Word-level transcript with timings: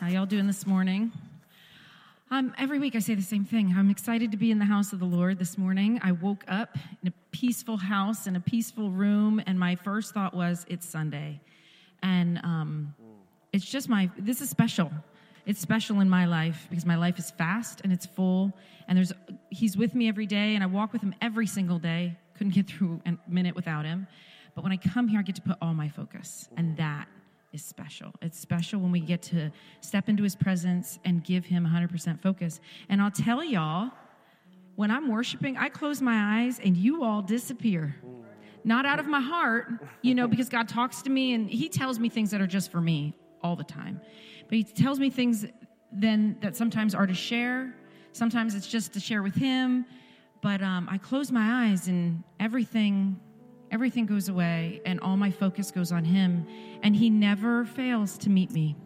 How 0.00 0.08
y'all 0.08 0.24
doing 0.24 0.46
this 0.46 0.66
morning? 0.66 1.12
Um, 2.30 2.54
every 2.56 2.78
week 2.78 2.96
I 2.96 3.00
say 3.00 3.14
the 3.14 3.20
same 3.20 3.44
thing. 3.44 3.74
I'm 3.76 3.90
excited 3.90 4.30
to 4.30 4.38
be 4.38 4.50
in 4.50 4.58
the 4.58 4.64
house 4.64 4.94
of 4.94 4.98
the 4.98 5.04
Lord 5.04 5.38
this 5.38 5.58
morning. 5.58 6.00
I 6.02 6.12
woke 6.12 6.42
up 6.48 6.78
in 7.02 7.08
a 7.08 7.12
peaceful 7.32 7.76
house, 7.76 8.26
in 8.26 8.34
a 8.34 8.40
peaceful 8.40 8.90
room, 8.90 9.42
and 9.46 9.60
my 9.60 9.76
first 9.76 10.14
thought 10.14 10.32
was, 10.32 10.64
it's 10.70 10.88
Sunday. 10.88 11.38
And 12.02 12.38
um, 12.38 12.94
it's 13.52 13.66
just 13.66 13.90
my, 13.90 14.10
this 14.16 14.40
is 14.40 14.48
special. 14.48 14.90
It's 15.44 15.60
special 15.60 16.00
in 16.00 16.08
my 16.08 16.24
life 16.24 16.66
because 16.70 16.86
my 16.86 16.96
life 16.96 17.18
is 17.18 17.30
fast 17.32 17.82
and 17.84 17.92
it's 17.92 18.06
full, 18.06 18.54
and 18.88 18.96
there's, 18.96 19.12
he's 19.50 19.76
with 19.76 19.94
me 19.94 20.08
every 20.08 20.24
day, 20.24 20.54
and 20.54 20.64
I 20.64 20.66
walk 20.66 20.94
with 20.94 21.02
him 21.02 21.14
every 21.20 21.46
single 21.46 21.78
day. 21.78 22.16
Couldn't 22.38 22.54
get 22.54 22.68
through 22.68 23.02
a 23.04 23.18
minute 23.28 23.54
without 23.54 23.84
him. 23.84 24.06
But 24.54 24.64
when 24.64 24.72
I 24.72 24.78
come 24.78 25.08
here, 25.08 25.20
I 25.20 25.22
get 25.24 25.36
to 25.36 25.42
put 25.42 25.58
all 25.60 25.74
my 25.74 25.90
focus, 25.90 26.48
and 26.56 26.78
that 26.78 27.06
is 27.52 27.64
special. 27.64 28.12
It's 28.22 28.38
special 28.38 28.80
when 28.80 28.92
we 28.92 29.00
get 29.00 29.22
to 29.22 29.50
step 29.80 30.08
into 30.08 30.22
his 30.22 30.36
presence 30.36 30.98
and 31.04 31.24
give 31.24 31.44
him 31.44 31.66
100% 31.66 32.20
focus. 32.20 32.60
And 32.88 33.02
I'll 33.02 33.10
tell 33.10 33.42
y'all, 33.42 33.90
when 34.76 34.90
I'm 34.90 35.08
worshiping, 35.08 35.56
I 35.56 35.68
close 35.68 36.00
my 36.00 36.42
eyes 36.42 36.60
and 36.62 36.76
you 36.76 37.04
all 37.04 37.22
disappear. 37.22 37.96
Not 38.62 38.86
out 38.86 38.98
of 38.98 39.06
my 39.06 39.20
heart, 39.20 39.68
you 40.02 40.14
know, 40.14 40.28
because 40.28 40.48
God 40.48 40.68
talks 40.68 41.02
to 41.02 41.10
me 41.10 41.34
and 41.34 41.48
he 41.48 41.68
tells 41.68 41.98
me 41.98 42.08
things 42.08 42.30
that 42.30 42.40
are 42.40 42.46
just 42.46 42.70
for 42.70 42.80
me 42.80 43.14
all 43.42 43.56
the 43.56 43.64
time. 43.64 44.00
But 44.48 44.58
he 44.58 44.64
tells 44.64 44.98
me 44.98 45.10
things 45.10 45.46
then 45.92 46.36
that 46.40 46.56
sometimes 46.56 46.94
are 46.94 47.06
to 47.06 47.14
share, 47.14 47.74
sometimes 48.12 48.54
it's 48.54 48.68
just 48.68 48.92
to 48.92 49.00
share 49.00 49.22
with 49.22 49.34
him. 49.34 49.86
But 50.42 50.62
um, 50.62 50.88
I 50.90 50.98
close 50.98 51.30
my 51.30 51.66
eyes 51.66 51.88
and 51.88 52.22
everything 52.38 53.20
everything 53.70 54.06
goes 54.06 54.28
away 54.28 54.80
and 54.84 55.00
all 55.00 55.16
my 55.16 55.30
focus 55.30 55.70
goes 55.70 55.92
on 55.92 56.04
him. 56.04 56.46
And 56.82 56.94
he 56.94 57.10
never 57.10 57.64
fails 57.64 58.18
to 58.18 58.30
meet 58.30 58.50
me. 58.50 58.76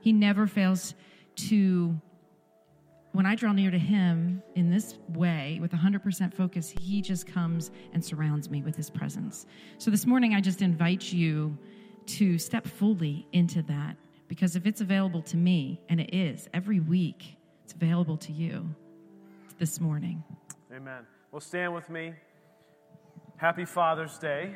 He 0.00 0.12
never 0.12 0.46
fails 0.46 0.94
to 1.34 1.96
when 3.12 3.26
i 3.26 3.34
draw 3.34 3.52
near 3.52 3.70
to 3.70 3.78
him 3.78 4.42
in 4.54 4.70
this 4.70 4.98
way 5.10 5.58
with 5.60 5.70
100% 5.70 6.34
focus 6.34 6.74
he 6.80 7.02
just 7.02 7.26
comes 7.26 7.70
and 7.92 8.02
surrounds 8.02 8.50
me 8.50 8.62
with 8.62 8.74
his 8.74 8.90
presence. 8.90 9.46
So 9.78 9.90
this 9.90 10.06
morning 10.06 10.34
i 10.34 10.40
just 10.40 10.62
invite 10.62 11.12
you 11.12 11.56
to 12.04 12.38
step 12.38 12.66
fully 12.66 13.26
into 13.32 13.62
that. 13.62 13.96
Because 14.28 14.56
if 14.56 14.66
it's 14.66 14.80
available 14.80 15.22
to 15.22 15.36
me 15.36 15.80
and 15.88 16.00
it 16.00 16.14
is 16.14 16.48
every 16.52 16.80
week 16.80 17.36
it's 17.64 17.74
available 17.74 18.16
to 18.18 18.32
you 18.32 18.68
this 19.58 19.80
morning. 19.80 20.22
Amen. 20.74 21.06
Well 21.30 21.40
stand 21.40 21.74
with 21.74 21.88
me 21.90 22.14
Happy 23.42 23.64
Father's 23.64 24.18
Day 24.18 24.54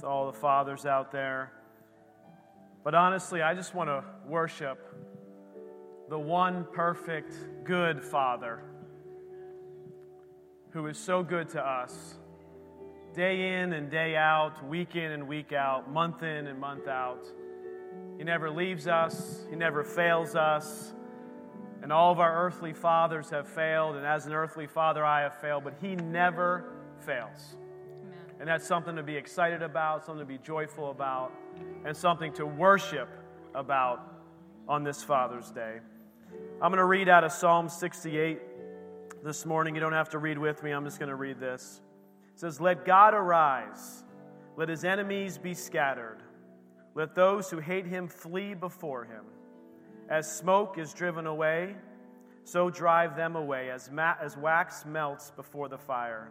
to 0.00 0.04
all 0.04 0.26
the 0.26 0.36
fathers 0.36 0.84
out 0.84 1.12
there. 1.12 1.52
But 2.82 2.96
honestly, 2.96 3.40
I 3.40 3.54
just 3.54 3.72
want 3.72 3.88
to 3.88 4.02
worship 4.26 4.80
the 6.08 6.18
one 6.18 6.66
perfect, 6.72 7.32
good 7.62 8.02
Father 8.02 8.64
who 10.70 10.88
is 10.88 10.98
so 10.98 11.22
good 11.22 11.50
to 11.50 11.64
us 11.64 12.16
day 13.14 13.60
in 13.60 13.72
and 13.72 13.88
day 13.88 14.16
out, 14.16 14.66
week 14.66 14.96
in 14.96 15.12
and 15.12 15.28
week 15.28 15.52
out, 15.52 15.88
month 15.88 16.24
in 16.24 16.48
and 16.48 16.58
month 16.58 16.88
out. 16.88 17.24
He 18.16 18.24
never 18.24 18.50
leaves 18.50 18.88
us, 18.88 19.46
He 19.50 19.54
never 19.54 19.84
fails 19.84 20.34
us. 20.34 20.94
And 21.84 21.92
all 21.92 22.10
of 22.10 22.18
our 22.18 22.44
earthly 22.44 22.72
fathers 22.72 23.30
have 23.30 23.46
failed, 23.46 23.94
and 23.94 24.04
as 24.04 24.26
an 24.26 24.32
earthly 24.32 24.66
father, 24.66 25.04
I 25.04 25.20
have 25.20 25.40
failed, 25.40 25.62
but 25.62 25.74
He 25.80 25.94
never 25.94 26.72
fails. 27.06 27.54
And 28.40 28.48
that's 28.48 28.66
something 28.66 28.94
to 28.96 29.02
be 29.02 29.16
excited 29.16 29.62
about, 29.62 30.04
something 30.06 30.24
to 30.24 30.32
be 30.32 30.38
joyful 30.38 30.90
about, 30.90 31.32
and 31.84 31.96
something 31.96 32.32
to 32.34 32.46
worship 32.46 33.08
about 33.54 34.00
on 34.68 34.84
this 34.84 35.02
Father's 35.02 35.50
Day. 35.50 35.78
I'm 36.62 36.70
going 36.70 36.78
to 36.78 36.84
read 36.84 37.08
out 37.08 37.24
of 37.24 37.32
Psalm 37.32 37.68
68 37.68 38.40
this 39.24 39.44
morning. 39.44 39.74
You 39.74 39.80
don't 39.80 39.92
have 39.92 40.10
to 40.10 40.18
read 40.18 40.38
with 40.38 40.62
me, 40.62 40.70
I'm 40.70 40.84
just 40.84 40.98
going 40.98 41.08
to 41.08 41.16
read 41.16 41.40
this. 41.40 41.80
It 42.34 42.40
says, 42.40 42.60
Let 42.60 42.84
God 42.84 43.14
arise, 43.14 44.04
let 44.56 44.68
his 44.68 44.84
enemies 44.84 45.38
be 45.38 45.54
scattered, 45.54 46.18
let 46.94 47.14
those 47.14 47.50
who 47.50 47.58
hate 47.58 47.86
him 47.86 48.08
flee 48.08 48.54
before 48.54 49.04
him. 49.04 49.24
As 50.08 50.30
smoke 50.30 50.78
is 50.78 50.94
driven 50.94 51.26
away, 51.26 51.74
so 52.44 52.70
drive 52.70 53.16
them 53.16 53.36
away, 53.36 53.70
as, 53.70 53.90
ma- 53.90 54.14
as 54.22 54.36
wax 54.36 54.86
melts 54.86 55.30
before 55.32 55.68
the 55.68 55.76
fire. 55.76 56.30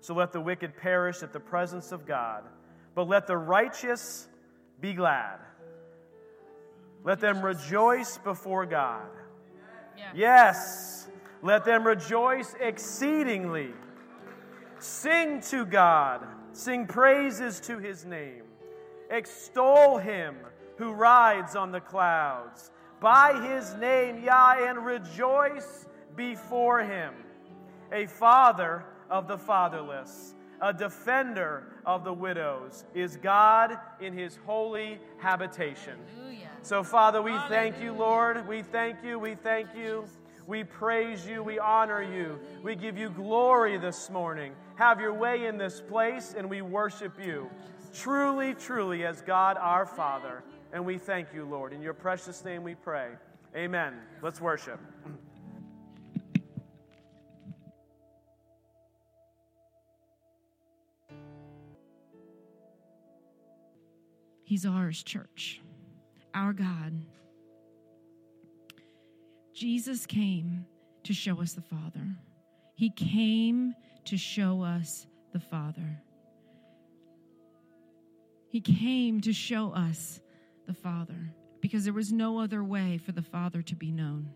So 0.00 0.14
let 0.14 0.32
the 0.32 0.40
wicked 0.40 0.76
perish 0.76 1.22
at 1.22 1.32
the 1.32 1.40
presence 1.40 1.92
of 1.92 2.06
God, 2.06 2.44
but 2.94 3.08
let 3.08 3.26
the 3.26 3.36
righteous 3.36 4.28
be 4.80 4.92
glad. 4.94 5.38
Let 7.04 7.20
them 7.20 7.42
rejoice 7.42 8.18
before 8.18 8.66
God. 8.66 9.08
Yeah. 9.96 10.10
Yes, 10.14 11.08
let 11.42 11.64
them 11.64 11.86
rejoice 11.86 12.54
exceedingly. 12.60 13.72
Sing 14.78 15.40
to 15.42 15.64
God, 15.64 16.26
sing 16.52 16.86
praises 16.86 17.60
to 17.60 17.78
his 17.78 18.04
name. 18.04 18.42
Extol 19.10 19.98
him 19.98 20.36
who 20.76 20.92
rides 20.92 21.56
on 21.56 21.72
the 21.72 21.80
clouds. 21.80 22.70
By 23.00 23.40
his 23.48 23.74
name, 23.74 24.22
Yah, 24.22 24.56
and 24.68 24.84
rejoice 24.84 25.86
before 26.16 26.80
him. 26.82 27.14
A 27.92 28.06
father 28.06 28.84
of 29.10 29.28
the 29.28 29.38
fatherless, 29.38 30.34
a 30.60 30.72
defender 30.72 31.64
of 31.84 32.04
the 32.04 32.12
widows, 32.12 32.84
is 32.94 33.16
God 33.16 33.78
in 34.00 34.12
his 34.12 34.38
holy 34.46 34.98
habitation. 35.18 35.98
Hallelujah. 36.14 36.50
So, 36.62 36.82
Father, 36.82 37.22
we 37.22 37.32
Hallelujah. 37.32 37.48
thank 37.48 37.80
you, 37.82 37.92
Lord. 37.92 38.48
We 38.48 38.62
thank 38.62 39.04
you. 39.04 39.18
We 39.18 39.34
thank 39.34 39.68
you. 39.76 40.04
We 40.46 40.64
praise 40.64 41.26
you. 41.26 41.42
We 41.42 41.58
honor 41.58 42.02
you. 42.02 42.38
We 42.62 42.76
give 42.76 42.96
you 42.96 43.10
glory 43.10 43.78
this 43.78 44.10
morning. 44.10 44.52
Have 44.76 45.00
your 45.00 45.14
way 45.14 45.46
in 45.46 45.58
this 45.58 45.80
place, 45.80 46.34
and 46.36 46.48
we 46.48 46.62
worship 46.62 47.12
you. 47.24 47.50
Truly, 47.94 48.54
truly, 48.54 49.04
as 49.04 49.22
God 49.22 49.56
our 49.58 49.86
Father. 49.86 50.42
And 50.72 50.84
we 50.84 50.98
thank 50.98 51.32
you, 51.34 51.44
Lord. 51.44 51.72
In 51.72 51.82
your 51.82 51.94
precious 51.94 52.44
name 52.44 52.62
we 52.62 52.74
pray. 52.74 53.10
Amen. 53.56 53.94
Let's 54.22 54.40
worship. 54.40 54.80
He's 64.46 64.64
ours, 64.64 65.02
church, 65.02 65.60
our 66.32 66.52
God. 66.52 67.02
Jesus 69.52 70.06
came 70.06 70.64
to 71.02 71.12
show 71.12 71.40
us 71.42 71.54
the 71.54 71.62
Father. 71.62 72.14
He 72.76 72.90
came 72.90 73.74
to 74.04 74.16
show 74.16 74.62
us 74.62 75.08
the 75.32 75.40
Father. 75.40 76.00
He 78.48 78.60
came 78.60 79.20
to 79.22 79.32
show 79.32 79.72
us 79.72 80.20
the 80.68 80.74
Father 80.74 81.32
because 81.60 81.82
there 81.82 81.92
was 81.92 82.12
no 82.12 82.38
other 82.38 82.62
way 82.62 82.98
for 82.98 83.10
the 83.10 83.22
Father 83.22 83.62
to 83.62 83.74
be 83.74 83.90
known. 83.90 84.30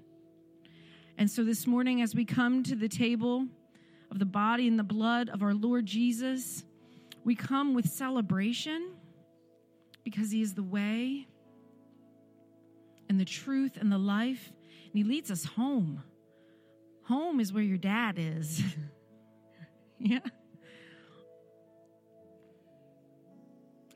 And 1.19 1.31
so 1.31 1.45
this 1.45 1.69
morning, 1.69 2.03
as 2.03 2.17
we 2.17 2.25
come 2.25 2.65
to 2.65 2.75
the 2.75 2.89
table 2.89 3.47
of 4.11 4.19
the 4.19 4.25
body 4.25 4.67
and 4.67 4.77
the 4.77 4.83
blood 4.83 5.29
of 5.29 5.41
our 5.41 5.55
Lord 5.55 5.87
Jesus, 5.87 6.65
we 7.23 7.37
come 7.37 7.75
with 7.75 7.89
celebration 7.89 8.95
because 10.05 10.31
He 10.31 10.43
is 10.43 10.55
the 10.55 10.63
way 10.63 11.27
and 13.09 13.19
the 13.19 13.25
truth 13.25 13.77
and 13.77 13.91
the 13.91 13.99
life, 13.99 14.53
and 14.87 14.95
He 14.95 15.05
leads 15.05 15.31
us 15.31 15.45
home. 15.45 16.03
Home 17.05 17.41
is 17.41 17.53
where 17.53 17.63
your 17.63 17.79
dad 17.79 18.17
is. 18.19 18.63
yeah. 19.99 20.21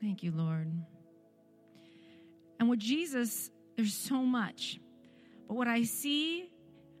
Thank 0.01 0.21
you, 0.21 0.31
Lord. 0.31 0.71
And 2.59 2.69
with 2.69 2.79
Jesus, 2.79 3.49
there's 3.75 3.93
so 3.93 4.17
much. 4.17 4.79
But 5.47 5.55
what 5.55 5.67
I 5.67 5.83
see 5.83 6.49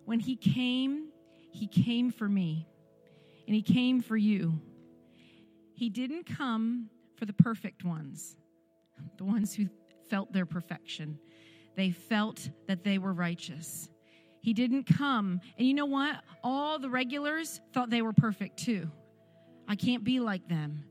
when 0.05 0.19
He 0.19 0.35
came, 0.35 1.09
He 1.51 1.67
came 1.67 2.11
for 2.11 2.27
me, 2.27 2.67
and 3.45 3.55
He 3.55 3.61
came 3.61 4.01
for 4.01 4.15
you. 4.15 4.59
He 5.73 5.89
didn't 5.89 6.25
come 6.25 6.89
for 7.17 7.25
the 7.25 7.33
perfect 7.33 7.83
ones 7.83 8.37
the 9.17 9.23
ones 9.23 9.53
who 9.53 9.67
felt 10.09 10.31
their 10.31 10.45
perfection. 10.45 11.19
They 11.75 11.91
felt 11.91 12.49
that 12.67 12.83
they 12.83 12.97
were 12.97 13.13
righteous. 13.13 13.89
He 14.41 14.53
didn't 14.53 14.83
come. 14.83 15.41
And 15.57 15.67
you 15.67 15.73
know 15.73 15.85
what? 15.85 16.15
All 16.43 16.79
the 16.79 16.89
regulars 16.89 17.59
thought 17.73 17.89
they 17.89 18.01
were 18.01 18.13
perfect 18.13 18.57
too. 18.57 18.89
I 19.67 19.75
can't 19.75 20.03
be 20.03 20.19
like 20.19 20.47
them. 20.47 20.85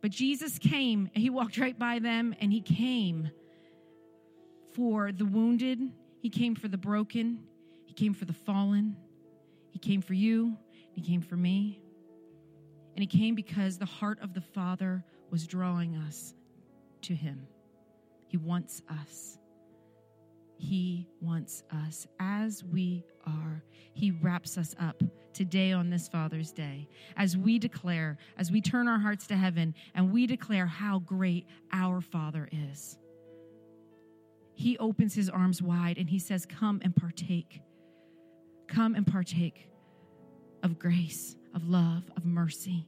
But 0.00 0.12
Jesus 0.12 0.58
came 0.58 1.10
and 1.14 1.22
he 1.22 1.28
walked 1.28 1.58
right 1.58 1.78
by 1.78 1.98
them 1.98 2.34
and 2.40 2.52
he 2.52 2.62
came 2.62 3.30
for 4.74 5.12
the 5.12 5.24
wounded, 5.24 5.80
he 6.20 6.30
came 6.30 6.54
for 6.54 6.68
the 6.68 6.78
broken, 6.78 7.42
he 7.84 7.92
came 7.92 8.14
for 8.14 8.24
the 8.24 8.32
fallen, 8.32 8.96
he 9.70 9.78
came 9.78 10.00
for 10.00 10.14
you, 10.14 10.56
he 10.92 11.00
came 11.00 11.20
for 11.20 11.36
me. 11.36 11.80
And 12.94 13.02
he 13.02 13.06
came 13.06 13.34
because 13.34 13.78
the 13.78 13.86
heart 13.86 14.20
of 14.22 14.32
the 14.32 14.40
Father 14.40 15.04
was 15.30 15.46
drawing 15.46 15.96
us 15.96 16.34
to 17.02 17.14
him. 17.14 17.46
He 18.26 18.36
wants 18.36 18.82
us. 18.88 19.38
He 20.56 21.08
wants 21.20 21.62
us 21.86 22.06
as 22.18 22.62
we 22.62 23.04
are. 23.26 23.64
He 23.94 24.10
wraps 24.10 24.58
us 24.58 24.74
up 24.78 25.02
today 25.32 25.72
on 25.72 25.90
this 25.90 26.06
Father's 26.08 26.52
Day 26.52 26.88
as 27.16 27.36
we 27.36 27.58
declare, 27.58 28.18
as 28.36 28.50
we 28.50 28.60
turn 28.60 28.86
our 28.86 28.98
hearts 28.98 29.26
to 29.28 29.36
heaven 29.36 29.74
and 29.94 30.12
we 30.12 30.26
declare 30.26 30.66
how 30.66 30.98
great 31.00 31.46
our 31.72 32.00
Father 32.00 32.48
is. 32.52 32.98
He 34.54 34.76
opens 34.78 35.14
his 35.14 35.30
arms 35.30 35.62
wide 35.62 35.96
and 35.96 36.08
he 36.08 36.18
says, 36.18 36.44
Come 36.44 36.80
and 36.84 36.94
partake. 36.94 37.62
Come 38.68 38.94
and 38.94 39.06
partake 39.06 39.68
of 40.62 40.78
grace, 40.78 41.36
of 41.54 41.66
love, 41.66 42.04
of 42.16 42.26
mercy 42.26 42.86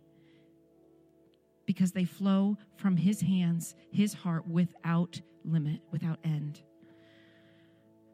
because 1.72 1.92
they 1.92 2.04
flow 2.04 2.56
from 2.76 2.96
his 2.96 3.20
hands, 3.20 3.74
his 3.90 4.12
heart, 4.12 4.46
without 4.46 5.20
limit, 5.44 5.80
without 5.90 6.18
end. 6.22 6.60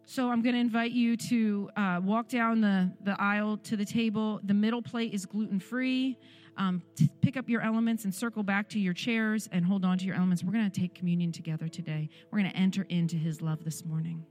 So 0.05 0.31
I'm 0.31 0.43
going 0.43 0.55
to 0.55 0.60
invite 0.60 0.93
you 0.93 1.16
to 1.16 1.70
uh, 1.76 2.00
walk 2.02 2.28
down 2.28 2.60
the, 2.60 2.90
the 3.02 3.20
aisle 3.20 3.58
to 3.64 3.76
the 3.76 3.84
table. 3.84 4.40
The 4.44 4.55
middle 4.55 4.81
plate 4.81 5.12
is 5.12 5.26
gluten 5.26 5.60
free. 5.60 6.16
Um, 6.56 6.82
pick 7.20 7.37
up 7.37 7.49
your 7.49 7.60
elements 7.60 8.05
and 8.05 8.14
circle 8.14 8.43
back 8.43 8.69
to 8.70 8.78
your 8.78 8.94
chairs 8.94 9.49
and 9.52 9.64
hold 9.64 9.84
on 9.84 9.99
to 9.99 10.05
your 10.05 10.14
elements. 10.14 10.43
We're 10.43 10.52
going 10.52 10.70
to 10.70 10.81
take 10.81 10.94
communion 10.94 11.31
together 11.31 11.69
today. 11.69 12.08
We're 12.31 12.38
going 12.38 12.50
to 12.50 12.56
enter 12.56 12.87
into 12.88 13.16
his 13.16 13.43
love 13.43 13.64
this 13.64 13.84
morning. 13.84 14.25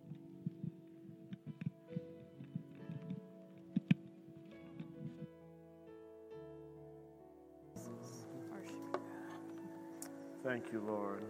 Thank 10.57 10.73
you, 10.73 10.81
Lord. 10.87 11.21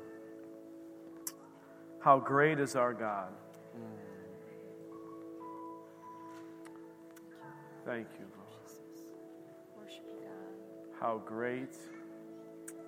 How 1.99 2.17
great 2.17 2.61
is 2.61 2.77
our 2.77 2.93
God. 2.93 3.33
Thank 7.85 8.07
you, 8.17 8.25
Lord. 8.37 9.89
How 11.01 11.17
great 11.25 11.75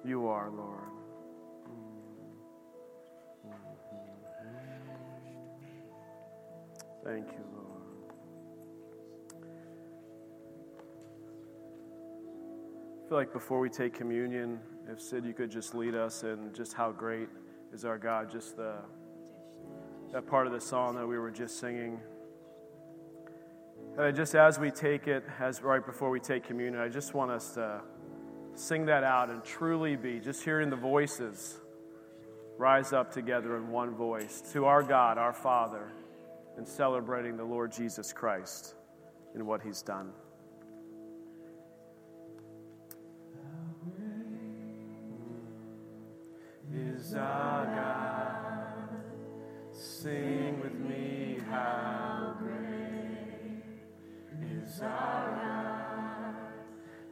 you 0.05 0.27
are, 0.27 0.49
Lord. 0.49 0.79
Thank 7.03 7.27
you, 7.33 7.43
Lord. 7.53 8.13
I 13.03 13.09
feel 13.09 13.17
like 13.17 13.33
before 13.33 13.59
we 13.59 13.69
take 13.69 13.93
communion, 13.93 14.61
if 14.91 15.01
Sid, 15.01 15.25
you 15.25 15.33
could 15.33 15.51
just 15.51 15.75
lead 15.75 15.95
us 15.95 16.23
in 16.23 16.51
just 16.53 16.73
how 16.73 16.91
great 16.91 17.29
is 17.73 17.85
our 17.85 17.97
God, 17.97 18.31
just 18.31 18.57
the 18.57 18.75
that 20.11 20.25
part 20.25 20.47
of 20.47 20.53
the 20.53 20.61
song 20.61 20.95
that 20.95 21.07
we 21.07 21.19
were 21.19 21.29
just 21.29 21.59
singing. 21.59 21.99
And 23.97 24.15
just 24.15 24.33
as 24.33 24.57
we 24.57 24.71
take 24.71 25.07
it, 25.07 25.23
as 25.39 25.61
right 25.61 25.85
before 25.85 26.09
we 26.09 26.19
take 26.19 26.43
communion, 26.43 26.81
I 26.81 26.89
just 26.89 27.13
want 27.13 27.29
us 27.29 27.53
to 27.53 27.81
sing 28.55 28.85
that 28.87 29.03
out 29.03 29.29
and 29.29 29.43
truly 29.43 29.95
be 29.95 30.19
just 30.19 30.43
hearing 30.43 30.69
the 30.69 30.75
voices 30.75 31.59
rise 32.57 32.91
up 32.91 33.11
together 33.11 33.55
in 33.55 33.69
one 33.69 33.95
voice 33.95 34.41
to 34.51 34.65
our 34.65 34.83
God, 34.83 35.17
our 35.17 35.31
Father, 35.31 35.91
and 36.57 36.67
celebrating 36.67 37.37
the 37.37 37.43
Lord 37.43 37.71
Jesus 37.71 38.11
Christ 38.11 38.75
and 39.33 39.45
what 39.45 39.61
He's 39.61 39.81
done. 39.81 40.11
Is 46.99 47.13
our 47.13 47.65
God. 47.65 48.89
Sing 49.71 50.59
with 50.61 50.73
me, 50.73 51.39
how 51.49 52.35
great 52.39 53.63
is 54.41 54.81
our 54.81 55.29
God, 55.41 56.35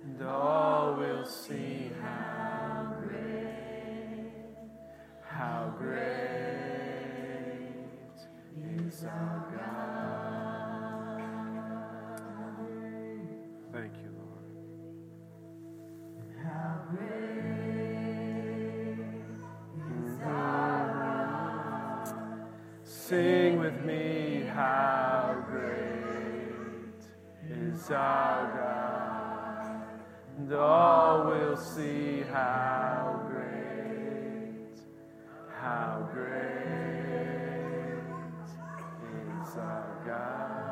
and 0.04 0.22
all 0.28 0.96
will 0.96 1.26
see 1.26 1.92
how 2.02 2.96
great, 3.02 4.34
how 5.26 5.74
great 5.78 6.08
is 8.86 9.06
our 9.06 9.37
our 27.92 28.48
God, 28.58 29.82
and 30.38 30.54
all 30.54 31.26
will 31.26 31.58
see 31.58 32.22
how 32.32 33.22
great, 33.28 34.80
how 35.60 36.10
great 36.14 36.28
is 39.42 39.58
our 39.58 40.04
God. 40.06 40.68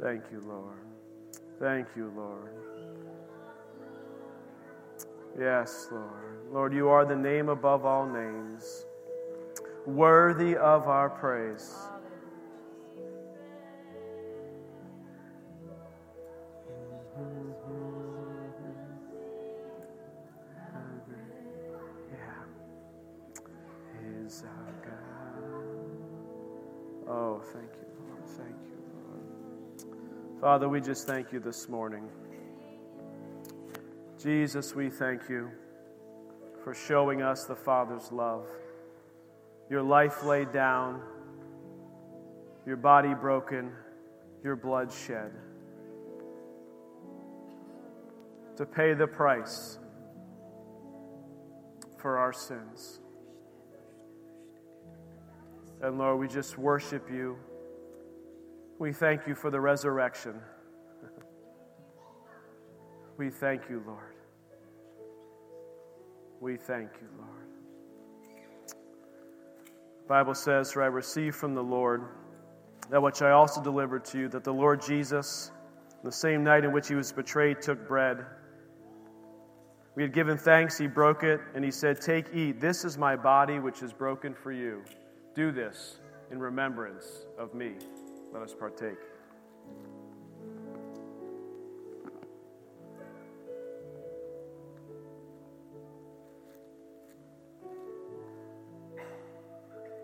Thank 0.00 0.24
you, 0.32 0.40
Lord. 0.46 0.78
Thank 1.58 1.88
you, 1.94 2.10
Lord. 2.16 2.54
Yes, 5.38 5.88
Lord. 5.92 6.50
Lord, 6.50 6.72
you 6.72 6.88
are 6.88 7.04
the 7.04 7.14
name 7.14 7.48
above 7.50 7.84
all 7.84 8.06
names, 8.06 8.86
worthy 9.86 10.56
of 10.56 10.88
our 10.88 11.10
praise. 11.10 11.89
Father, 30.50 30.68
we 30.68 30.80
just 30.80 31.06
thank 31.06 31.32
you 31.32 31.38
this 31.38 31.68
morning. 31.68 32.08
Jesus, 34.20 34.74
we 34.74 34.90
thank 34.90 35.28
you 35.28 35.48
for 36.64 36.74
showing 36.74 37.22
us 37.22 37.44
the 37.44 37.54
Father's 37.54 38.10
love. 38.10 38.48
Your 39.70 39.80
life 39.80 40.24
laid 40.24 40.50
down, 40.50 41.02
your 42.66 42.76
body 42.76 43.14
broken, 43.14 43.70
your 44.42 44.56
blood 44.56 44.92
shed 44.92 45.30
to 48.56 48.66
pay 48.66 48.92
the 48.92 49.06
price 49.06 49.78
for 51.96 52.18
our 52.18 52.32
sins. 52.32 52.98
And 55.80 55.96
Lord, 55.96 56.18
we 56.18 56.26
just 56.26 56.58
worship 56.58 57.08
you. 57.08 57.38
We 58.80 58.94
thank 58.94 59.26
you 59.26 59.34
for 59.34 59.50
the 59.50 59.60
resurrection. 59.60 60.40
we 63.18 63.28
thank 63.28 63.68
you, 63.68 63.82
Lord. 63.86 64.14
We 66.40 66.56
thank 66.56 66.88
you, 66.98 67.08
Lord. 67.18 67.46
The 69.98 70.08
Bible 70.08 70.34
says, 70.34 70.72
For 70.72 70.82
I 70.82 70.86
received 70.86 71.36
from 71.36 71.54
the 71.54 71.62
Lord 71.62 72.04
that 72.88 73.02
which 73.02 73.20
I 73.20 73.32
also 73.32 73.62
delivered 73.62 74.02
to 74.06 74.18
you, 74.18 74.28
that 74.30 74.44
the 74.44 74.54
Lord 74.54 74.80
Jesus, 74.80 75.50
the 76.02 76.10
same 76.10 76.42
night 76.42 76.64
in 76.64 76.72
which 76.72 76.88
he 76.88 76.94
was 76.94 77.12
betrayed, 77.12 77.60
took 77.60 77.86
bread. 77.86 78.24
We 79.94 80.02
had 80.02 80.14
given 80.14 80.38
thanks, 80.38 80.78
he 80.78 80.86
broke 80.86 81.22
it, 81.22 81.42
and 81.54 81.62
he 81.62 81.70
said, 81.70 82.00
Take, 82.00 82.34
eat. 82.34 82.62
This 82.62 82.86
is 82.86 82.96
my 82.96 83.14
body, 83.14 83.58
which 83.58 83.82
is 83.82 83.92
broken 83.92 84.32
for 84.32 84.52
you. 84.52 84.82
Do 85.34 85.52
this 85.52 86.00
in 86.30 86.38
remembrance 86.38 87.26
of 87.38 87.52
me. 87.52 87.74
Let 88.32 88.42
us 88.42 88.54
partake. 88.54 88.96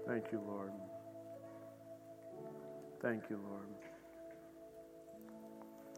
Thank 0.06 0.32
you, 0.32 0.40
Lord. 0.46 0.72
Thank 3.02 3.24
you, 3.30 3.38
Lord. 3.48 3.66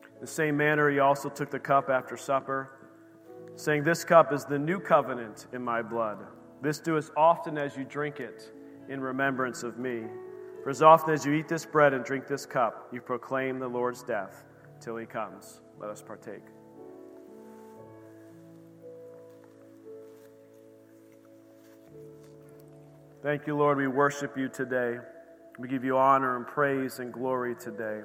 In 0.03 0.21
the 0.21 0.27
same 0.27 0.57
manner, 0.57 0.91
he 0.91 0.99
also 0.99 1.29
took 1.29 1.51
the 1.51 1.59
cup 1.59 1.89
after 1.89 2.17
supper, 2.17 2.73
saying, 3.57 3.85
This 3.85 4.05
cup 4.05 4.33
is 4.33 4.45
the 4.45 4.59
new 4.59 4.81
covenant 4.81 5.47
in 5.53 5.63
my 5.63 5.81
blood. 5.81 6.19
This 6.61 6.81
do 6.81 6.97
as 6.97 7.11
often 7.17 7.57
as 7.57 7.77
you 7.77 7.85
drink 7.85 8.19
it 8.21 8.53
in 8.89 9.01
remembrance 9.01 9.63
of 9.63 9.79
me. 9.79 10.05
For 10.63 10.71
as 10.71 10.83
often 10.83 11.15
as 11.15 11.25
you 11.25 11.33
eat 11.33 11.49
this 11.49 11.65
bread 11.65 11.95
and 11.95 12.05
drink 12.05 12.27
this 12.27 12.45
cup, 12.45 12.89
you 12.93 13.01
proclaim 13.01 13.59
the 13.59 13.69
Lord's 13.69 14.03
death 14.03 14.45
till 14.81 14.97
he 14.97 15.07
comes. 15.07 15.61
Let 15.81 15.91
us 15.91 16.03
partake. 16.03 16.43
Thank 23.23 23.47
you, 23.47 23.57
Lord. 23.57 23.79
We 23.79 23.89
worship 23.89 24.37
you 24.37 24.49
today. 24.49 24.99
We 25.59 25.69
give 25.69 25.85
you 25.85 25.97
honor 25.99 26.37
and 26.37 26.47
praise 26.47 27.01
and 27.01 27.13
glory 27.13 27.57
today 27.57 28.03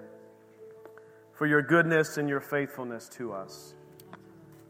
for 1.34 1.46
your 1.46 1.62
goodness 1.62 2.18
and 2.18 2.28
your 2.28 2.42
faithfulness 2.42 3.10
to 3.10 3.34
us. 3.34 3.76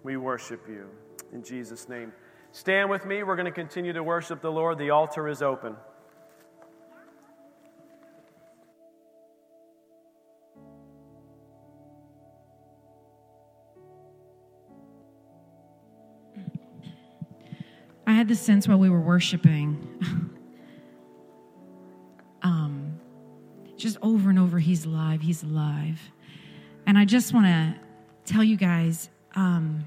We 0.03 0.17
worship 0.17 0.67
you 0.67 0.89
in 1.31 1.43
Jesus' 1.43 1.87
name. 1.87 2.11
Stand 2.51 2.89
with 2.89 3.05
me. 3.05 3.23
We're 3.23 3.35
going 3.35 3.45
to 3.45 3.51
continue 3.51 3.93
to 3.93 4.03
worship 4.03 4.41
the 4.41 4.51
Lord. 4.51 4.77
The 4.77 4.89
altar 4.89 5.27
is 5.27 5.41
open. 5.41 5.75
Had 18.23 18.29
this 18.29 18.39
sense 18.39 18.69
while 18.69 18.77
we 18.77 18.89
were 18.89 19.01
worshiping. 19.01 19.85
um, 22.41 22.97
just 23.75 23.97
over 24.01 24.29
and 24.29 24.39
over, 24.39 24.59
He's 24.59 24.85
alive, 24.85 25.19
He's 25.19 25.43
alive. 25.43 25.99
And 26.87 26.97
I 26.97 27.03
just 27.03 27.33
want 27.33 27.47
to 27.47 27.75
tell 28.23 28.41
you 28.41 28.55
guys 28.55 29.09
um, 29.35 29.83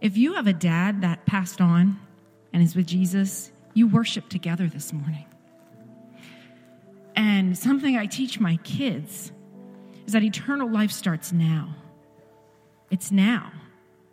if 0.00 0.16
you 0.16 0.34
have 0.34 0.48
a 0.48 0.52
dad 0.52 1.02
that 1.02 1.24
passed 1.26 1.60
on 1.60 1.96
and 2.52 2.60
is 2.60 2.74
with 2.74 2.88
Jesus, 2.88 3.52
you 3.72 3.86
worship 3.86 4.28
together 4.28 4.66
this 4.66 4.92
morning. 4.92 5.26
And 7.14 7.56
something 7.56 7.96
I 7.96 8.06
teach 8.06 8.40
my 8.40 8.56
kids 8.64 9.30
is 10.08 10.12
that 10.12 10.24
eternal 10.24 10.68
life 10.68 10.90
starts 10.90 11.32
now. 11.32 11.72
It's 12.90 13.12
now. 13.12 13.52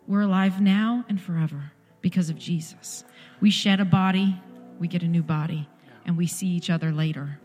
We're 0.06 0.22
alive 0.22 0.60
now 0.60 1.04
and 1.08 1.20
forever 1.20 1.72
because 2.04 2.28
of 2.28 2.36
Jesus. 2.36 3.02
We 3.40 3.50
shed 3.50 3.80
a 3.80 3.84
body, 3.86 4.38
we 4.78 4.88
get 4.88 5.02
a 5.02 5.08
new 5.08 5.22
body, 5.22 5.66
and 6.04 6.18
we 6.18 6.26
see 6.26 6.46
each 6.46 6.68
other 6.68 6.92
later. 6.92 7.40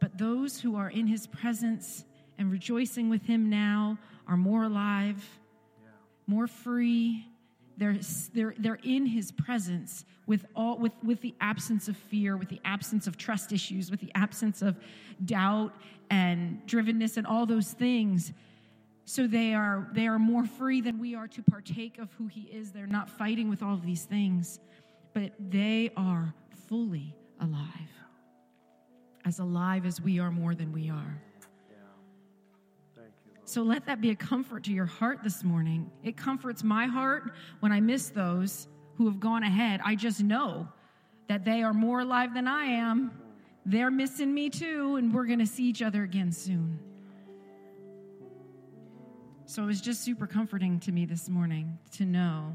But 0.00 0.18
those 0.18 0.60
who 0.60 0.74
are 0.74 0.90
in 0.90 1.06
his 1.06 1.28
presence 1.28 2.04
and 2.38 2.50
rejoicing 2.50 3.08
with 3.08 3.22
him 3.24 3.48
now 3.48 3.98
are 4.26 4.36
more 4.36 4.64
alive, 4.64 5.24
more 6.26 6.48
free. 6.48 7.24
They're, 7.76 7.98
they're, 8.34 8.54
they're 8.58 8.80
in 8.82 9.06
his 9.06 9.30
presence 9.30 10.04
with, 10.26 10.44
all, 10.56 10.76
with, 10.76 10.92
with 11.04 11.20
the 11.20 11.36
absence 11.40 11.86
of 11.86 11.96
fear, 11.96 12.36
with 12.36 12.48
the 12.48 12.60
absence 12.64 13.06
of 13.06 13.16
trust 13.16 13.52
issues, 13.52 13.92
with 13.92 14.00
the 14.00 14.10
absence 14.16 14.60
of 14.60 14.76
doubt 15.24 15.72
and 16.10 16.60
drivenness 16.66 17.16
and 17.16 17.28
all 17.28 17.46
those 17.46 17.70
things. 17.70 18.32
So 19.12 19.26
they 19.26 19.52
are, 19.52 19.90
they 19.92 20.06
are 20.06 20.18
more 20.18 20.46
free 20.46 20.80
than 20.80 20.98
we 20.98 21.14
are 21.14 21.28
to 21.28 21.42
partake 21.42 21.98
of 21.98 22.10
who 22.14 22.28
he 22.28 22.48
is. 22.50 22.72
They're 22.72 22.86
not 22.86 23.10
fighting 23.10 23.50
with 23.50 23.62
all 23.62 23.74
of 23.74 23.84
these 23.84 24.06
things, 24.06 24.58
but 25.12 25.32
they 25.38 25.90
are 25.98 26.32
fully 26.66 27.14
alive 27.38 27.90
as 29.26 29.38
alive 29.38 29.84
as 29.84 30.00
we 30.00 30.18
are 30.18 30.30
more 30.30 30.54
than 30.54 30.72
we 30.72 30.88
are. 30.88 31.22
So 33.44 33.60
let 33.60 33.84
that 33.84 34.00
be 34.00 34.08
a 34.08 34.14
comfort 34.14 34.64
to 34.64 34.72
your 34.72 34.86
heart 34.86 35.22
this 35.22 35.44
morning. 35.44 35.90
It 36.02 36.16
comforts 36.16 36.64
my 36.64 36.86
heart 36.86 37.32
when 37.60 37.70
I 37.70 37.80
miss 37.80 38.08
those 38.08 38.66
who 38.96 39.04
have 39.04 39.20
gone 39.20 39.42
ahead. 39.42 39.82
I 39.84 39.94
just 39.94 40.22
know 40.22 40.66
that 41.28 41.44
they 41.44 41.62
are 41.62 41.74
more 41.74 42.00
alive 42.00 42.32
than 42.32 42.48
I 42.48 42.64
am. 42.64 43.12
They're 43.66 43.90
missing 43.90 44.32
me 44.32 44.48
too, 44.48 44.96
and 44.96 45.12
we're 45.12 45.26
going 45.26 45.38
to 45.40 45.46
see 45.46 45.64
each 45.64 45.82
other 45.82 46.02
again 46.02 46.32
soon. 46.32 46.78
So 49.52 49.62
it 49.62 49.66
was 49.66 49.82
just 49.82 50.02
super 50.02 50.26
comforting 50.26 50.80
to 50.80 50.92
me 50.92 51.04
this 51.04 51.28
morning 51.28 51.76
to 51.98 52.06
know 52.06 52.54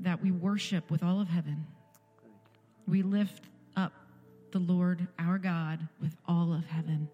that 0.00 0.20
we 0.20 0.32
worship 0.32 0.90
with 0.90 1.04
all 1.04 1.20
of 1.20 1.28
heaven. 1.28 1.64
We 2.88 3.02
lift 3.02 3.44
up 3.76 3.92
the 4.50 4.58
Lord 4.58 5.06
our 5.20 5.38
God 5.38 5.86
with 6.00 6.16
all 6.26 6.52
of 6.52 6.64
heaven, 6.64 7.08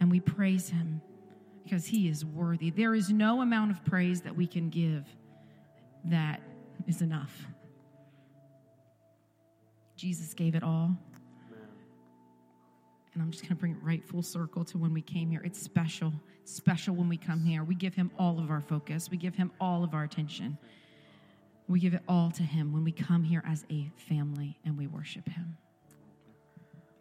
and 0.00 0.10
we 0.10 0.18
praise 0.18 0.70
him 0.70 1.00
because 1.62 1.86
he 1.86 2.08
is 2.08 2.24
worthy. 2.24 2.70
There 2.70 2.96
is 2.96 3.10
no 3.10 3.42
amount 3.42 3.70
of 3.70 3.84
praise 3.84 4.22
that 4.22 4.34
we 4.34 4.48
can 4.48 4.68
give 4.68 5.04
that 6.06 6.42
is 6.88 7.00
enough. 7.00 7.46
Jesus 9.94 10.34
gave 10.34 10.56
it 10.56 10.64
all. 10.64 10.96
And 13.14 13.22
I'm 13.22 13.30
just 13.30 13.44
going 13.44 13.54
to 13.54 13.60
bring 13.60 13.72
it 13.72 13.82
right 13.82 14.02
full 14.02 14.22
circle 14.22 14.64
to 14.64 14.78
when 14.78 14.92
we 14.92 15.02
came 15.02 15.30
here. 15.30 15.42
It's 15.44 15.60
special. 15.60 16.12
It's 16.52 16.58
special 16.58 16.94
when 16.94 17.08
we 17.08 17.16
come 17.16 17.42
here. 17.42 17.64
We 17.64 17.74
give 17.74 17.94
him 17.94 18.10
all 18.18 18.38
of 18.38 18.50
our 18.50 18.60
focus, 18.60 19.08
we 19.10 19.16
give 19.16 19.34
him 19.34 19.50
all 19.58 19.82
of 19.82 19.94
our 19.94 20.04
attention. 20.04 20.58
We 21.66 21.80
give 21.80 21.94
it 21.94 22.02
all 22.06 22.30
to 22.30 22.42
him 22.42 22.74
when 22.74 22.84
we 22.84 22.92
come 22.92 23.24
here 23.24 23.42
as 23.46 23.64
a 23.70 23.90
family 23.96 24.58
and 24.66 24.76
we 24.76 24.86
worship 24.86 25.26
him. 25.26 25.56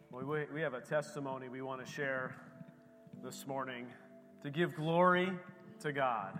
Well, 0.10 0.24
we, 0.24 0.46
we 0.53 0.62
have 0.62 0.74
a 0.74 0.79
testimony 0.79 1.50
we 1.50 1.62
want 1.62 1.86
to 1.86 1.91
share 1.91 2.34
this 3.22 3.46
morning 3.46 3.88
to 4.41 4.50
give 4.50 4.74
glory 4.74 5.29
to 5.81 5.91
God. 5.91 6.39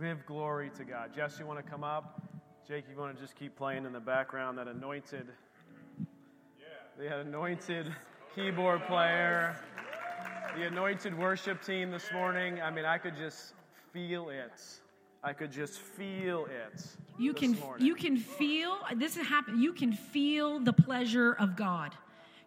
Give 0.00 0.24
glory 0.24 0.70
to 0.76 0.84
God. 0.84 1.12
Jess, 1.12 1.40
you 1.40 1.46
want 1.46 1.58
to 1.58 1.68
come 1.68 1.82
up? 1.82 2.22
Jake, 2.68 2.84
you 2.88 2.96
want 2.96 3.16
to 3.16 3.20
just 3.20 3.34
keep 3.34 3.56
playing 3.56 3.84
in 3.84 3.92
the 3.92 3.98
background 3.98 4.56
that 4.58 4.68
anointed, 4.68 5.26
yeah. 5.98 6.66
the 6.96 7.22
anointed 7.22 7.92
keyboard 8.36 8.86
player, 8.86 9.58
the 10.58 10.66
anointed 10.66 11.16
worship 11.16 11.62
team 11.62 11.92
this 11.92 12.10
morning. 12.12 12.60
I 12.60 12.70
mean, 12.70 12.84
I 12.84 12.98
could 12.98 13.16
just 13.16 13.52
feel 13.92 14.28
it. 14.30 14.60
I 15.22 15.32
could 15.32 15.52
just 15.52 15.78
feel 15.78 16.46
it. 16.46 16.84
You 17.16 17.32
can 17.32 17.52
morning. 17.60 17.86
you 17.86 17.94
can 17.94 18.16
feel 18.16 18.78
this 18.96 19.16
is 19.16 19.26
happen. 19.26 19.60
You 19.62 19.72
can 19.72 19.92
feel 19.92 20.58
the 20.58 20.72
pleasure 20.72 21.34
of 21.34 21.54
God. 21.54 21.94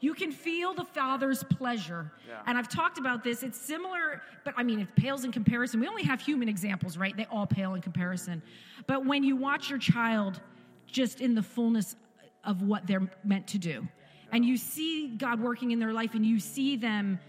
You 0.01 0.13
can 0.13 0.31
feel 0.31 0.73
the 0.73 0.83
Father's 0.83 1.43
pleasure. 1.43 2.11
Yeah. 2.27 2.41
And 2.47 2.57
I've 2.57 2.67
talked 2.67 2.97
about 2.97 3.23
this. 3.23 3.43
It's 3.43 3.59
similar, 3.59 4.21
but 4.43 4.55
I 4.57 4.63
mean, 4.63 4.81
it 4.81 4.93
pales 4.95 5.23
in 5.23 5.31
comparison. 5.31 5.79
We 5.79 5.87
only 5.87 6.03
have 6.03 6.19
human 6.19 6.49
examples, 6.49 6.97
right? 6.97 7.15
They 7.15 7.27
all 7.31 7.47
pale 7.47 7.75
in 7.75 7.81
comparison. 7.81 8.41
But 8.87 9.05
when 9.05 9.23
you 9.23 9.37
watch 9.37 9.69
your 9.69 9.79
child 9.79 10.41
just 10.85 11.21
in 11.21 11.33
the 11.33 11.43
fullness 11.43 11.95
of 12.43 12.61
what 12.61 12.87
they're 12.87 13.09
meant 13.23 13.47
to 13.47 13.57
do, 13.57 13.87
and 14.33 14.43
you 14.43 14.57
see 14.57 15.09
God 15.09 15.39
working 15.39 15.71
in 15.71 15.79
their 15.79 15.93
life, 15.93 16.15
and 16.15 16.25
you 16.25 16.39
see 16.39 16.75
them 16.75 17.19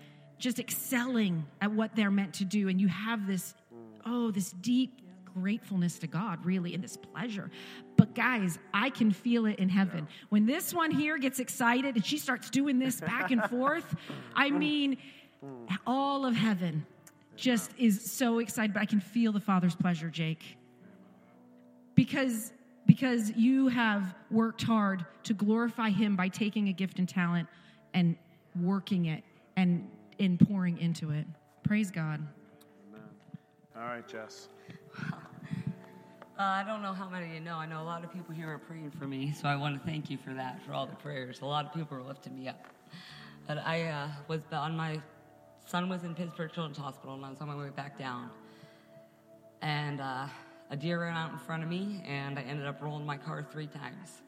just 0.42 0.58
excelling 0.58 1.46
at 1.60 1.70
what 1.70 1.94
they're 1.94 2.10
meant 2.10 2.34
to 2.34 2.44
do, 2.44 2.68
and 2.68 2.80
you 2.80 2.88
have 2.88 3.28
this, 3.28 3.54
oh, 4.04 4.32
this 4.32 4.50
deep 4.50 5.00
gratefulness 5.34 6.00
to 6.00 6.08
God, 6.08 6.44
really, 6.44 6.74
and 6.74 6.82
this 6.82 6.96
pleasure. 6.96 7.48
But 7.96 8.12
guys, 8.16 8.58
I 8.74 8.90
can 8.90 9.12
feel 9.12 9.46
it 9.46 9.60
in 9.60 9.68
heaven. 9.68 10.08
When 10.30 10.44
this 10.44 10.74
one 10.74 10.90
here 10.90 11.16
gets 11.16 11.38
excited 11.38 11.94
and 11.94 12.04
she 12.04 12.18
starts 12.18 12.50
doing 12.50 12.80
this 12.80 13.00
back 13.00 13.30
and 13.30 13.40
forth, 13.44 13.94
I 14.34 14.50
mean, 14.50 14.98
all 15.86 16.26
of 16.26 16.34
heaven 16.34 16.84
just 17.36 17.70
is 17.78 18.10
so 18.10 18.40
excited, 18.40 18.74
but 18.74 18.82
I 18.82 18.86
can 18.86 19.00
feel 19.00 19.30
the 19.30 19.40
Father's 19.40 19.76
pleasure, 19.76 20.10
Jake. 20.10 20.58
Because 21.94 22.52
because 22.84 23.30
you 23.36 23.68
have 23.68 24.12
worked 24.28 24.62
hard 24.62 25.06
to 25.22 25.34
glorify 25.34 25.90
him 25.90 26.16
by 26.16 26.26
taking 26.26 26.68
a 26.68 26.72
gift 26.72 26.98
and 26.98 27.08
talent 27.08 27.48
and 27.94 28.16
working 28.60 29.06
it 29.06 29.22
and 29.56 29.88
in 30.22 30.38
pouring 30.38 30.78
into 30.78 31.10
it. 31.10 31.26
Praise 31.64 31.90
God. 31.90 32.24
Amen. 32.88 33.02
All 33.76 33.82
right, 33.82 34.06
Jess. 34.06 34.48
Uh, 36.38 36.44
I 36.44 36.64
don't 36.64 36.80
know 36.80 36.92
how 36.92 37.08
many 37.08 37.26
of 37.26 37.34
you 37.34 37.40
know. 37.40 37.56
I 37.56 37.66
know 37.66 37.82
a 37.82 37.84
lot 37.84 38.04
of 38.04 38.12
people 38.12 38.34
here 38.34 38.48
are 38.48 38.58
praying 38.58 38.92
for 38.92 39.06
me, 39.06 39.32
so 39.32 39.48
I 39.48 39.56
want 39.56 39.78
to 39.78 39.84
thank 39.84 40.10
you 40.10 40.16
for 40.16 40.32
that, 40.32 40.60
for 40.64 40.72
all 40.72 40.86
the 40.86 40.94
prayers. 40.96 41.40
A 41.40 41.44
lot 41.44 41.66
of 41.66 41.74
people 41.74 41.98
are 41.98 42.02
lifting 42.02 42.36
me 42.36 42.48
up. 42.48 42.66
But 43.46 43.58
I 43.58 43.82
uh, 43.88 44.08
was 44.28 44.42
on 44.52 44.76
my 44.76 45.00
son 45.66 45.88
was 45.88 46.04
in 46.04 46.14
Pittsburgh 46.14 46.52
Children's 46.52 46.78
Hospital, 46.78 47.14
and 47.14 47.24
I 47.24 47.30
was 47.30 47.40
on 47.40 47.48
my 47.48 47.56
way 47.56 47.70
back 47.70 47.98
down. 47.98 48.30
And 49.60 50.00
uh, 50.00 50.26
a 50.70 50.76
deer 50.76 51.00
ran 51.00 51.16
out 51.16 51.32
in 51.32 51.38
front 51.38 51.64
of 51.64 51.68
me, 51.68 52.02
and 52.06 52.38
I 52.38 52.42
ended 52.42 52.66
up 52.66 52.80
rolling 52.80 53.04
my 53.04 53.16
car 53.16 53.44
three 53.50 53.66
times. 53.66 54.21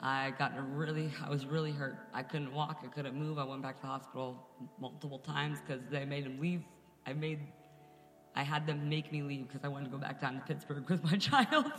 I 0.00 0.32
got 0.38 0.52
really, 0.76 1.10
I 1.24 1.28
was 1.28 1.44
really 1.44 1.72
hurt. 1.72 1.98
I 2.14 2.22
couldn't 2.22 2.52
walk, 2.52 2.82
I 2.84 2.86
couldn't 2.88 3.16
move. 3.16 3.38
I 3.38 3.44
went 3.44 3.62
back 3.62 3.76
to 3.76 3.82
the 3.82 3.88
hospital 3.88 4.46
multiple 4.80 5.18
times 5.18 5.58
because 5.60 5.82
they 5.90 6.04
made 6.04 6.24
him 6.24 6.38
leave. 6.40 6.62
I 7.06 7.12
made 7.14 7.40
I 8.38 8.44
had 8.44 8.68
them 8.68 8.88
make 8.88 9.10
me 9.10 9.22
leave 9.22 9.48
because 9.48 9.64
I 9.64 9.68
wanted 9.68 9.86
to 9.86 9.90
go 9.90 9.98
back 9.98 10.20
down 10.20 10.34
to 10.34 10.40
Pittsburgh 10.40 10.88
with 10.88 11.02
my 11.02 11.16
child. 11.16 11.72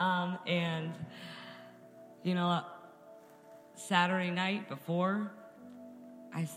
um, 0.00 0.36
and, 0.48 0.92
you 2.24 2.34
know, 2.34 2.64
Saturday 3.76 4.32
night 4.32 4.68
before, 4.68 5.30
I, 6.34 6.48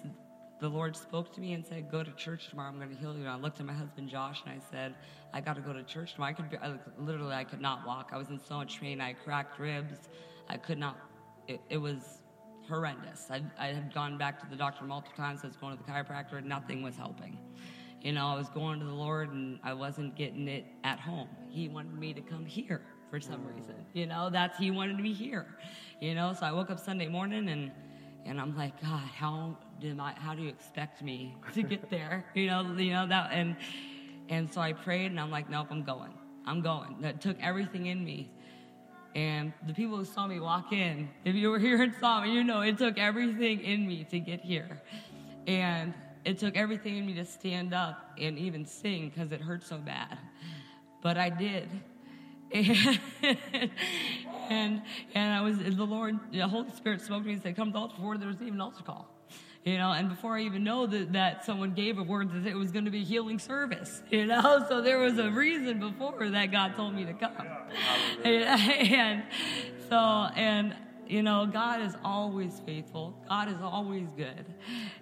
the 0.60 0.68
Lord 0.70 0.96
spoke 0.96 1.34
to 1.36 1.42
me 1.42 1.54
and 1.54 1.66
said, 1.66 1.90
Go 1.92 2.04
to 2.04 2.12
church 2.12 2.50
tomorrow. 2.50 2.70
I'm 2.70 2.78
going 2.78 2.90
to 2.90 2.96
heal 2.96 3.14
you. 3.14 3.22
And 3.22 3.30
I 3.30 3.38
looked 3.38 3.60
at 3.60 3.66
my 3.66 3.74
husband 3.74 4.10
Josh 4.10 4.42
and 4.46 4.54
I 4.54 4.60
said, 4.72 4.96
I 5.34 5.42
got 5.42 5.56
to 5.56 5.62
go 5.62 5.74
to 5.74 5.84
church 5.84 6.14
tomorrow. 6.14 6.32
I 6.32 6.34
could 6.34 6.50
be, 6.50 6.58
I, 6.58 6.74
literally, 6.98 7.34
I 7.34 7.44
could 7.44 7.62
not 7.62 7.86
walk. 7.88 8.10
I 8.14 8.18
was 8.18 8.30
in 8.30 8.40
so 8.40 8.58
much 8.58 8.80
pain. 8.80 9.00
I 9.00 9.14
cracked 9.14 9.60
ribs. 9.60 10.10
I 10.50 10.58
could 10.58 10.78
not, 10.78 10.98
it, 11.48 11.62
it 11.70 11.78
was 11.78 12.22
horrendous. 12.68 13.28
I, 13.30 13.42
I 13.58 13.68
had 13.68 13.94
gone 13.94 14.18
back 14.18 14.40
to 14.42 14.50
the 14.50 14.56
doctor 14.56 14.84
multiple 14.84 15.16
times. 15.16 15.42
I 15.44 15.48
was 15.48 15.56
going 15.56 15.78
to 15.78 15.84
the 15.84 15.90
chiropractor. 15.90 16.44
Nothing 16.44 16.82
was 16.82 16.96
helping. 16.98 17.38
You 18.02 18.14
know, 18.14 18.28
I 18.28 18.36
was 18.36 18.50
going 18.50 18.80
to 18.80 18.86
the 18.86 18.94
Lord 18.94 19.32
and 19.32 19.60
I 19.64 19.74
wasn't 19.74 20.16
getting 20.16 20.48
it 20.48 20.66
at 20.84 21.00
home. 21.00 21.30
He 21.50 21.68
wanted 21.68 21.94
me 21.94 22.14
to 22.14 22.22
come 22.22 22.46
here. 22.46 22.82
for 23.10 23.20
some 23.20 23.46
reason. 23.46 23.76
You 23.94 24.06
know, 24.06 24.30
that's 24.30 24.58
he 24.58 24.72
wanted 24.72 25.00
me 25.00 25.14
here. 25.14 25.48
You 26.00 26.16
know, 26.16 26.34
so 26.34 26.46
I 26.46 26.52
woke 26.52 26.70
up 26.70 26.80
Sunday 26.80 27.08
morning 27.08 27.50
and 27.50 27.72
and 28.26 28.40
I'm 28.40 28.56
like, 28.56 28.82
God, 28.82 29.08
how 29.16 29.58
did 29.80 30.00
I 30.00 30.14
how 30.14 30.36
do 30.36 30.42
you 30.42 30.50
expect 30.50 31.02
me 31.02 31.36
to 31.54 31.64
get 31.64 31.90
there? 31.90 32.26
you 32.34 32.48
know, 32.48 32.62
you 32.78 32.94
know 32.94 33.08
that 33.08 33.32
and 33.32 33.56
and 34.30 34.52
so 34.52 34.62
I 34.62 34.74
prayed 34.74 35.08
and 35.08 35.20
I'm 35.20 35.32
like, 35.32 35.50
nope, 35.50 35.68
I'm 35.72 35.84
going. 35.84 36.14
I'm 36.46 36.62
going. 36.62 36.98
That 37.02 37.22
took 37.22 37.38
everything 37.42 37.88
in 37.88 38.04
me. 38.04 38.30
And 39.16 39.54
the 39.66 39.74
people 39.74 39.98
who 39.98 40.06
saw 40.06 40.28
me 40.28 40.40
walk 40.40 40.72
in, 40.72 41.10
if 41.26 41.36
you 41.36 41.50
were 41.50 41.58
here 41.60 41.82
and 41.82 41.94
saw 42.00 42.22
me, 42.22 42.32
you 42.32 42.44
know 42.44 42.62
it 42.62 42.78
took 42.78 42.98
everything 42.98 43.62
in 43.62 43.88
me 43.88 44.06
to 44.12 44.20
get 44.20 44.42
here. 44.42 44.82
And 45.48 45.94
it 46.26 46.38
took 46.38 46.56
everything 46.56 46.98
in 46.98 47.06
me 47.06 47.14
to 47.16 47.26
stand 47.26 47.74
up 47.74 48.12
and 48.20 48.38
even 48.38 48.66
sing 48.66 49.10
because 49.10 49.32
it 49.32 49.42
hurt 49.42 49.64
so 49.64 49.78
bad. 49.78 50.18
But 51.02 51.18
I 51.18 51.30
did. 51.30 51.70
and, 54.50 54.82
and 55.14 55.34
I 55.34 55.42
was, 55.42 55.58
the 55.58 55.86
Lord, 55.86 56.20
the 56.32 56.42
Holy 56.48 56.72
Spirit 56.72 57.02
spoke 57.02 57.22
to 57.22 57.28
me 57.28 57.34
and 57.34 57.42
said, 57.42 57.56
Come 57.56 57.70
to 57.70 57.74
the 57.74 57.80
altar 57.80 57.96
before 57.96 58.18
there 58.18 58.28
was 58.28 58.42
even 58.42 58.56
an 58.56 58.62
altar 58.62 58.84
call. 58.84 59.08
You 59.66 59.78
know, 59.78 59.92
and 59.92 60.08
before 60.08 60.38
I 60.38 60.44
even 60.44 60.64
know 60.64 60.86
that, 60.88 61.12
that 61.14 61.46
someone 61.46 61.74
gave 61.74 62.00
a 62.00 62.04
word 62.04 62.32
that 62.32 62.50
it 62.50 62.56
was 62.56 62.72
going 62.72 62.86
to 62.86 62.92
be 62.92 63.04
healing 63.04 63.40
service, 63.40 64.02
you 64.10 64.26
know, 64.26 64.66
so 64.70 64.82
there 64.82 65.00
was 65.00 65.18
a 65.20 65.30
reason 65.30 65.80
before 65.80 66.30
that 66.30 66.52
God 66.52 66.76
told 66.76 66.96
me 66.96 67.06
to 67.06 67.14
come. 67.14 67.48
And, 68.24 68.44
and 68.94 69.24
so, 69.90 69.98
and 69.98 70.76
you 71.10 71.24
know, 71.24 71.46
God 71.46 71.82
is 71.82 71.96
always 72.06 72.62
faithful. 72.66 73.16
God 73.28 73.50
is 73.50 73.58
always 73.62 74.08
good. 74.16 74.46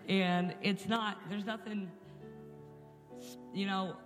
And 0.08 0.56
it's 0.64 0.88
not, 0.88 1.18
there's 1.30 1.46
nothing, 1.46 1.92
you 3.54 3.68
know, 3.68 3.98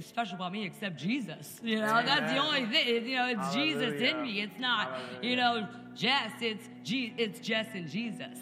special 0.00 0.36
about 0.36 0.52
me 0.52 0.64
except 0.64 0.96
Jesus. 0.96 1.60
You 1.62 1.80
know, 1.80 1.86
Amen. 1.86 2.06
that's 2.06 2.32
the 2.32 2.38
only 2.38 2.66
thing. 2.66 3.06
You 3.06 3.16
know, 3.16 3.28
it's 3.28 3.40
Hallelujah. 3.40 3.76
Jesus 3.76 4.00
in 4.10 4.22
me. 4.22 4.40
It's 4.40 4.58
not, 4.58 4.88
Hallelujah. 4.90 5.30
you 5.30 5.36
know, 5.36 5.68
Jess. 5.94 6.32
It's 6.40 6.68
G- 6.82 7.14
it's 7.16 7.40
Jess 7.40 7.66
and 7.74 7.88
Jesus. 7.88 8.38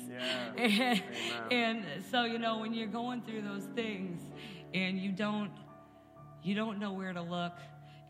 Yeah. 0.56 0.98
And, 1.50 1.84
and 1.84 2.04
so 2.10 2.24
you 2.24 2.38
know, 2.38 2.58
when 2.58 2.74
you're 2.74 2.86
going 2.86 3.22
through 3.22 3.42
those 3.42 3.64
things, 3.74 4.20
and 4.74 4.98
you 4.98 5.12
don't 5.12 5.50
you 6.42 6.54
don't 6.54 6.78
know 6.78 6.92
where 6.92 7.12
to 7.12 7.22
look, 7.22 7.54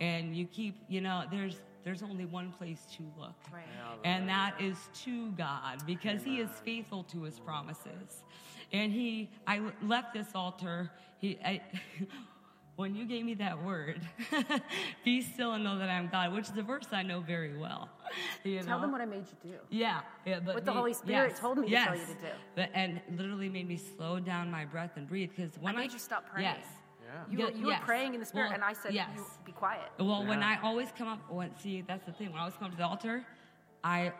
and 0.00 0.36
you 0.36 0.46
keep, 0.46 0.82
you 0.88 1.00
know, 1.00 1.24
there's 1.30 1.56
there's 1.84 2.02
only 2.02 2.26
one 2.26 2.52
place 2.52 2.82
to 2.96 3.02
look. 3.18 3.34
Right. 3.52 3.64
And 4.04 4.28
that 4.28 4.60
is 4.60 4.76
to 5.04 5.30
God 5.32 5.86
because 5.86 6.22
Amen. 6.22 6.34
He 6.34 6.40
is 6.40 6.50
faithful 6.64 7.04
to 7.04 7.22
His 7.22 7.38
promises. 7.38 8.24
And 8.72 8.92
He, 8.92 9.30
I 9.46 9.62
left 9.82 10.12
this 10.12 10.28
altar. 10.34 10.90
He, 11.18 11.38
I, 11.44 11.62
when 12.78 12.94
you 12.94 13.04
gave 13.06 13.24
me 13.24 13.34
that 13.34 13.60
word, 13.64 14.00
be 15.04 15.20
still 15.20 15.54
and 15.54 15.64
know 15.64 15.78
that 15.78 15.90
I'm 15.90 16.06
God, 16.06 16.32
which 16.32 16.48
is 16.48 16.56
a 16.56 16.62
verse 16.62 16.86
I 16.92 17.02
know 17.02 17.18
very 17.20 17.58
well. 17.58 17.88
You 18.44 18.60
Tell 18.60 18.76
know? 18.76 18.82
them 18.82 18.92
what 18.92 19.00
I 19.00 19.04
made 19.04 19.24
you 19.42 19.50
do. 19.50 19.56
Yeah, 19.68 20.02
yeah 20.24 20.38
but 20.38 20.54
what 20.54 20.64
the 20.64 20.72
Holy 20.72 20.94
Spirit 20.94 21.30
yes, 21.30 21.40
told 21.40 21.58
me 21.58 21.68
yes, 21.68 21.86
to 21.86 21.90
tell 21.90 21.98
you 21.98 22.06
to 22.06 22.20
do. 22.20 22.28
But, 22.54 22.70
and 22.74 23.00
literally 23.16 23.48
made 23.48 23.66
me 23.66 23.76
slow 23.76 24.20
down 24.20 24.48
my 24.48 24.64
breath 24.64 24.92
and 24.94 25.08
breathe 25.08 25.30
because 25.34 25.58
when 25.60 25.74
I 25.74 25.78
made 25.80 25.90
I, 25.90 25.94
you 25.94 25.98
stop 25.98 26.30
praying. 26.30 26.54
Yes. 26.56 26.66
Yeah. 27.04 27.24
You, 27.28 27.38
were, 27.38 27.50
you 27.50 27.68
yes. 27.68 27.80
were 27.80 27.86
praying 27.86 28.14
in 28.14 28.20
the 28.20 28.26
spirit, 28.26 28.46
well, 28.46 28.54
and 28.54 28.62
I 28.62 28.74
said, 28.74 28.94
yes. 28.94 29.08
"Be 29.44 29.50
quiet." 29.50 29.88
Well, 29.98 30.22
yeah. 30.22 30.28
when 30.28 30.42
I 30.44 30.60
always 30.62 30.88
come 30.96 31.08
up, 31.08 31.18
when, 31.32 31.50
see, 31.58 31.80
that's 31.80 32.06
the 32.06 32.12
thing. 32.12 32.28
When 32.28 32.36
I 32.36 32.42
always 32.42 32.56
come 32.60 32.70
to 32.70 32.76
the 32.76 32.84
altar, 32.84 33.24
I 33.82 34.12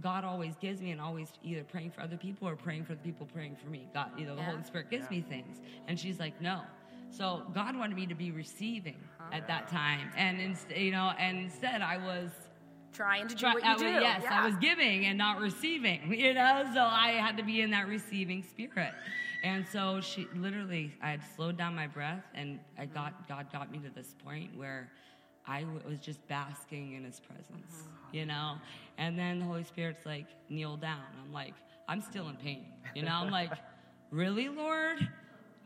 God 0.00 0.24
always 0.24 0.56
gives 0.56 0.80
me 0.80 0.90
and 0.90 1.00
always 1.00 1.28
either 1.44 1.62
praying 1.62 1.90
for 1.92 2.00
other 2.00 2.16
people 2.16 2.48
or 2.48 2.56
praying 2.56 2.86
for 2.86 2.94
the 2.94 3.00
people 3.00 3.26
praying 3.32 3.56
for 3.62 3.68
me. 3.68 3.88
God, 3.94 4.10
you 4.16 4.26
know, 4.26 4.34
the 4.34 4.40
yeah. 4.40 4.50
Holy 4.50 4.64
Spirit 4.64 4.90
gives 4.90 5.04
yeah. 5.10 5.18
me 5.18 5.24
things. 5.28 5.60
And 5.86 5.98
she's 5.98 6.18
like, 6.18 6.40
no. 6.40 6.62
So 7.10 7.42
God 7.54 7.76
wanted 7.76 7.96
me 7.96 8.06
to 8.06 8.14
be 8.14 8.30
receiving 8.30 8.98
huh? 9.18 9.36
at 9.36 9.46
that 9.48 9.68
time. 9.68 10.10
And, 10.16 10.40
in, 10.40 10.56
you 10.74 10.92
know, 10.92 11.12
and 11.18 11.38
instead 11.38 11.82
I 11.82 11.96
was 11.96 12.30
trying 12.92 13.28
to 13.28 13.34
do 13.34 13.40
try, 13.40 13.54
what 13.54 13.64
you 13.64 13.70
I 13.70 13.76
do. 13.76 13.84
yes, 13.84 14.20
yeah. 14.24 14.42
I 14.42 14.46
was 14.46 14.56
giving 14.56 15.06
and 15.06 15.18
not 15.18 15.40
receiving, 15.40 16.12
you 16.18 16.34
know, 16.34 16.64
so 16.74 16.80
I 16.80 17.12
had 17.12 17.36
to 17.36 17.42
be 17.42 17.60
in 17.60 17.70
that 17.70 17.88
receiving 17.88 18.42
spirit. 18.42 18.92
And 19.42 19.66
so 19.72 20.00
she 20.00 20.28
literally, 20.34 20.92
I 21.02 21.10
had 21.10 21.20
slowed 21.34 21.56
down 21.56 21.74
my 21.74 21.86
breath, 21.86 22.22
and 22.34 22.60
I 22.78 22.84
got 22.84 23.26
God 23.26 23.46
got 23.50 23.70
me 23.70 23.78
to 23.78 23.90
this 23.94 24.14
point 24.22 24.54
where 24.54 24.90
I 25.46 25.64
was 25.88 25.98
just 25.98 26.26
basking 26.28 26.92
in 26.92 27.04
His 27.04 27.20
presence, 27.20 27.48
mm-hmm. 27.72 28.16
you 28.16 28.26
know. 28.26 28.56
And 28.98 29.18
then 29.18 29.38
the 29.38 29.46
Holy 29.46 29.64
Spirit's 29.64 30.04
like, 30.04 30.26
kneel 30.50 30.76
down. 30.76 31.04
I'm 31.24 31.32
like, 31.32 31.54
I'm 31.88 32.02
still 32.02 32.28
in 32.28 32.36
pain, 32.36 32.66
you 32.94 33.02
know. 33.02 33.12
I'm 33.12 33.30
like, 33.30 33.52
really, 34.10 34.48
Lord? 34.48 35.08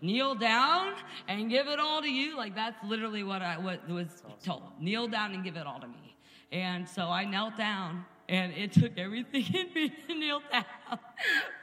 Kneel 0.05 0.35
down 0.35 0.93
and 1.29 1.49
give 1.49 1.67
it 1.67 1.81
all 1.81 2.03
to 2.03 2.11
you. 2.11 2.37
Like 2.37 2.55
that's 2.55 2.77
literally 2.85 3.23
what 3.23 3.41
I 3.41 3.57
what 3.57 3.89
was 3.89 4.23
told. 4.45 4.65
Kneel 4.79 5.09
down 5.09 5.33
and 5.33 5.43
give 5.43 5.57
it 5.57 5.67
all 5.67 5.81
to 5.81 5.89
me. 5.89 6.15
And 6.53 6.87
so 6.87 7.07
I 7.07 7.25
knelt 7.25 7.57
down 7.57 8.05
and 8.29 8.53
it 8.53 8.73
took 8.73 8.99
everything 8.99 9.47
in 9.55 9.73
me 9.73 9.89
to 10.07 10.15
kneel 10.15 10.43
down. 10.53 10.67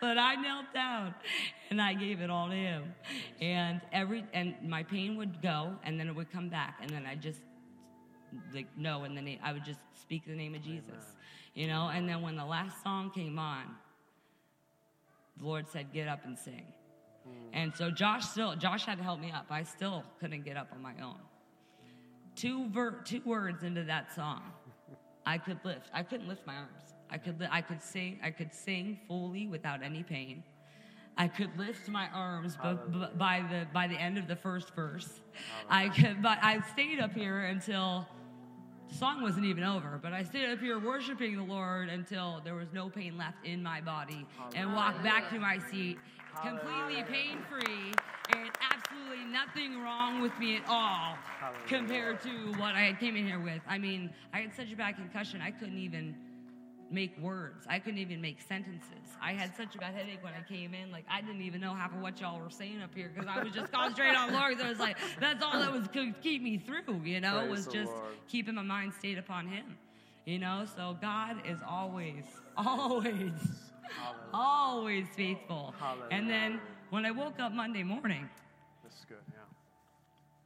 but 0.01 0.17
I 0.17 0.33
knelt 0.35 0.73
down 0.73 1.13
and 1.69 1.79
I 1.79 1.93
gave 1.93 2.19
it 2.19 2.31
all 2.31 2.49
to 2.49 2.55
him. 2.55 2.95
And 3.39 3.79
every 3.93 4.25
and 4.33 4.55
my 4.67 4.81
pain 4.81 5.17
would 5.17 5.39
go 5.43 5.75
and 5.83 5.99
then 5.99 6.07
it 6.07 6.15
would 6.15 6.31
come 6.31 6.49
back 6.49 6.79
and 6.81 6.89
then 6.89 7.05
I 7.05 7.13
just 7.13 7.41
like 8.55 8.67
no 8.75 9.03
and 9.03 9.15
then 9.15 9.37
I 9.43 9.53
would 9.53 9.63
just 9.63 9.81
speak 10.01 10.25
the 10.25 10.33
name 10.33 10.55
of 10.55 10.63
Jesus. 10.63 10.89
Amen. 10.89 11.05
You 11.53 11.67
know, 11.67 11.91
and 11.93 12.09
then 12.09 12.23
when 12.23 12.37
the 12.37 12.45
last 12.45 12.81
song 12.81 13.11
came 13.11 13.37
on, 13.37 13.65
the 15.37 15.45
Lord 15.45 15.69
said, 15.69 15.93
Get 15.93 16.07
up 16.07 16.25
and 16.25 16.35
sing. 16.35 16.65
And 17.53 17.75
so 17.75 17.91
Josh 17.91 18.25
still 18.25 18.55
Josh 18.55 18.85
had 18.85 18.97
to 18.97 19.03
help 19.03 19.19
me 19.19 19.31
up. 19.31 19.47
I 19.49 19.63
still 19.63 20.03
couldn't 20.19 20.43
get 20.45 20.57
up 20.57 20.69
on 20.73 20.81
my 20.81 20.93
own. 21.03 21.17
Two 22.35 22.69
ver- 22.69 23.01
two 23.03 23.21
words 23.25 23.63
into 23.63 23.83
that 23.83 24.13
song 24.15 24.41
I 25.25 25.37
could 25.37 25.59
lift. 25.63 25.89
I 25.93 26.03
couldn't 26.03 26.27
lift 26.27 26.47
my 26.47 26.55
arms. 26.55 26.93
I 27.09 27.17
could, 27.17 27.39
li- 27.41 27.47
I 27.51 27.61
could 27.61 27.81
sing. 27.83 28.19
I 28.23 28.31
could 28.31 28.53
sing 28.53 28.99
fully 29.07 29.45
without 29.47 29.83
any 29.83 30.01
pain. 30.01 30.43
I 31.17 31.27
could 31.27 31.49
lift 31.57 31.89
my 31.89 32.07
arms 32.13 32.55
b- 32.55 32.69
b- 32.91 33.05
by 33.17 33.43
the 33.51 33.67
by 33.73 33.87
the 33.87 33.95
end 33.95 34.17
of 34.17 34.27
the 34.29 34.35
first 34.35 34.73
verse. 34.73 35.19
I 35.69 35.89
could, 35.89 36.21
but 36.21 36.39
I 36.41 36.61
stayed 36.71 37.01
up 37.01 37.11
here 37.13 37.41
until 37.41 38.07
the 38.87 38.95
song 38.95 39.21
wasn't 39.21 39.45
even 39.45 39.65
over. 39.65 39.99
But 40.01 40.13
I 40.13 40.23
stayed 40.23 40.49
up 40.49 40.59
here 40.59 40.79
worshiping 40.79 41.35
the 41.35 41.43
Lord 41.43 41.89
until 41.89 42.41
there 42.45 42.55
was 42.55 42.71
no 42.71 42.89
pain 42.89 43.17
left 43.17 43.45
in 43.45 43.61
my 43.61 43.81
body, 43.81 44.25
and 44.55 44.73
walked 44.73 45.03
back 45.03 45.29
to 45.31 45.39
my 45.39 45.59
seat 45.69 45.99
completely 46.43 47.03
pain 47.03 47.37
free 47.49 47.93
and 48.33 48.49
absolutely 48.71 49.25
nothing 49.25 49.81
wrong 49.81 50.21
with 50.21 50.37
me 50.39 50.57
at 50.57 50.63
all 50.67 51.17
compared 51.67 52.21
to 52.21 52.29
what 52.57 52.75
I 52.75 52.95
came 52.99 53.15
in 53.15 53.25
here 53.25 53.39
with. 53.39 53.61
I 53.67 53.77
mean, 53.77 54.09
I 54.33 54.39
had 54.39 54.53
such 54.55 54.71
a 54.71 54.75
bad 54.75 54.95
concussion, 54.95 55.41
I 55.41 55.51
couldn't 55.51 55.77
even 55.77 56.15
make 56.91 57.17
words. 57.19 57.65
I 57.69 57.79
couldn't 57.79 57.99
even 57.99 58.21
make 58.21 58.41
sentences. 58.41 59.15
I 59.21 59.33
had 59.33 59.55
such 59.55 59.75
a 59.75 59.77
bad 59.77 59.93
headache 59.95 60.21
when 60.21 60.33
I 60.33 60.41
came 60.41 60.73
in. 60.73 60.91
Like, 60.91 61.05
I 61.09 61.21
didn't 61.21 61.41
even 61.41 61.61
know 61.61 61.73
half 61.73 61.93
of 61.93 62.01
what 62.01 62.19
y'all 62.19 62.39
were 62.39 62.49
saying 62.49 62.81
up 62.81 62.93
here 62.93 63.11
because 63.13 63.29
I 63.33 63.41
was 63.41 63.53
just 63.53 63.71
concentrating 63.73 64.15
on 64.15 64.33
Lord. 64.33 64.59
I 64.61 64.69
was 64.69 64.79
like, 64.79 64.97
that's 65.19 65.43
all 65.43 65.57
that 65.59 65.71
was 65.71 65.87
could 65.87 66.21
keep 66.21 66.41
me 66.43 66.57
through, 66.57 67.01
you 67.03 67.21
know, 67.21 67.39
Praise 67.39 67.49
was 67.49 67.67
just 67.67 67.91
Lord. 67.91 68.03
keeping 68.27 68.55
my 68.55 68.61
mind 68.61 68.93
stayed 68.93 69.17
upon 69.17 69.47
Him. 69.47 69.77
You 70.25 70.37
know, 70.39 70.65
so 70.75 70.97
God 71.01 71.37
is 71.47 71.59
always, 71.67 72.25
always 72.57 73.70
Always 74.33 75.07
faithful. 75.15 75.73
Hallelujah. 75.79 76.07
And 76.11 76.29
then 76.29 76.61
when 76.89 77.05
I 77.05 77.11
woke 77.11 77.39
up 77.39 77.51
Monday 77.51 77.83
morning, 77.83 78.29
this 78.83 78.93
is 78.93 79.05
good, 79.07 79.17
yeah. 79.29 79.39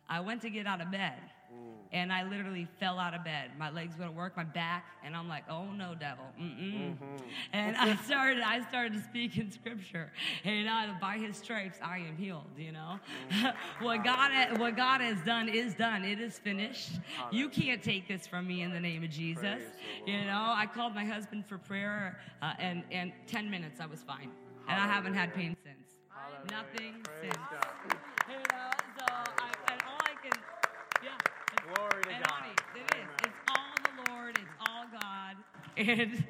I 0.09 0.19
went 0.19 0.41
to 0.43 0.49
get 0.49 0.67
out 0.67 0.81
of 0.81 0.91
bed. 0.91 1.19
And 1.91 2.11
I 2.11 2.23
literally 2.23 2.67
fell 2.77 2.99
out 2.99 3.13
of 3.13 3.23
bed. 3.23 3.51
My 3.57 3.69
legs 3.69 3.95
wouldn't 3.97 4.17
work, 4.17 4.35
my 4.35 4.43
back, 4.43 4.85
and 5.03 5.15
I'm 5.15 5.29
like, 5.29 5.45
"Oh 5.49 5.65
no, 5.71 5.95
devil!" 5.97 6.25
Mm-hmm. 6.37 7.05
And 7.53 7.77
I 7.77 7.95
started, 7.97 8.43
I 8.43 8.67
started 8.67 8.93
to 8.93 9.03
speak 9.03 9.37
in 9.37 9.49
scripture. 9.49 10.11
And 10.43 10.67
uh, 10.67 10.95
by 10.99 11.17
His 11.17 11.37
stripes, 11.37 11.77
I 11.81 11.99
am 11.99 12.17
healed. 12.17 12.49
You 12.57 12.73
know, 12.73 12.99
what 13.79 14.03
God, 14.03 14.59
what 14.59 14.75
God 14.75 14.99
has 14.99 15.21
done 15.21 15.47
is 15.47 15.73
done. 15.75 16.03
It 16.03 16.19
is 16.19 16.37
finished. 16.37 16.99
You 17.31 17.47
can't 17.47 17.81
take 17.81 18.09
this 18.09 18.27
from 18.27 18.45
me 18.45 18.63
in 18.63 18.73
the 18.73 18.79
name 18.79 19.03
of 19.03 19.09
Jesus. 19.09 19.61
You 20.05 20.25
know, 20.25 20.53
I 20.53 20.65
called 20.65 20.95
my 20.95 21.05
husband 21.05 21.45
for 21.45 21.57
prayer, 21.57 22.19
uh, 22.41 22.53
and 22.59 22.83
and 22.91 23.13
ten 23.25 23.49
minutes 23.49 23.79
I 23.79 23.85
was 23.85 24.01
fine, 24.01 24.31
and 24.67 24.77
I 24.77 24.87
haven't 24.87 25.13
had 25.13 25.33
pain 25.33 25.55
since. 25.63 25.95
Nothing 26.51 26.95
since. 27.21 27.35
God. 27.35 27.67
You 28.27 28.35
know, 28.35 28.69
so 28.97 29.05
I, 29.07 29.71
and 29.71 29.81
all 29.87 30.01
I 30.01 30.13
can, 30.21 30.39
yeah. 31.03 31.11
Glory 31.73 32.03
to 32.03 32.09
and 32.09 32.23
God. 32.23 32.33
Honey, 32.33 32.53
it 32.75 32.95
is. 32.95 33.07
It's 33.25 33.41
all 33.49 33.73
the 33.81 34.11
Lord. 34.11 34.37
It's 34.37 34.69
all 34.69 34.85
God. 34.91 35.35
And 35.77 35.89
Amen. 35.89 36.25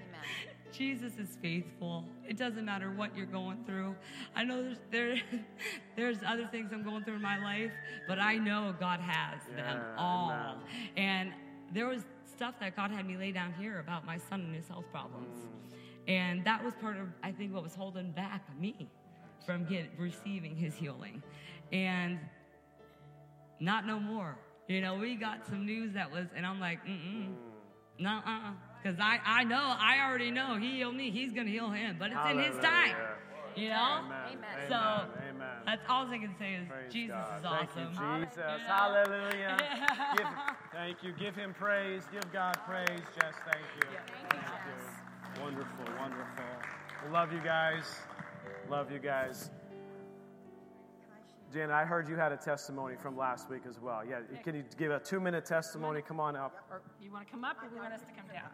Jesus 0.71 1.13
is 1.17 1.37
faithful. 1.41 2.03
It 2.27 2.35
doesn't 2.35 2.65
matter 2.65 2.91
what 2.91 3.15
you're 3.15 3.25
going 3.27 3.63
through. 3.65 3.95
I 4.35 4.43
know 4.43 4.63
there's 4.63 4.77
there, 4.91 5.21
there's 5.95 6.17
other 6.25 6.47
things 6.47 6.71
I'm 6.73 6.83
going 6.83 7.03
through 7.03 7.15
in 7.15 7.21
my 7.21 7.37
life, 7.37 7.71
but 8.07 8.19
I 8.19 8.37
know 8.37 8.75
God 8.79 8.99
has 8.99 9.39
yeah, 9.49 9.63
them 9.63 9.81
all. 9.97 10.31
Amen. 10.31 10.57
And 10.97 11.33
there 11.73 11.87
was 11.87 12.03
stuff 12.25 12.55
that 12.59 12.75
God 12.75 12.91
had 12.91 13.07
me 13.07 13.17
lay 13.17 13.31
down 13.31 13.53
here 13.53 13.79
about 13.79 14.05
my 14.05 14.17
son 14.17 14.41
and 14.41 14.55
his 14.55 14.67
health 14.67 14.85
problems. 14.91 15.37
Mm. 15.37 16.09
And 16.09 16.45
that 16.45 16.63
was 16.63 16.73
part 16.81 16.97
of 16.97 17.07
I 17.23 17.31
think 17.31 17.53
what 17.53 17.63
was 17.63 17.75
holding 17.75 18.11
back 18.11 18.43
me 18.59 18.89
from 19.45 19.65
get, 19.65 19.91
receiving 19.97 20.55
his 20.55 20.75
healing. 20.75 21.23
And 21.71 22.19
not 23.59 23.85
no 23.85 23.99
more. 23.99 24.37
You 24.67 24.81
know, 24.81 24.95
we 24.95 25.15
got 25.15 25.45
some 25.47 25.65
news 25.65 25.93
that 25.93 26.11
was, 26.11 26.27
and 26.35 26.45
I'm 26.45 26.59
like, 26.59 26.83
mm-mm. 26.85 27.33
No, 27.97 28.21
uh, 28.25 28.51
because 28.85 28.99
I, 28.99 29.19
I 29.25 29.43
know, 29.43 29.75
I 29.79 30.07
already 30.07 30.29
know 30.29 30.57
He 30.57 30.77
healed 30.77 30.95
me. 30.95 31.09
He's 31.09 31.33
going 31.33 31.47
to 31.47 31.51
heal 31.51 31.71
him, 31.71 31.95
but 31.97 32.11
it's 32.11 32.15
Hallelujah. 32.15 32.47
in 32.47 32.53
His 32.53 32.63
time. 32.63 32.95
You 33.55 33.69
know? 33.69 34.01
Amen. 34.03 34.35
So 34.67 34.75
Amen. 34.75 35.47
that's 35.65 35.81
all 35.89 36.05
I 36.07 36.17
can 36.17 36.35
say 36.37 36.55
is 36.55 36.67
praise 36.67 36.93
Jesus 36.93 37.15
God. 37.15 37.39
is 37.39 37.45
awesome. 37.45 37.95
Thank 37.95 38.21
you, 38.21 38.25
Jesus. 38.25 38.37
Yeah. 38.45 38.67
Hallelujah. 38.67 39.57
Give, 40.17 40.27
thank 40.71 41.03
you. 41.03 41.13
Give 41.13 41.35
Him 41.35 41.53
praise. 41.53 42.03
Give 42.11 42.31
God 42.31 42.57
praise. 42.67 43.01
Jess, 43.15 43.33
thank 43.49 43.65
you. 43.81 43.89
Yeah. 43.91 43.99
Thank, 44.29 44.43
thank 44.43 45.37
you. 45.37 45.41
Wonderful, 45.41 45.85
wonderful. 45.99 47.11
love 47.11 47.33
you 47.33 47.39
guys. 47.39 47.83
Love 48.69 48.91
you 48.91 48.99
guys. 48.99 49.49
Jan, 51.53 51.71
I 51.71 51.85
heard 51.85 52.09
you 52.09 52.15
had 52.15 52.33
a 52.33 52.37
testimony 52.37 52.95
from 52.97 53.17
last 53.17 53.49
week 53.49 53.61
as 53.67 53.79
well. 53.79 54.03
Yeah, 54.07 54.19
can 54.43 54.55
you 54.55 54.63
give 54.77 54.91
a 54.91 54.99
two 54.99 55.19
minute 55.19 55.45
testimony? 55.45 56.01
Come 56.01 56.19
on 56.19 56.35
up. 56.35 56.65
Or 56.69 56.81
you 57.01 57.11
want 57.11 57.25
to 57.25 57.31
come 57.31 57.43
up 57.43 57.57
or 57.63 57.73
you 57.73 57.81
want 57.81 57.93
us 57.93 58.01
to 58.01 58.07
come 58.07 58.27
down? 58.33 58.49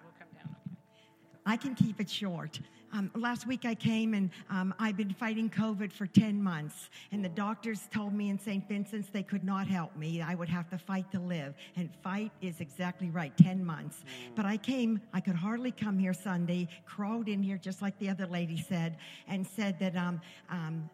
We'll 1.45 1.58
come 1.58 1.73
down. 1.73 1.75
I 1.75 1.75
can 1.75 1.75
keep 1.75 1.99
it 1.99 2.10
short. 2.10 2.60
Um, 2.93 3.10
last 3.15 3.47
week 3.47 3.63
I 3.65 3.73
came 3.73 4.13
and 4.13 4.30
um, 4.49 4.73
I've 4.77 4.97
been 4.97 5.13
fighting 5.13 5.49
COVID 5.49 5.93
for 5.93 6.08
10 6.08 6.41
months. 6.41 6.89
And 7.12 7.23
the 7.23 7.30
doctors 7.30 7.88
told 7.93 8.13
me 8.13 8.30
in 8.30 8.38
St. 8.38 8.67
Vincent's 8.67 9.10
they 9.10 9.23
could 9.23 9.43
not 9.43 9.67
help 9.67 9.95
me. 9.95 10.21
I 10.21 10.36
would 10.36 10.49
have 10.49 10.69
to 10.71 10.77
fight 10.77 11.10
to 11.12 11.19
live. 11.19 11.54
And 11.75 11.89
fight 12.04 12.32
is 12.41 12.60
exactly 12.60 13.10
right 13.10 13.36
10 13.38 13.63
months. 13.63 14.04
But 14.36 14.45
I 14.45 14.58
came, 14.58 14.99
I 15.13 15.21
could 15.21 15.36
hardly 15.36 15.71
come 15.71 15.97
here 15.97 16.13
Sunday, 16.13 16.67
crawled 16.86 17.30
in 17.30 17.41
here 17.41 17.58
just 17.58 17.82
like 17.82 17.97
the 17.99 18.10
other 18.10 18.27
lady 18.27 18.58
said, 18.62 18.97
and 19.27 19.47
said 19.47 19.80
that 19.80 19.95
um, 19.95 20.21
um 20.49 20.89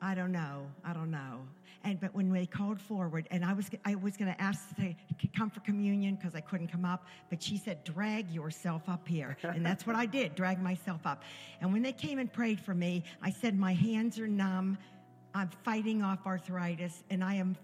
I 0.00 0.14
don't 0.14 0.32
know. 0.32 0.66
I 0.84 0.92
don't 0.92 1.10
know. 1.10 1.40
And 1.86 2.00
but 2.00 2.12
when 2.16 2.32
they 2.32 2.46
called 2.46 2.80
forward, 2.80 3.28
and 3.30 3.44
I 3.44 3.52
was 3.52 3.70
I 3.84 3.94
was 3.94 4.16
going 4.16 4.34
to 4.34 4.42
ask 4.42 4.74
to 4.76 4.92
come 5.36 5.50
for 5.50 5.60
communion 5.60 6.16
because 6.16 6.34
I 6.34 6.40
couldn't 6.40 6.66
come 6.66 6.84
up, 6.84 7.06
but 7.30 7.40
she 7.40 7.56
said, 7.56 7.84
"Drag 7.84 8.28
yourself 8.28 8.82
up 8.88 9.06
here," 9.06 9.36
and 9.44 9.64
that's 9.64 9.86
what 9.86 9.94
I 9.94 10.04
did. 10.04 10.34
Drag 10.34 10.60
myself 10.60 11.06
up. 11.06 11.22
And 11.60 11.72
when 11.72 11.82
they 11.82 11.92
came 11.92 12.18
and 12.18 12.30
prayed 12.30 12.58
for 12.58 12.74
me, 12.74 13.04
I 13.22 13.30
said, 13.30 13.56
"My 13.56 13.72
hands 13.72 14.18
are 14.18 14.26
numb. 14.26 14.78
I'm 15.32 15.48
fighting 15.64 16.02
off 16.02 16.26
arthritis, 16.26 17.04
and 17.08 17.22
I 17.22 17.34
am 17.34 17.56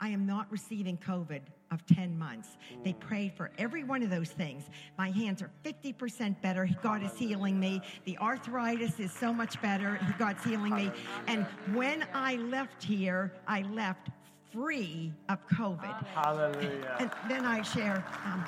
I 0.00 0.08
am 0.08 0.26
not 0.26 0.50
receiving 0.50 0.96
COVID 0.96 1.42
of 1.70 1.84
10 1.86 2.18
months. 2.18 2.56
They 2.84 2.92
prayed 2.92 3.32
for 3.36 3.50
every 3.58 3.84
one 3.84 4.02
of 4.02 4.10
those 4.10 4.30
things. 4.30 4.64
My 4.98 5.10
hands 5.10 5.42
are 5.42 5.50
50% 5.64 6.40
better. 6.42 6.68
God 6.82 7.02
is 7.02 7.16
healing 7.16 7.58
me. 7.58 7.80
The 8.04 8.18
arthritis 8.18 8.98
is 8.98 9.12
so 9.12 9.32
much 9.32 9.60
better. 9.62 10.00
God's 10.18 10.42
healing 10.44 10.74
me. 10.74 10.90
And 11.26 11.44
when 11.72 12.06
I 12.12 12.36
left 12.36 12.82
here, 12.82 13.32
I 13.46 13.62
left 13.62 14.10
free 14.52 15.12
of 15.28 15.46
COVID. 15.48 16.06
Hallelujah. 16.06 16.96
And 16.98 17.10
then 17.28 17.44
I 17.44 17.62
share 17.62 18.04
um, 18.24 18.44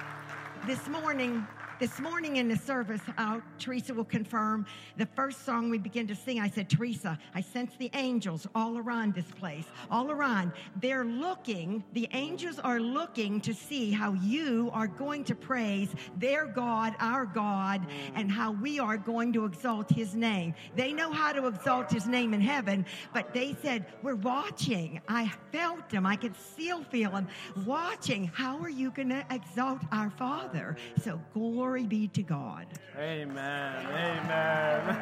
this 0.67 0.89
morning. 0.89 1.47
This 1.81 1.99
morning 1.99 2.37
in 2.37 2.49
the 2.49 2.57
service, 2.57 3.01
uh, 3.19 3.41
Teresa 3.59 3.93
will 3.93 4.05
confirm 4.05 4.67
the 4.99 5.07
first 5.07 5.45
song 5.45 5.69
we 5.69 5.79
begin 5.79 6.07
to 6.07 6.15
sing. 6.15 6.39
I 6.39 6.49
said, 6.49 6.71
Teresa, 6.71 7.19
I 7.35 7.41
sense 7.41 7.73
the 7.77 7.91
angels 7.95 8.47
all 8.55 8.79
around 8.79 9.15
this 9.15 9.31
place, 9.41 9.65
all 9.91 10.11
around. 10.11 10.53
They're 10.81 11.05
looking, 11.05 11.83
the 11.93 12.09
angels 12.13 12.59
are 12.61 12.79
looking 12.79 13.41
to 13.41 13.55
see 13.55 13.91
how 13.91 14.13
you 14.13 14.71
are 14.73 14.87
going 14.87 15.25
to 15.25 15.35
praise 15.35 15.89
their 16.19 16.47
God, 16.47 16.95
our 17.01 17.25
God, 17.25 17.85
and 18.15 18.31
how 18.31 18.53
we 18.53 18.79
are 18.79 18.97
going 18.97 19.33
to 19.33 19.45
exalt 19.45 19.91
his 19.91 20.15
name. 20.15 20.55
They 20.77 20.93
know 20.93 21.11
how 21.11 21.33
to 21.33 21.47
exalt 21.47 21.91
his 21.91 22.07
name 22.07 22.33
in 22.33 22.41
heaven, 22.41 22.87
but 23.13 23.33
they 23.33 23.57
said, 23.61 23.87
We're 24.03 24.15
watching. 24.15 25.01
I 25.09 25.33
felt 25.51 25.91
them. 25.91 26.07
I 26.07 26.17
could 26.17 26.37
still 26.37 26.85
feel 26.85 27.13
them 27.13 27.29
watching. 27.65 28.27
How 28.27 28.59
are 28.59 28.71
you 28.71 28.91
going 28.91 29.09
to 29.09 29.25
exalt 29.31 29.81
our 29.91 30.11
Father? 30.11 30.77
So, 31.03 31.21
glory 31.33 31.62
Glory 31.63 31.87
be 31.87 32.09
to 32.09 32.25
God. 32.25 32.67
Amen. 32.99 33.87
Amen. 33.87 34.99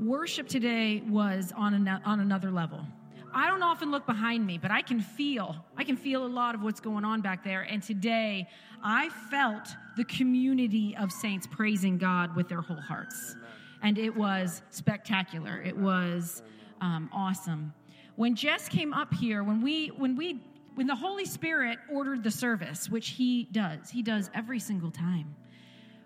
Worship 0.00 0.48
today 0.48 1.00
was 1.08 1.52
on, 1.56 1.74
an, 1.74 1.86
on 1.86 2.18
another 2.18 2.50
level. 2.50 2.84
I 3.32 3.46
don't 3.46 3.62
often 3.62 3.92
look 3.92 4.04
behind 4.04 4.44
me, 4.48 4.58
but 4.58 4.72
I 4.72 4.82
can 4.82 4.98
feel, 5.00 5.54
I 5.76 5.84
can 5.84 5.96
feel 5.96 6.26
a 6.26 6.28
lot 6.28 6.56
of 6.56 6.62
what's 6.62 6.80
going 6.80 7.04
on 7.04 7.20
back 7.20 7.44
there. 7.44 7.62
And 7.62 7.84
today, 7.84 8.48
I 8.82 9.08
felt 9.30 9.68
the 9.96 10.06
community 10.06 10.96
of 10.98 11.12
saints 11.12 11.46
praising 11.46 11.98
God 11.98 12.34
with 12.34 12.48
their 12.48 12.62
whole 12.62 12.80
hearts. 12.80 13.36
And 13.80 13.96
it 13.96 14.16
was 14.16 14.62
spectacular. 14.70 15.62
It 15.62 15.76
was 15.76 16.42
um, 16.80 17.08
awesome. 17.12 17.72
When 18.16 18.34
Jess 18.34 18.68
came 18.68 18.92
up 18.92 19.14
here, 19.14 19.44
when 19.44 19.62
we 19.62 19.92
when 19.96 20.16
we 20.16 20.40
when 20.78 20.86
the 20.86 20.94
Holy 20.94 21.24
Spirit 21.24 21.80
ordered 21.90 22.22
the 22.22 22.30
service, 22.30 22.88
which 22.88 23.08
He 23.08 23.48
does, 23.50 23.90
He 23.90 24.00
does 24.00 24.30
every 24.32 24.60
single 24.60 24.92
time. 24.92 25.34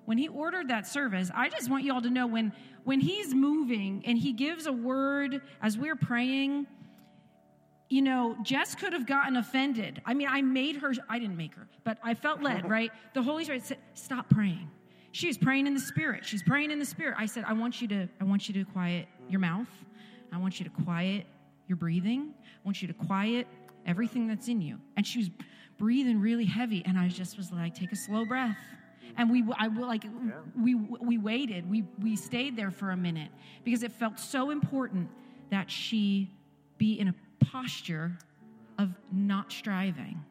When 0.06 0.16
He 0.16 0.28
ordered 0.28 0.68
that 0.68 0.86
service, 0.86 1.30
I 1.34 1.50
just 1.50 1.68
want 1.68 1.84
you 1.84 1.92
all 1.92 2.00
to 2.00 2.08
know 2.08 2.26
when, 2.26 2.54
when 2.84 2.98
He's 2.98 3.34
moving 3.34 4.02
and 4.06 4.16
He 4.16 4.32
gives 4.32 4.64
a 4.64 4.72
word 4.72 5.42
as 5.60 5.76
we're 5.76 5.94
praying, 5.94 6.66
you 7.90 8.00
know, 8.00 8.34
Jess 8.42 8.74
could 8.74 8.94
have 8.94 9.04
gotten 9.06 9.36
offended. 9.36 10.00
I 10.06 10.14
mean, 10.14 10.28
I 10.30 10.40
made 10.40 10.76
her, 10.76 10.94
I 11.06 11.18
didn't 11.18 11.36
make 11.36 11.54
her, 11.54 11.68
but 11.84 11.98
I 12.02 12.14
felt 12.14 12.40
led, 12.40 12.66
right? 12.76 12.90
The 13.12 13.22
Holy 13.22 13.44
Spirit 13.44 13.66
said, 13.66 13.78
stop 13.92 14.30
praying. 14.30 14.70
She 15.10 15.26
was 15.26 15.36
praying 15.36 15.66
in 15.66 15.74
the 15.74 15.80
Spirit. 15.80 16.24
She's 16.24 16.42
praying 16.42 16.70
in 16.70 16.78
the 16.78 16.86
Spirit. 16.86 17.16
I 17.18 17.26
said, 17.26 17.44
I 17.46 17.52
want 17.52 17.82
you 17.82 17.88
to, 17.88 18.08
I 18.22 18.24
want 18.24 18.48
you 18.48 18.54
to 18.54 18.64
quiet 18.72 19.06
your 19.28 19.40
mouth. 19.40 19.68
I 20.32 20.38
want 20.38 20.58
you 20.58 20.64
to 20.64 20.82
quiet 20.82 21.26
your 21.68 21.76
breathing. 21.76 22.32
I 22.40 22.60
want 22.64 22.80
you 22.80 22.88
to 22.88 22.94
quiet 22.94 23.46
everything 23.86 24.26
that's 24.26 24.48
in 24.48 24.60
you. 24.60 24.78
And 24.96 25.06
she 25.06 25.18
was 25.18 25.30
breathing 25.78 26.20
really 26.20 26.44
heavy, 26.44 26.82
and 26.86 26.98
I 26.98 27.08
just 27.08 27.36
was 27.36 27.50
like, 27.50 27.74
take 27.74 27.92
a 27.92 27.96
slow 27.96 28.24
breath. 28.24 28.56
And 29.16 29.30
we, 29.30 29.44
I 29.58 29.66
like, 29.66 30.04
yeah. 30.04 30.10
we 30.58 30.74
we 30.74 31.18
waited. 31.18 31.68
We 31.68 31.84
we 32.00 32.16
stayed 32.16 32.56
there 32.56 32.70
for 32.70 32.92
a 32.92 32.96
minute 32.96 33.30
because 33.62 33.82
it 33.82 33.92
felt 33.92 34.18
so 34.18 34.50
important 34.50 35.08
that 35.50 35.70
she 35.70 36.30
be 36.78 36.98
in 36.98 37.08
a 37.08 37.14
posture 37.44 38.16
of 38.78 38.90
not 39.12 39.52
striving. 39.52 40.24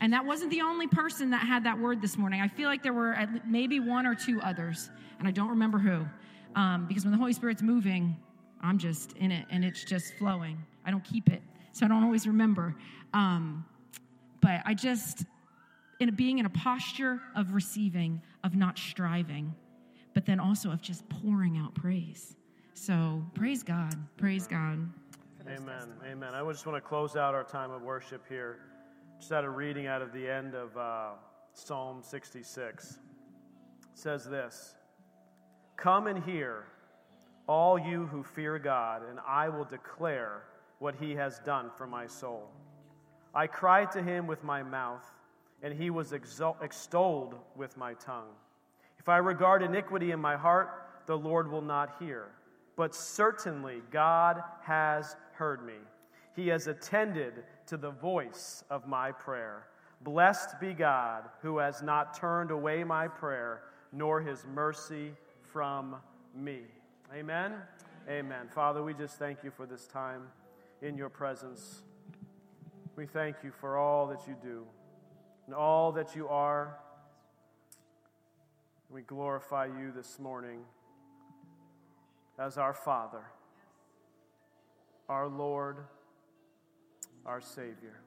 And 0.00 0.12
that 0.12 0.26
wasn't 0.26 0.50
the 0.50 0.60
only 0.60 0.88
person 0.88 1.30
that 1.30 1.46
had 1.46 1.64
that 1.64 1.78
word 1.78 2.02
this 2.02 2.18
morning. 2.18 2.40
I 2.40 2.48
feel 2.48 2.68
like 2.68 2.82
there 2.82 2.92
were 2.92 3.16
maybe 3.46 3.80
one 3.80 4.04
or 4.04 4.14
two 4.14 4.40
others, 4.42 4.90
and 5.18 5.28
I 5.28 5.30
don't 5.30 5.48
remember 5.48 5.78
who. 5.78 6.04
Um, 6.54 6.86
because 6.86 7.04
when 7.04 7.12
the 7.12 7.18
Holy 7.18 7.32
Spirit's 7.32 7.62
moving, 7.62 8.16
I'm 8.60 8.78
just 8.78 9.12
in 9.12 9.30
it 9.30 9.46
and 9.50 9.64
it's 9.64 9.84
just 9.84 10.14
flowing. 10.14 10.58
I 10.84 10.90
don't 10.90 11.04
keep 11.04 11.30
it 11.30 11.42
so 11.72 11.86
I 11.86 11.88
don't 11.88 12.04
always 12.04 12.26
remember. 12.26 12.76
Um, 13.12 13.64
but 14.40 14.60
I 14.64 14.74
just, 14.74 15.24
in 16.00 16.14
being 16.14 16.38
in 16.38 16.46
a 16.46 16.50
posture 16.50 17.20
of 17.34 17.54
receiving, 17.54 18.22
of 18.44 18.54
not 18.54 18.78
striving, 18.78 19.54
but 20.14 20.26
then 20.26 20.40
also 20.40 20.70
of 20.70 20.82
just 20.82 21.08
pouring 21.08 21.58
out 21.58 21.74
praise. 21.74 22.36
So 22.74 23.22
praise 23.34 23.62
God. 23.62 23.94
Praise 24.16 24.46
God. 24.46 24.88
Amen. 25.46 25.88
Amen. 26.04 26.34
I 26.34 26.48
just 26.50 26.66
want 26.66 26.82
to 26.82 26.86
close 26.88 27.16
out 27.16 27.34
our 27.34 27.44
time 27.44 27.70
of 27.70 27.82
worship 27.82 28.22
here. 28.28 28.58
Just 29.18 29.32
out 29.32 29.44
of 29.44 29.56
reading 29.56 29.86
out 29.86 30.02
of 30.02 30.12
the 30.12 30.28
end 30.28 30.54
of 30.54 30.76
uh, 30.76 31.10
Psalm 31.52 32.02
66. 32.02 32.90
It 32.90 32.98
says 33.94 34.24
this 34.24 34.74
Come 35.76 36.06
and 36.06 36.22
hear, 36.22 36.64
all 37.46 37.78
you 37.78 38.06
who 38.06 38.22
fear 38.22 38.58
God, 38.58 39.02
and 39.08 39.18
I 39.26 39.48
will 39.48 39.64
declare 39.64 40.42
what 40.82 40.96
he 40.96 41.12
has 41.12 41.38
done 41.38 41.70
for 41.78 41.86
my 41.86 42.08
soul. 42.08 42.48
I 43.32 43.46
cried 43.46 43.92
to 43.92 44.02
him 44.02 44.26
with 44.26 44.42
my 44.42 44.64
mouth, 44.64 45.04
and 45.62 45.72
he 45.72 45.90
was 45.90 46.12
extolled 46.12 47.36
with 47.54 47.76
my 47.76 47.94
tongue. 47.94 48.34
If 48.98 49.08
I 49.08 49.18
regard 49.18 49.62
iniquity 49.62 50.10
in 50.10 50.18
my 50.18 50.36
heart, 50.36 50.88
the 51.06 51.16
Lord 51.16 51.48
will 51.48 51.62
not 51.62 51.94
hear. 52.00 52.26
But 52.74 52.96
certainly 52.96 53.80
God 53.92 54.42
has 54.62 55.14
heard 55.34 55.64
me. 55.64 55.78
He 56.34 56.48
has 56.48 56.66
attended 56.66 57.44
to 57.66 57.76
the 57.76 57.90
voice 57.90 58.64
of 58.68 58.88
my 58.88 59.12
prayer. 59.12 59.68
Blessed 60.00 60.58
be 60.60 60.74
God 60.74 61.22
who 61.42 61.58
has 61.58 61.80
not 61.80 62.18
turned 62.18 62.50
away 62.50 62.82
my 62.82 63.06
prayer, 63.06 63.62
nor 63.92 64.20
his 64.20 64.44
mercy 64.52 65.12
from 65.52 65.94
me. 66.34 66.62
Amen. 67.14 67.52
Amen. 68.08 68.48
Father, 68.52 68.82
we 68.82 68.94
just 68.94 69.16
thank 69.16 69.44
you 69.44 69.52
for 69.52 69.64
this 69.64 69.86
time 69.86 70.22
in 70.82 70.96
your 70.96 71.08
presence. 71.08 71.82
We 72.96 73.06
thank 73.06 73.36
you 73.42 73.52
for 73.52 73.78
all 73.78 74.08
that 74.08 74.26
you 74.26 74.36
do 74.42 74.66
and 75.46 75.54
all 75.54 75.92
that 75.92 76.14
you 76.14 76.28
are. 76.28 76.76
We 78.90 79.02
glorify 79.02 79.66
you 79.66 79.92
this 79.94 80.18
morning 80.18 80.60
as 82.38 82.58
our 82.58 82.74
Father, 82.74 83.22
our 85.08 85.28
Lord, 85.28 85.78
our 87.24 87.40
Savior. 87.40 88.00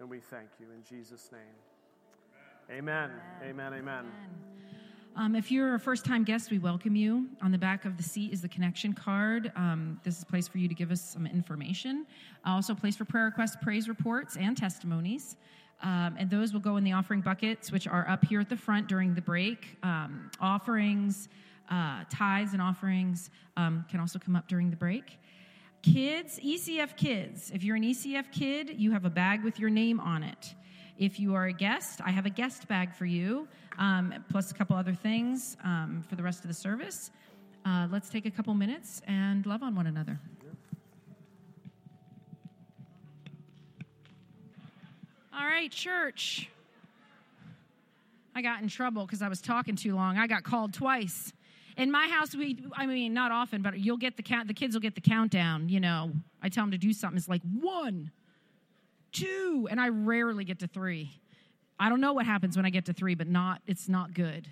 And 0.00 0.10
we 0.10 0.18
thank 0.18 0.48
you 0.58 0.66
in 0.74 0.82
Jesus' 0.82 1.30
name. 1.30 2.76
Amen. 2.76 3.10
Amen. 3.42 3.72
Amen. 3.74 3.78
amen. 3.78 4.83
Um, 5.16 5.36
if 5.36 5.52
you're 5.52 5.76
a 5.76 5.78
first 5.78 6.04
time 6.04 6.24
guest, 6.24 6.50
we 6.50 6.58
welcome 6.58 6.96
you. 6.96 7.28
On 7.40 7.52
the 7.52 7.58
back 7.58 7.84
of 7.84 7.96
the 7.96 8.02
seat 8.02 8.32
is 8.32 8.42
the 8.42 8.48
connection 8.48 8.92
card. 8.92 9.52
Um, 9.54 10.00
this 10.02 10.16
is 10.16 10.24
a 10.24 10.26
place 10.26 10.48
for 10.48 10.58
you 10.58 10.66
to 10.66 10.74
give 10.74 10.90
us 10.90 11.00
some 11.00 11.24
information. 11.24 12.04
Also, 12.44 12.72
a 12.72 12.76
place 12.76 12.96
for 12.96 13.04
prayer 13.04 13.26
requests, 13.26 13.56
praise 13.62 13.88
reports, 13.88 14.36
and 14.36 14.56
testimonies. 14.56 15.36
Um, 15.84 16.16
and 16.18 16.28
those 16.28 16.52
will 16.52 16.60
go 16.60 16.78
in 16.78 16.84
the 16.84 16.92
offering 16.92 17.20
buckets, 17.20 17.70
which 17.70 17.86
are 17.86 18.08
up 18.08 18.24
here 18.24 18.40
at 18.40 18.48
the 18.48 18.56
front 18.56 18.88
during 18.88 19.14
the 19.14 19.20
break. 19.20 19.78
Um, 19.84 20.32
offerings, 20.40 21.28
uh, 21.70 22.02
tithes, 22.10 22.52
and 22.52 22.60
offerings 22.60 23.30
um, 23.56 23.84
can 23.88 24.00
also 24.00 24.18
come 24.18 24.34
up 24.34 24.48
during 24.48 24.68
the 24.68 24.76
break. 24.76 25.18
Kids, 25.82 26.40
ECF 26.44 26.96
kids, 26.96 27.52
if 27.54 27.62
you're 27.62 27.76
an 27.76 27.84
ECF 27.84 28.32
kid, 28.32 28.74
you 28.80 28.90
have 28.90 29.04
a 29.04 29.10
bag 29.10 29.44
with 29.44 29.60
your 29.60 29.70
name 29.70 30.00
on 30.00 30.24
it. 30.24 30.54
If 30.98 31.18
you 31.18 31.34
are 31.34 31.46
a 31.46 31.52
guest, 31.52 32.00
I 32.04 32.10
have 32.10 32.24
a 32.24 32.30
guest 32.30 32.68
bag 32.68 32.94
for 32.94 33.04
you, 33.04 33.48
um, 33.78 34.14
plus 34.30 34.52
a 34.52 34.54
couple 34.54 34.76
other 34.76 34.94
things 34.94 35.56
um, 35.64 36.04
for 36.08 36.14
the 36.14 36.22
rest 36.22 36.42
of 36.42 36.48
the 36.48 36.54
service. 36.54 37.10
Uh, 37.66 37.88
let's 37.90 38.08
take 38.08 38.26
a 38.26 38.30
couple 38.30 38.54
minutes 38.54 39.02
and 39.08 39.44
love 39.44 39.62
on 39.64 39.74
one 39.74 39.88
another. 39.88 40.20
All 45.36 45.44
right, 45.44 45.70
church. 45.70 46.48
I 48.36 48.42
got 48.42 48.62
in 48.62 48.68
trouble 48.68 49.04
because 49.04 49.20
I 49.20 49.28
was 49.28 49.40
talking 49.40 49.74
too 49.74 49.96
long. 49.96 50.16
I 50.16 50.28
got 50.28 50.44
called 50.44 50.74
twice. 50.74 51.32
In 51.76 51.90
my 51.90 52.06
house, 52.06 52.36
we, 52.36 52.64
I 52.76 52.86
mean, 52.86 53.12
not 53.14 53.32
often, 53.32 53.62
but 53.62 53.78
you'll 53.80 53.96
get 53.96 54.16
the 54.16 54.22
count, 54.22 54.46
the 54.46 54.54
kids 54.54 54.74
will 54.74 54.80
get 54.80 54.94
the 54.94 55.00
countdown. 55.00 55.68
You 55.68 55.80
know, 55.80 56.12
I 56.40 56.48
tell 56.48 56.62
them 56.62 56.70
to 56.70 56.78
do 56.78 56.92
something. 56.92 57.16
It's 57.16 57.28
like 57.28 57.42
one, 57.60 58.12
two, 59.14 59.66
and 59.70 59.80
I 59.80 59.88
rarely 59.88 60.44
get 60.44 60.58
to 60.58 60.66
three. 60.66 61.10
I 61.78 61.88
don't 61.88 62.00
know 62.00 62.12
what 62.12 62.26
happens 62.26 62.56
when 62.56 62.66
I 62.66 62.70
get 62.70 62.84
to 62.86 62.92
three, 62.92 63.14
but 63.14 63.26
not, 63.26 63.62
it's 63.66 63.88
not 63.88 64.12
good. 64.12 64.48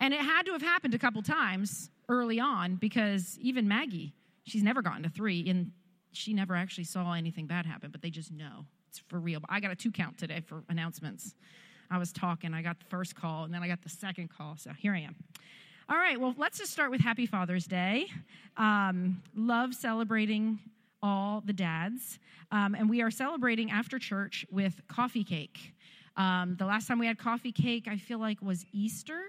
And 0.00 0.14
it 0.14 0.20
had 0.20 0.46
to 0.46 0.52
have 0.52 0.62
happened 0.62 0.94
a 0.94 0.98
couple 0.98 1.22
times 1.22 1.90
early 2.08 2.40
on 2.40 2.76
because 2.76 3.38
even 3.40 3.68
Maggie, 3.68 4.14
she's 4.44 4.62
never 4.62 4.82
gotten 4.82 5.02
to 5.02 5.10
three, 5.10 5.48
and 5.48 5.70
she 6.12 6.32
never 6.32 6.54
actually 6.54 6.84
saw 6.84 7.12
anything 7.12 7.46
bad 7.46 7.66
happen, 7.66 7.90
but 7.90 8.02
they 8.02 8.10
just 8.10 8.32
know 8.32 8.64
it's 8.88 8.98
for 8.98 9.18
real. 9.18 9.40
I 9.48 9.60
got 9.60 9.70
a 9.70 9.76
two 9.76 9.90
count 9.90 10.18
today 10.18 10.40
for 10.40 10.62
announcements. 10.68 11.34
I 11.90 11.98
was 11.98 12.12
talking, 12.12 12.54
I 12.54 12.62
got 12.62 12.78
the 12.78 12.86
first 12.86 13.14
call, 13.14 13.44
and 13.44 13.52
then 13.54 13.62
I 13.62 13.68
got 13.68 13.82
the 13.82 13.88
second 13.88 14.30
call, 14.36 14.56
so 14.56 14.70
here 14.76 14.94
I 14.94 15.00
am. 15.00 15.14
All 15.88 15.96
right, 15.96 16.18
well, 16.18 16.34
let's 16.38 16.58
just 16.58 16.72
start 16.72 16.90
with 16.90 17.00
Happy 17.00 17.26
Father's 17.26 17.66
Day. 17.66 18.06
Um, 18.56 19.22
love 19.36 19.74
celebrating 19.74 20.58
all 21.02 21.42
the 21.44 21.52
dads. 21.52 22.18
Um, 22.50 22.74
and 22.74 22.88
we 22.88 23.02
are 23.02 23.10
celebrating 23.10 23.70
after 23.70 23.98
church 23.98 24.46
with 24.50 24.80
coffee 24.88 25.24
cake. 25.24 25.74
Um, 26.16 26.56
the 26.58 26.66
last 26.66 26.86
time 26.86 26.98
we 26.98 27.06
had 27.06 27.18
coffee 27.18 27.52
cake, 27.52 27.88
I 27.88 27.96
feel 27.96 28.18
like, 28.18 28.42
was 28.42 28.64
Easter, 28.72 29.20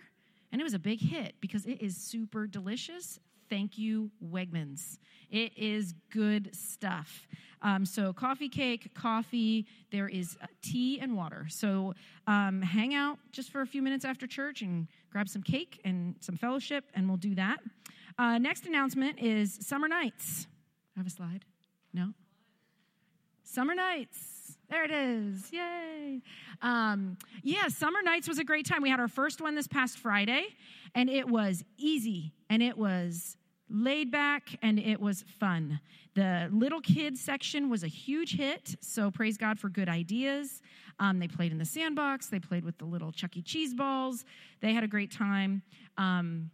and 0.52 0.60
it 0.60 0.64
was 0.64 0.74
a 0.74 0.80
big 0.80 1.00
hit 1.00 1.36
because 1.40 1.66
it 1.66 1.82
is 1.82 1.96
super 1.96 2.46
delicious. 2.46 3.20
Thank 3.50 3.78
you, 3.78 4.10
Wegmans. 4.24 4.98
It 5.30 5.58
is 5.58 5.94
good 6.12 6.56
stuff. 6.56 7.28
Um, 7.62 7.86
so, 7.86 8.12
coffee 8.12 8.50
cake, 8.50 8.94
coffee, 8.94 9.66
there 9.92 10.10
is 10.10 10.38
uh, 10.42 10.48
tea 10.62 11.00
and 11.00 11.16
water. 11.16 11.46
So, 11.50 11.94
um, 12.28 12.62
hang 12.62 12.94
out 12.94 13.20
just 13.32 13.52
for 13.52 13.62
a 13.62 13.68
few 13.68 13.82
minutes 13.82 14.06
after 14.06 14.28
church 14.28 14.62
and 14.62 14.88
grab 15.12 15.30
some 15.30 15.44
cake 15.44 15.80
and 15.86 16.16
some 16.20 16.36
fellowship, 16.36 16.86
and 16.94 17.08
we'll 17.08 17.18
do 17.18 17.36
that. 17.36 17.60
Uh, 18.18 18.38
next 18.38 18.66
announcement 18.66 19.20
is 19.20 19.58
summer 19.62 19.88
nights. 19.88 20.48
I 20.96 21.00
have 21.00 21.08
a 21.08 21.10
slide. 21.10 21.46
No? 21.94 22.14
Summer 23.44 23.76
nights. 23.76 24.58
There 24.70 24.84
it 24.84 24.92
is. 24.92 25.52
Yay. 25.52 26.22
Um, 26.62 27.18
yeah, 27.44 27.68
Summer 27.68 28.02
Nights 28.02 28.28
was 28.28 28.40
a 28.40 28.44
great 28.44 28.66
time. 28.66 28.82
We 28.82 28.90
had 28.90 29.00
our 29.00 29.08
first 29.08 29.42
one 29.42 29.54
this 29.54 29.68
past 29.68 30.00
Friday, 30.00 30.46
and 30.96 31.10
it 31.10 31.28
was 31.28 31.64
easy 31.78 32.34
and 32.50 32.64
it 32.64 32.76
was 32.78 33.38
laid 33.70 34.12
back 34.12 34.58
and 34.62 34.80
it 34.80 35.00
was 35.00 35.24
fun. 35.40 35.80
The 36.16 36.50
little 36.52 36.82
kids 36.82 37.22
section 37.22 37.70
was 37.70 37.84
a 37.84 37.88
huge 37.88 38.36
hit, 38.36 38.76
so 38.82 39.12
praise 39.12 39.38
God 39.38 39.60
for 39.60 39.70
good 39.70 39.90
ideas. 39.90 40.62
Um, 41.00 41.20
they 41.20 41.28
played 41.28 41.52
in 41.52 41.58
the 41.58 41.66
sandbox, 41.66 42.28
they 42.28 42.40
played 42.40 42.64
with 42.64 42.78
the 42.78 42.86
little 42.86 43.12
Chuck 43.12 43.36
E. 43.38 43.42
Cheese 43.42 43.74
balls. 43.74 44.26
They 44.62 44.74
had 44.74 44.84
a 44.84 44.88
great 44.88 45.12
time. 45.12 45.64
Um, 45.98 46.52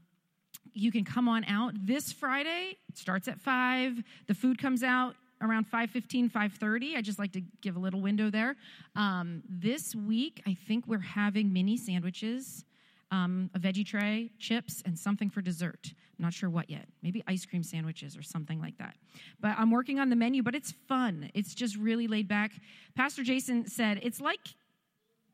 you 0.73 0.91
can 0.91 1.03
come 1.03 1.27
on 1.27 1.43
out 1.45 1.73
this 1.75 2.11
Friday. 2.11 2.77
It 2.89 2.97
starts 2.97 3.27
at 3.27 3.39
5. 3.39 4.03
The 4.27 4.33
food 4.33 4.57
comes 4.57 4.83
out 4.83 5.15
around 5.41 5.65
5.15 5.71 6.31
5.30 6.31 6.95
i 6.95 7.01
just 7.01 7.19
like 7.19 7.31
to 7.31 7.41
give 7.61 7.75
a 7.75 7.79
little 7.79 8.01
window 8.01 8.29
there. 8.29 8.55
Um, 8.95 9.43
this 9.47 9.95
week 9.95 10.41
i 10.45 10.53
think 10.67 10.85
we're 10.87 10.99
having 10.99 11.51
mini 11.51 11.77
sandwiches 11.77 12.65
um, 13.11 13.49
a 13.55 13.59
veggie 13.59 13.85
tray 13.85 14.29
chips 14.37 14.83
and 14.85 14.97
something 14.97 15.31
for 15.31 15.41
dessert. 15.41 15.79
I'm 15.83 16.23
not 16.23 16.31
sure 16.31 16.47
what 16.47 16.69
yet. 16.69 16.85
Maybe 17.01 17.23
ice 17.27 17.43
cream 17.43 17.63
sandwiches 17.63 18.15
or 18.15 18.21
something 18.21 18.59
like 18.59 18.77
that. 18.77 18.95
But 19.39 19.55
i'm 19.57 19.71
working 19.71 19.99
on 19.99 20.09
the 20.09 20.15
menu 20.15 20.43
but 20.43 20.55
it's 20.55 20.71
fun. 20.87 21.29
It's 21.33 21.53
just 21.53 21.75
really 21.75 22.07
laid 22.07 22.27
back. 22.27 22.51
Pastor 22.95 23.23
jason 23.23 23.67
said 23.67 23.99
it's 24.03 24.21
like 24.21 24.55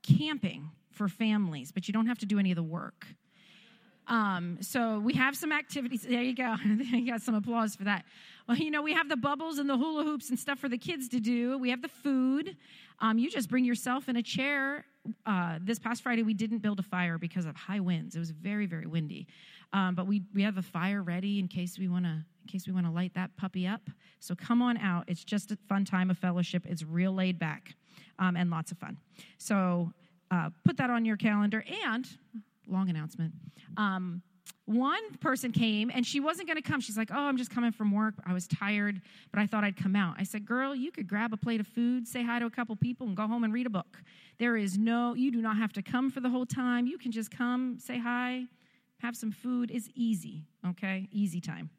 camping 0.03 0.69
for 0.91 1.07
families 1.07 1.71
but 1.71 1.87
you 1.87 1.93
don't 1.93 2.07
have 2.07 2.19
to 2.19 2.25
do 2.25 2.39
any 2.39 2.51
of 2.51 2.55
the 2.55 2.63
work. 2.63 3.05
Um, 4.07 4.59
so 4.61 4.99
we 4.99 5.13
have 5.13 5.35
some 5.35 5.51
activities. 5.51 6.03
There 6.03 6.21
you 6.21 6.35
go. 6.35 6.55
you 6.65 7.07
got 7.07 7.21
some 7.21 7.35
applause 7.35 7.75
for 7.75 7.85
that. 7.85 8.05
Well, 8.47 8.57
you 8.57 8.69
know, 8.69 8.81
we 8.81 8.93
have 8.93 9.09
the 9.09 9.17
bubbles 9.17 9.57
and 9.57 9.69
the 9.69 9.77
hula 9.77 10.03
hoops 10.03 10.29
and 10.29 10.37
stuff 10.37 10.59
for 10.59 10.69
the 10.69 10.77
kids 10.77 11.09
to 11.09 11.19
do. 11.19 11.57
We 11.57 11.71
have 11.71 11.81
the 11.81 11.87
food. 11.87 12.55
Um, 12.99 13.17
you 13.17 13.29
just 13.29 13.49
bring 13.49 13.65
yourself 13.65 14.07
in 14.07 14.17
a 14.17 14.21
chair. 14.21 14.85
Uh, 15.25 15.57
this 15.61 15.79
past 15.79 16.03
Friday, 16.03 16.23
we 16.23 16.33
didn't 16.33 16.59
build 16.59 16.79
a 16.79 16.83
fire 16.83 17.17
because 17.17 17.45
of 17.45 17.55
high 17.55 17.79
winds. 17.79 18.15
It 18.15 18.19
was 18.19 18.29
very, 18.31 18.65
very 18.67 18.85
windy. 18.85 19.27
Um, 19.73 19.95
but 19.95 20.05
we, 20.05 20.21
we 20.33 20.43
have 20.43 20.57
a 20.57 20.61
fire 20.61 21.01
ready 21.01 21.39
in 21.39 21.47
case 21.47 21.79
we 21.79 21.87
want 21.87 22.05
to 22.05 22.23
in 22.45 22.51
case 22.51 22.67
we 22.67 22.73
want 22.73 22.85
to 22.85 22.91
light 22.91 23.11
that 23.15 23.35
puppy 23.37 23.65
up. 23.65 23.81
So 24.19 24.35
come 24.35 24.61
on 24.61 24.77
out. 24.77 25.05
It's 25.07 25.23
just 25.23 25.49
a 25.49 25.57
fun 25.67 25.83
time 25.83 26.11
of 26.11 26.17
fellowship. 26.19 26.67
It's 26.67 26.83
real 26.83 27.11
laid 27.11 27.39
back 27.39 27.73
um, 28.19 28.37
and 28.37 28.51
lots 28.51 28.71
of 28.71 28.77
fun. 28.77 28.97
So 29.39 29.91
uh, 30.29 30.51
put 30.63 30.77
that 30.77 30.91
on 30.91 31.05
your 31.05 31.17
calendar. 31.17 31.65
And 31.83 32.07
long 32.67 32.89
announcement. 32.89 33.33
Um, 33.77 34.21
one 34.65 35.13
person 35.19 35.51
came 35.51 35.91
and 35.93 36.05
she 36.05 36.19
wasn't 36.19 36.47
going 36.47 36.61
to 36.61 36.67
come. 36.67 36.81
She's 36.81 36.97
like, 36.97 37.11
Oh, 37.11 37.19
I'm 37.19 37.37
just 37.37 37.51
coming 37.51 37.71
from 37.71 37.91
work. 37.91 38.15
I 38.25 38.33
was 38.33 38.47
tired, 38.47 39.01
but 39.31 39.39
I 39.39 39.45
thought 39.45 39.63
I'd 39.63 39.77
come 39.77 39.95
out. 39.95 40.15
I 40.17 40.23
said, 40.23 40.45
Girl, 40.45 40.75
you 40.75 40.91
could 40.91 41.07
grab 41.07 41.33
a 41.33 41.37
plate 41.37 41.59
of 41.59 41.67
food, 41.67 42.07
say 42.07 42.23
hi 42.23 42.39
to 42.39 42.45
a 42.45 42.49
couple 42.49 42.75
people, 42.75 43.07
and 43.07 43.15
go 43.15 43.27
home 43.27 43.43
and 43.43 43.53
read 43.53 43.67
a 43.67 43.69
book. 43.69 44.01
There 44.39 44.57
is 44.57 44.77
no, 44.77 45.13
you 45.13 45.31
do 45.31 45.41
not 45.41 45.57
have 45.57 45.71
to 45.73 45.81
come 45.81 46.09
for 46.09 46.19
the 46.19 46.29
whole 46.29 46.45
time. 46.45 46.87
You 46.87 46.97
can 46.97 47.11
just 47.11 47.31
come, 47.31 47.77
say 47.79 47.99
hi, 47.99 48.45
have 48.99 49.15
some 49.15 49.31
food. 49.31 49.71
It's 49.71 49.89
easy, 49.93 50.43
okay? 50.67 51.07
Easy 51.11 51.39
time. 51.39 51.69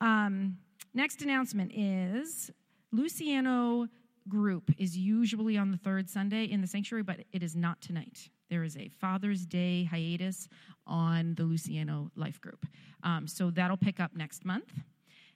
Um, 0.00 0.56
next 0.94 1.22
announcement 1.22 1.72
is 1.74 2.50
Luciano 2.92 3.88
group 4.28 4.70
is 4.78 4.96
usually 4.96 5.58
on 5.58 5.70
the 5.70 5.76
third 5.76 6.08
Sunday 6.08 6.44
in 6.44 6.60
the 6.60 6.66
sanctuary, 6.66 7.02
but 7.02 7.20
it 7.32 7.42
is 7.42 7.54
not 7.54 7.80
tonight 7.80 8.28
there 8.52 8.64
is 8.64 8.76
a 8.76 8.88
Father's 9.00 9.46
Day 9.46 9.84
hiatus 9.84 10.46
on 10.86 11.34
the 11.36 11.42
Luciano 11.42 12.10
Life 12.16 12.38
Group. 12.38 12.66
Um, 13.02 13.26
so 13.26 13.50
that'll 13.50 13.78
pick 13.78 13.98
up 13.98 14.14
next 14.14 14.44
month. 14.44 14.70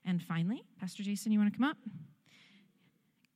And 0.05 0.21
finally, 0.21 0.63
Pastor 0.79 1.01
Jason, 1.01 1.31
you 1.31 1.39
want 1.39 1.51
to 1.51 1.57
come 1.57 1.67
up? 1.67 1.77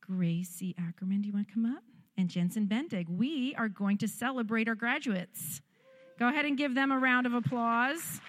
Gracie 0.00 0.76
Ackerman, 0.78 1.22
do 1.22 1.26
you 1.26 1.34
want 1.34 1.48
to 1.48 1.52
come 1.52 1.66
up? 1.66 1.82
And 2.16 2.28
Jensen 2.28 2.68
Bendig, 2.68 3.08
we 3.08 3.56
are 3.56 3.68
going 3.68 3.98
to 3.98 4.06
celebrate 4.06 4.68
our 4.68 4.76
graduates. 4.76 5.60
Go 6.16 6.28
ahead 6.28 6.44
and 6.44 6.56
give 6.56 6.76
them 6.76 6.92
a 6.92 6.98
round 6.98 7.26
of 7.26 7.34
applause. 7.34 8.20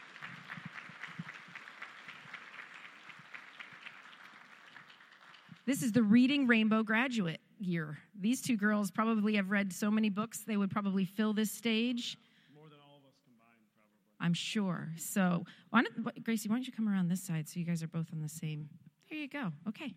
This 5.68 5.84
is 5.84 5.92
the 5.92 6.02
Reading 6.02 6.48
Rainbow 6.48 6.82
graduate 6.82 7.42
year. 7.60 7.98
These 8.20 8.42
two 8.42 8.58
girls 8.58 8.92
probably 8.92 9.36
have 9.36 9.50
read 9.50 9.74
so 9.74 9.90
many 9.92 10.10
books, 10.10 10.40
they 10.40 10.58
would 10.58 10.72
probably 10.72 11.06
fill 11.06 11.34
this 11.34 11.52
stage. 11.52 12.18
More 12.56 12.70
than 12.70 12.80
all 12.80 12.98
of 12.98 13.06
us 13.06 13.16
combined, 13.24 13.66
probably. 13.76 14.26
I'm 14.26 14.34
sure. 14.34 14.92
So, 14.98 15.46
why 15.70 15.84
don't, 15.84 16.24
Gracie, 16.24 16.50
why 16.50 16.56
don't 16.56 16.68
you 16.68 16.74
come 16.74 16.90
around 16.90 17.10
this 17.10 17.24
side 17.24 17.48
so 17.48 17.60
you 17.60 17.66
guys 17.66 17.84
are 17.84 17.88
both 17.88 18.08
on 18.14 18.22
the 18.22 18.30
same? 18.30 18.70
There 19.10 19.20
you 19.20 19.28
go. 19.28 19.52
Okay. 19.68 19.94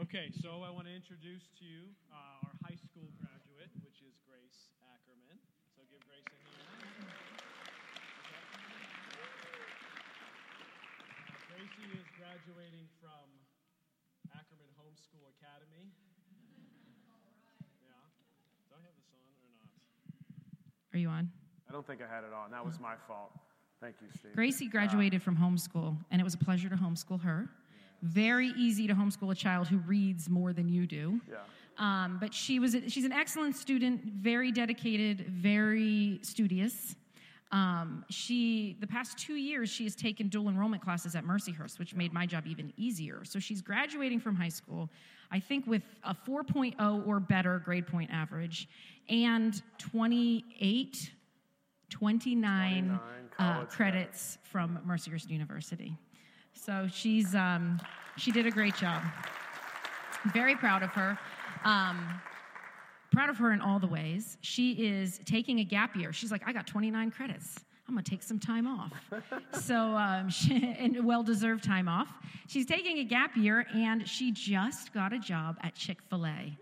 Okay, 0.00 0.32
so 0.40 0.64
I 0.64 0.70
want 0.72 0.88
to 0.88 0.94
introduce 0.94 1.52
to 1.60 1.64
you 1.68 1.92
uh, 2.08 2.48
our 2.48 2.54
high 2.64 2.80
school 2.80 3.12
graduate, 3.20 3.68
which 3.84 4.00
is 4.00 4.16
Grace 4.24 4.72
Ackerman. 4.88 5.36
So 5.76 5.84
give 5.92 6.00
Grace 6.08 6.24
a 6.24 6.40
hand. 6.48 7.12
Gracie 11.52 11.92
is 11.92 12.08
graduating 12.16 12.88
from 13.04 13.28
Ackerman 14.32 14.72
Homeschool 14.80 15.28
Academy. 15.36 15.92
Are 20.94 20.98
you 20.98 21.08
on? 21.08 21.30
I 21.68 21.72
don't 21.72 21.86
think 21.86 22.00
I 22.02 22.14
had 22.14 22.24
it 22.24 22.32
on. 22.32 22.50
That 22.50 22.64
was 22.64 22.78
my 22.78 22.94
fault. 23.06 23.32
Thank 23.80 23.96
you, 24.00 24.08
Steve. 24.18 24.34
Gracie 24.34 24.68
graduated 24.68 25.20
uh, 25.20 25.24
from 25.24 25.36
homeschool, 25.36 25.96
and 26.10 26.20
it 26.20 26.24
was 26.24 26.34
a 26.34 26.38
pleasure 26.38 26.68
to 26.68 26.76
homeschool 26.76 27.20
her. 27.22 27.48
Very 28.02 28.48
easy 28.58 28.86
to 28.86 28.94
homeschool 28.94 29.32
a 29.32 29.34
child 29.34 29.68
who 29.68 29.78
reads 29.78 30.28
more 30.28 30.52
than 30.52 30.68
you 30.68 30.86
do. 30.86 31.20
Yeah. 31.30 31.36
Um, 31.78 32.18
but 32.20 32.34
she 32.34 32.58
was 32.58 32.74
a, 32.74 32.88
she's 32.88 33.04
an 33.04 33.12
excellent 33.12 33.56
student, 33.56 34.04
very 34.04 34.52
dedicated, 34.52 35.26
very 35.28 36.18
studious. 36.22 36.94
Um, 37.50 38.04
she, 38.08 38.76
the 38.80 38.86
past 38.86 39.18
two 39.18 39.34
years, 39.34 39.68
she 39.70 39.84
has 39.84 39.94
taken 39.94 40.28
dual 40.28 40.48
enrollment 40.48 40.82
classes 40.82 41.14
at 41.14 41.24
Mercyhurst, 41.24 41.78
which 41.78 41.94
made 41.94 42.12
my 42.12 42.24
job 42.24 42.46
even 42.46 42.72
easier. 42.76 43.24
So 43.24 43.38
she's 43.38 43.60
graduating 43.60 44.20
from 44.20 44.34
high 44.34 44.48
school, 44.48 44.90
I 45.32 45.40
think 45.40 45.66
with 45.66 45.82
a 46.04 46.14
4.0 46.14 47.06
or 47.06 47.18
better 47.18 47.58
grade 47.64 47.86
point 47.86 48.10
average, 48.12 48.68
and 49.08 49.60
28, 49.78 51.10
29, 51.88 52.84
29 52.84 53.00
uh, 53.38 53.64
credits 53.64 54.36
from 54.42 54.78
Mercyhurst 54.86 55.30
University. 55.30 55.96
So 56.52 56.86
she's, 56.92 57.34
um, 57.34 57.80
she 58.18 58.30
did 58.30 58.46
a 58.46 58.50
great 58.50 58.76
job. 58.76 59.02
Very 60.34 60.54
proud 60.54 60.82
of 60.82 60.90
her. 60.90 61.18
Um, 61.64 62.20
proud 63.10 63.30
of 63.30 63.38
her 63.38 63.52
in 63.52 63.60
all 63.60 63.78
the 63.78 63.86
ways. 63.86 64.36
She 64.42 64.72
is 64.72 65.18
taking 65.24 65.60
a 65.60 65.64
gap 65.64 65.96
year. 65.96 66.12
She's 66.12 66.30
like, 66.30 66.42
I 66.46 66.52
got 66.52 66.66
29 66.66 67.10
credits. 67.10 67.64
I'm 67.88 67.94
going 67.94 68.04
to 68.04 68.10
take 68.10 68.22
some 68.22 68.38
time 68.38 68.66
off. 68.66 68.92
so, 69.60 69.76
um, 69.76 70.30
she, 70.30 70.76
and 70.78 71.04
well 71.04 71.22
deserved 71.22 71.64
time 71.64 71.88
off. 71.88 72.08
She's 72.46 72.66
taking 72.66 72.98
a 72.98 73.04
gap 73.04 73.36
year 73.36 73.66
and 73.74 74.08
she 74.08 74.32
just 74.32 74.92
got 74.92 75.12
a 75.12 75.18
job 75.18 75.56
at 75.62 75.74
Chick 75.74 75.98
fil 76.08 76.26
A. 76.26 76.56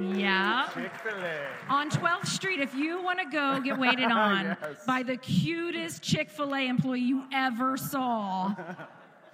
Yeah. 0.00 0.68
Chick-fil-A. 0.74 1.72
On 1.72 1.88
12th 1.88 2.26
Street, 2.26 2.60
if 2.60 2.74
you 2.74 3.00
want 3.02 3.20
to 3.20 3.26
go 3.26 3.60
get 3.60 3.78
waited 3.78 4.04
on 4.10 4.56
yes. 4.60 4.84
by 4.86 5.02
the 5.02 5.16
cutest 5.16 6.02
Chick 6.02 6.30
fil 6.30 6.54
A 6.54 6.66
employee 6.66 7.00
you 7.00 7.24
ever 7.32 7.76
saw. 7.76 8.54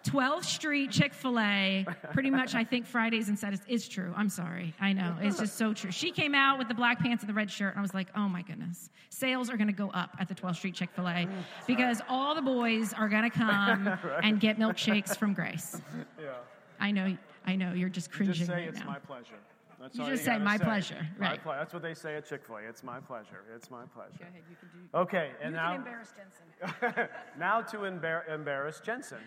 12th 0.05 0.45
Street 0.45 0.91
Chick 0.91 1.13
fil 1.13 1.39
A, 1.39 1.87
pretty 2.13 2.31
much, 2.31 2.55
I 2.55 2.65
think 2.65 2.87
Fridays 2.87 3.29
and 3.29 3.39
Saturdays. 3.39 3.65
It's 3.69 3.89
true. 3.89 4.13
I'm 4.17 4.29
sorry. 4.29 4.75
I 4.81 4.93
know. 4.93 5.17
It's 5.21 5.39
just 5.39 5.57
so 5.57 5.73
true. 5.75 5.91
She 5.91 6.11
came 6.11 6.35
out 6.35 6.59
with 6.59 6.69
the 6.69 6.75
black 6.75 6.99
pants 7.01 7.23
and 7.23 7.29
the 7.29 7.35
red 7.35 7.51
shirt, 7.51 7.71
and 7.71 7.79
I 7.79 7.83
was 7.83 7.95
like, 7.95 8.09
oh 8.17 8.29
my 8.29 8.43
goodness. 8.43 8.91
Sales 9.11 9.51
are 9.51 9.57
going 9.57 9.67
to 9.67 9.73
go 9.73 9.91
up 9.91 10.17
at 10.19 10.29
the 10.29 10.35
12th 10.35 10.57
Street 10.57 10.75
Chick 10.75 10.91
fil 10.95 11.09
A 11.09 11.29
because 11.67 12.01
all 12.09 12.35
the 12.35 12.43
boys 12.43 12.93
are 12.93 13.09
going 13.09 13.23
to 13.31 13.31
come 13.31 13.87
right. 13.87 14.21
and 14.23 14.41
get 14.41 14.59
milkshakes 14.59 15.17
from 15.17 15.35
Grace. 15.35 15.81
Yeah. 16.21 16.31
I 16.79 16.91
know. 16.91 17.17
I 17.47 17.57
know. 17.57 17.73
You're 17.73 17.89
just 17.89 18.11
cringing. 18.11 18.35
Just 18.35 18.49
say 18.49 18.55
right 18.55 18.69
it's 18.69 18.81
now. 18.81 18.87
my 18.87 18.99
pleasure. 18.99 19.35
That's 19.81 19.97
you 19.97 20.05
just 20.05 20.11
you 20.11 20.33
say 20.33 20.39
my 20.39 20.59
say. 20.59 20.65
pleasure, 20.65 21.09
right? 21.19 21.45
My 21.45 21.57
That's 21.57 21.73
what 21.73 21.83
they 21.83 21.95
say 21.95 22.17
at 22.17 22.29
Chick 22.29 22.43
Fil 22.47 22.57
A. 22.57 22.69
It's 22.69 22.83
my 22.83 23.01
pleasure. 23.01 23.45
It's 23.55 23.71
my 23.71 23.85
pleasure. 23.95 24.19
Go 24.19 24.27
ahead. 24.29 24.43
You 24.51 24.57
can 24.57 24.69
do. 24.69 24.99
Okay, 24.99 25.31
and 25.43 25.53
you 25.53 25.57
now. 25.57 25.71
can 25.71 25.81
embarrass 25.81 26.13
Jensen. 26.13 27.09
now 27.39 27.63
to 27.63 27.79
embar- 27.79 28.29
embarrass 28.31 28.81
Jensen. 28.81 29.21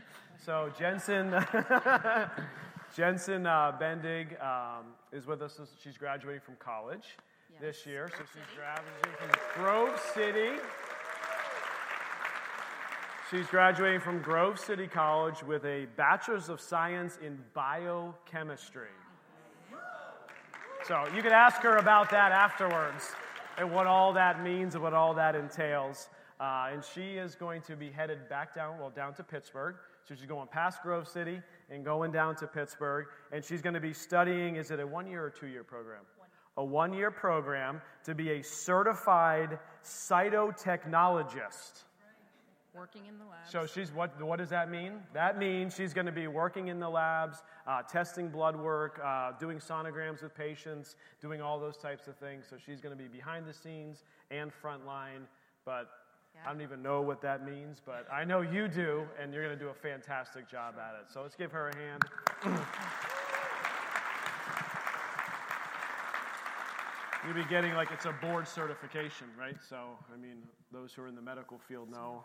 So 0.46 0.72
Jensen, 0.78 1.32
Jensen 2.96 3.48
uh, 3.48 3.72
Bendig 3.82 4.40
um, 4.44 4.86
is 5.12 5.26
with 5.26 5.42
us. 5.42 5.60
She's 5.82 5.98
graduating 5.98 6.42
from 6.42 6.56
college 6.60 7.18
yes. 7.52 7.62
this 7.62 7.86
year. 7.88 8.12
So 8.16 8.24
she's 8.32 8.56
graduating 8.56 9.12
from 9.18 9.64
Grove 9.64 10.00
City. 10.14 10.62
She's 13.32 13.48
graduating 13.48 14.02
from 14.02 14.22
Grove 14.22 14.60
City 14.60 14.86
College 14.86 15.42
with 15.42 15.66
a 15.66 15.88
Bachelor's 15.96 16.50
of 16.50 16.62
Science 16.62 17.18
in 17.24 17.40
Biochemistry. 17.56 18.90
So 20.86 21.06
you 21.16 21.22
could 21.22 21.32
ask 21.32 21.62
her 21.62 21.78
about 21.78 22.10
that 22.10 22.34
afterwards 22.34 23.14
and 23.58 23.72
what 23.72 23.88
all 23.88 24.12
that 24.12 24.44
means 24.44 24.76
and 24.76 24.84
what 24.84 24.94
all 24.94 25.14
that 25.14 25.34
entails. 25.34 26.10
Uh, 26.42 26.72
and 26.74 26.84
she 26.84 27.14
is 27.14 27.36
going 27.36 27.62
to 27.62 27.78
be 27.78 27.90
headed 27.90 28.28
back 28.28 28.54
down, 28.54 28.78
well, 28.78 28.90
down 28.90 29.14
to 29.14 29.24
Pittsburgh. 29.24 29.76
So 30.04 30.14
she's 30.14 30.26
going 30.26 30.50
past 30.50 30.84
Grove 30.84 31.08
City 31.08 31.40
and 31.70 31.86
going 31.86 32.12
down 32.12 32.36
to 32.36 32.48
Pittsburgh. 32.48 33.06
And 33.32 33.46
she's 33.46 33.62
going 33.62 33.76
to 33.76 33.80
be 33.80 33.94
studying, 33.94 34.58
is 34.58 34.72
it 34.72 34.82
a 34.82 34.88
one 34.88 35.08
year 35.08 35.24
or 35.24 35.30
two 35.30 35.48
year 35.48 35.64
program? 35.64 36.02
A 36.58 36.66
one 36.66 36.92
year 36.92 37.12
program 37.12 37.82
to 38.04 38.14
be 38.14 38.32
a 38.32 38.42
certified 38.42 39.60
cytotechnologist. 39.86 41.86
Working 42.76 43.06
in 43.06 43.20
the 43.20 43.26
labs. 43.26 43.52
So 43.52 43.68
she's 43.68 43.92
what? 43.92 44.20
What 44.20 44.40
does 44.40 44.50
that 44.50 44.72
mean? 44.72 44.94
That 45.14 45.38
means 45.38 45.76
she's 45.76 45.94
going 45.94 46.08
to 46.08 46.12
be 46.12 46.26
working 46.26 46.70
in 46.70 46.80
the 46.80 46.90
labs, 46.90 47.44
uh, 47.68 47.84
testing 47.84 48.30
blood 48.30 48.56
work, 48.56 49.00
uh, 49.04 49.34
doing 49.40 49.60
sonograms 49.60 50.24
with 50.24 50.36
patients, 50.36 50.96
doing 51.22 51.40
all 51.40 51.60
those 51.60 51.78
types 51.78 52.08
of 52.08 52.16
things. 52.18 52.46
So 52.50 52.56
she's 52.58 52.82
going 52.82 52.98
to 52.98 53.02
be 53.02 53.08
behind 53.08 53.46
the 53.46 53.54
scenes 53.54 54.04
and 54.32 54.52
front 54.52 54.88
line. 54.88 55.28
But 55.66 55.88
yeah. 56.34 56.42
I 56.50 56.52
don't 56.52 56.64
even 56.64 56.82
know 56.82 57.02
what 57.02 57.22
that 57.22 57.46
means, 57.46 57.80
but 57.86 58.08
I 58.12 58.24
know 58.24 58.42
you 58.42 58.68
do, 58.68 59.04
and 59.22 59.32
you're 59.32 59.46
going 59.46 59.56
to 59.56 59.64
do 59.64 59.70
a 59.70 59.76
fantastic 59.76 60.50
job 60.50 60.74
at 60.80 60.96
it. 61.00 61.12
So 61.14 61.22
let's 61.22 61.36
give 61.36 61.52
her 61.52 61.70
a 61.70 61.76
hand. 61.78 62.02
You'll 67.26 67.36
be 67.36 67.46
getting 67.50 67.74
like 67.76 67.90
it's 67.92 68.06
a 68.06 68.12
board 68.12 68.48
certification, 68.48 69.28
right? 69.40 69.56
So, 69.70 69.92
I 70.14 70.18
mean, 70.18 70.40
those 70.74 70.92
who 70.92 71.04
are 71.04 71.08
in 71.08 71.16
the 71.16 71.22
medical 71.22 71.58
field 71.58 71.90
know 71.90 72.24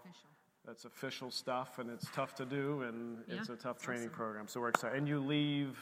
that's 0.67 0.85
official 0.85 1.31
stuff, 1.31 1.79
and 1.79 1.91
it's 1.91 2.07
tough 2.15 2.35
to 2.37 2.45
do, 2.45 2.83
and 2.83 3.19
yeah, 3.27 3.37
it's 3.37 3.49
a 3.49 3.57
tough 3.57 3.79
training 3.79 4.05
awesome. 4.05 4.15
program. 4.15 4.49
So 4.49 4.61
we're 4.61 4.69
excited. 4.69 4.99
And 4.99 5.09
you 5.09 5.21
leave 5.21 5.79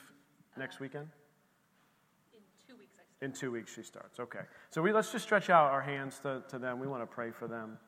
next 0.56 0.80
weekend? 0.80 1.08
In 2.32 2.40
two 2.68 2.78
weeks. 2.78 2.92
In 3.22 3.32
two 3.32 3.50
weeks, 3.50 3.74
she 3.74 3.82
starts. 3.82 4.20
Okay. 4.20 4.40
So 4.70 4.82
we 4.82 4.92
let's 4.92 5.10
just 5.12 5.24
stretch 5.24 5.50
out 5.50 5.70
our 5.70 5.82
hands 5.82 6.18
to, 6.20 6.42
to 6.48 6.58
them. 6.58 6.78
We 6.78 6.86
want 6.86 7.02
to 7.02 7.06
pray 7.06 7.30
for 7.30 7.48
them. 7.48 7.78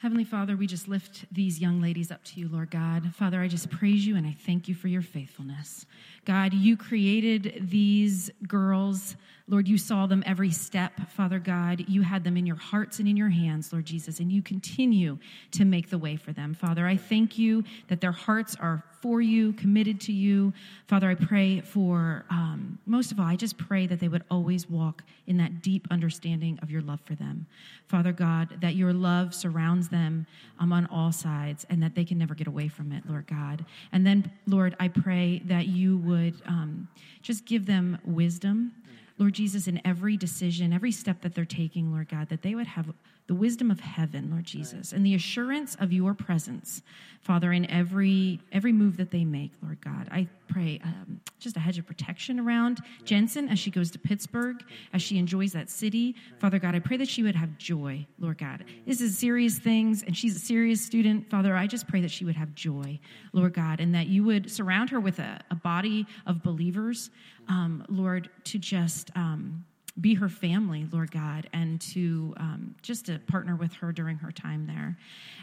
Heavenly 0.00 0.22
Father, 0.22 0.56
we 0.56 0.68
just 0.68 0.86
lift 0.86 1.24
these 1.32 1.58
young 1.58 1.80
ladies 1.80 2.12
up 2.12 2.22
to 2.22 2.38
you, 2.38 2.48
Lord 2.48 2.70
God. 2.70 3.12
Father, 3.16 3.40
I 3.40 3.48
just 3.48 3.68
praise 3.68 4.06
you 4.06 4.14
and 4.14 4.24
I 4.24 4.36
thank 4.46 4.68
you 4.68 4.76
for 4.76 4.86
your 4.86 5.02
faithfulness. 5.02 5.86
God, 6.24 6.54
you 6.54 6.76
created 6.76 7.66
these 7.68 8.30
girls. 8.46 9.16
Lord, 9.48 9.66
you 9.66 9.76
saw 9.76 10.06
them 10.06 10.22
every 10.24 10.52
step, 10.52 10.92
Father 11.10 11.40
God. 11.40 11.84
You 11.88 12.02
had 12.02 12.22
them 12.22 12.36
in 12.36 12.46
your 12.46 12.54
hearts 12.54 13.00
and 13.00 13.08
in 13.08 13.16
your 13.16 13.30
hands, 13.30 13.72
Lord 13.72 13.86
Jesus, 13.86 14.20
and 14.20 14.30
you 14.30 14.40
continue 14.40 15.18
to 15.50 15.64
make 15.64 15.90
the 15.90 15.98
way 15.98 16.14
for 16.14 16.32
them. 16.32 16.54
Father, 16.54 16.86
I 16.86 16.96
thank 16.96 17.36
you 17.36 17.64
that 17.88 18.00
their 18.00 18.12
hearts 18.12 18.54
are 18.60 18.84
for 19.00 19.20
you, 19.20 19.52
committed 19.52 20.00
to 20.02 20.12
you. 20.12 20.52
Father, 20.86 21.08
I 21.08 21.14
pray 21.14 21.60
for, 21.60 22.24
um, 22.30 22.78
most 22.86 23.12
of 23.12 23.20
all, 23.20 23.26
I 23.26 23.36
just 23.36 23.56
pray 23.58 23.86
that 23.86 24.00
they 24.00 24.08
would 24.08 24.24
always 24.30 24.68
walk 24.68 25.02
in 25.26 25.36
that 25.36 25.62
deep 25.62 25.86
understanding 25.90 26.58
of 26.62 26.70
your 26.70 26.82
love 26.82 27.00
for 27.04 27.14
them. 27.14 27.46
Father 27.86 28.12
God, 28.12 28.60
that 28.60 28.74
your 28.74 28.92
love 28.92 29.34
surrounds 29.34 29.88
them 29.88 30.26
um, 30.58 30.72
on 30.72 30.86
all 30.86 31.12
sides 31.12 31.66
and 31.70 31.82
that 31.82 31.94
they 31.94 32.04
can 32.04 32.18
never 32.18 32.34
get 32.34 32.46
away 32.46 32.68
from 32.68 32.92
it, 32.92 33.04
Lord 33.08 33.26
God. 33.26 33.64
And 33.92 34.06
then, 34.06 34.30
Lord, 34.46 34.76
I 34.80 34.88
pray 34.88 35.42
that 35.46 35.68
you 35.68 35.98
would 35.98 36.34
um, 36.46 36.88
just 37.22 37.46
give 37.46 37.66
them 37.66 37.98
wisdom. 38.04 38.72
Lord 39.18 39.34
Jesus, 39.34 39.66
in 39.66 39.80
every 39.84 40.16
decision, 40.16 40.72
every 40.72 40.92
step 40.92 41.20
that 41.22 41.34
they're 41.34 41.44
taking, 41.44 41.92
Lord 41.92 42.08
God, 42.08 42.28
that 42.28 42.42
they 42.42 42.54
would 42.54 42.68
have 42.68 42.86
the 43.28 43.34
wisdom 43.34 43.70
of 43.70 43.78
heaven, 43.78 44.30
Lord 44.30 44.44
Jesus, 44.44 44.92
and 44.92 45.04
the 45.04 45.14
assurance 45.14 45.76
of 45.80 45.92
your 45.92 46.14
presence, 46.14 46.82
Father, 47.20 47.52
in 47.52 47.70
every 47.70 48.40
every 48.52 48.72
move 48.72 48.96
that 48.96 49.10
they 49.10 49.22
make, 49.22 49.52
Lord 49.62 49.78
God. 49.82 50.08
I 50.10 50.26
pray 50.48 50.80
um, 50.82 51.20
just 51.38 51.54
a 51.54 51.60
hedge 51.60 51.78
of 51.78 51.86
protection 51.86 52.40
around 52.40 52.80
Jensen 53.04 53.50
as 53.50 53.58
she 53.58 53.70
goes 53.70 53.90
to 53.90 53.98
Pittsburgh, 53.98 54.64
as 54.94 55.02
she 55.02 55.18
enjoys 55.18 55.52
that 55.52 55.68
city. 55.68 56.16
Father 56.38 56.58
God, 56.58 56.74
I 56.74 56.78
pray 56.78 56.96
that 56.96 57.08
she 57.08 57.22
would 57.22 57.36
have 57.36 57.58
joy, 57.58 58.06
Lord 58.18 58.38
God. 58.38 58.64
This 58.86 59.02
is 59.02 59.18
serious 59.18 59.58
things, 59.58 60.02
and 60.02 60.16
she's 60.16 60.34
a 60.34 60.40
serious 60.40 60.80
student. 60.80 61.28
Father, 61.28 61.54
I 61.54 61.66
just 61.66 61.86
pray 61.86 62.00
that 62.00 62.10
she 62.10 62.24
would 62.24 62.36
have 62.36 62.54
joy, 62.54 62.98
Lord 63.34 63.52
God, 63.52 63.80
and 63.80 63.94
that 63.94 64.06
you 64.06 64.24
would 64.24 64.50
surround 64.50 64.88
her 64.88 65.00
with 65.00 65.18
a, 65.18 65.38
a 65.50 65.54
body 65.54 66.06
of 66.26 66.42
believers, 66.42 67.10
um, 67.48 67.84
Lord, 67.90 68.30
to 68.44 68.58
just. 68.58 69.10
Um, 69.14 69.66
be 70.00 70.14
her 70.14 70.28
family, 70.28 70.86
Lord 70.92 71.10
God, 71.10 71.48
and 71.52 71.80
to 71.80 72.34
um, 72.36 72.74
just 72.82 73.06
to 73.06 73.18
partner 73.20 73.56
with 73.56 73.72
her 73.74 73.92
during 73.92 74.16
her 74.18 74.30
time 74.30 74.66
there. 74.66 74.96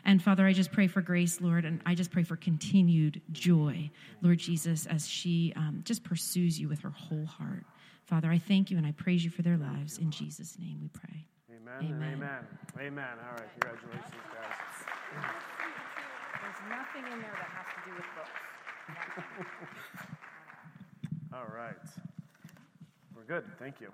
And 0.06 0.22
Father, 0.22 0.46
I 0.46 0.54
just 0.54 0.72
pray 0.72 0.88
for 0.88 1.02
grace, 1.02 1.42
Lord, 1.42 1.66
and 1.66 1.82
I 1.86 1.96
just 1.96 2.12
pray 2.12 2.24
for 2.24 2.36
continued 2.36 3.22
joy, 3.32 3.90
Lord 4.22 4.40
Jesus, 4.40 4.86
as 4.86 5.08
she 5.08 5.54
um, 5.56 5.82
just 5.84 6.04
pursues 6.04 6.60
you 6.60 6.70
with 6.70 6.80
her 6.80 6.90
whole 6.90 7.26
heart. 7.26 7.64
Father, 8.06 8.30
I 8.30 8.38
thank 8.38 8.70
you 8.70 8.78
and 8.78 8.86
I 8.86 8.92
praise 8.92 9.24
you 9.24 9.32
for 9.32 9.42
their 9.42 9.58
lives. 9.58 9.98
In 9.98 10.12
Jesus' 10.12 10.58
name 10.60 10.78
we 10.82 10.90
pray. 10.90 11.26
Amen. 11.50 11.96
Amen. 11.96 12.14
Amen. 12.14 12.48
Amen. 12.80 13.18
All 13.28 13.34
right. 13.34 13.50
Congratulations, 13.60 14.14
guys. 14.32 14.86
There's 16.42 16.70
nothing 16.70 17.12
in 17.12 17.20
there 17.20 17.34
that 17.34 17.50
has 17.50 17.66
to 17.74 17.90
do 17.90 17.96
with 17.96 18.06
books. 18.16 18.30
All 21.34 21.48
right. 21.54 21.76
We're 23.16 23.24
good. 23.24 23.46
Thank 23.58 23.82
you. 23.82 23.92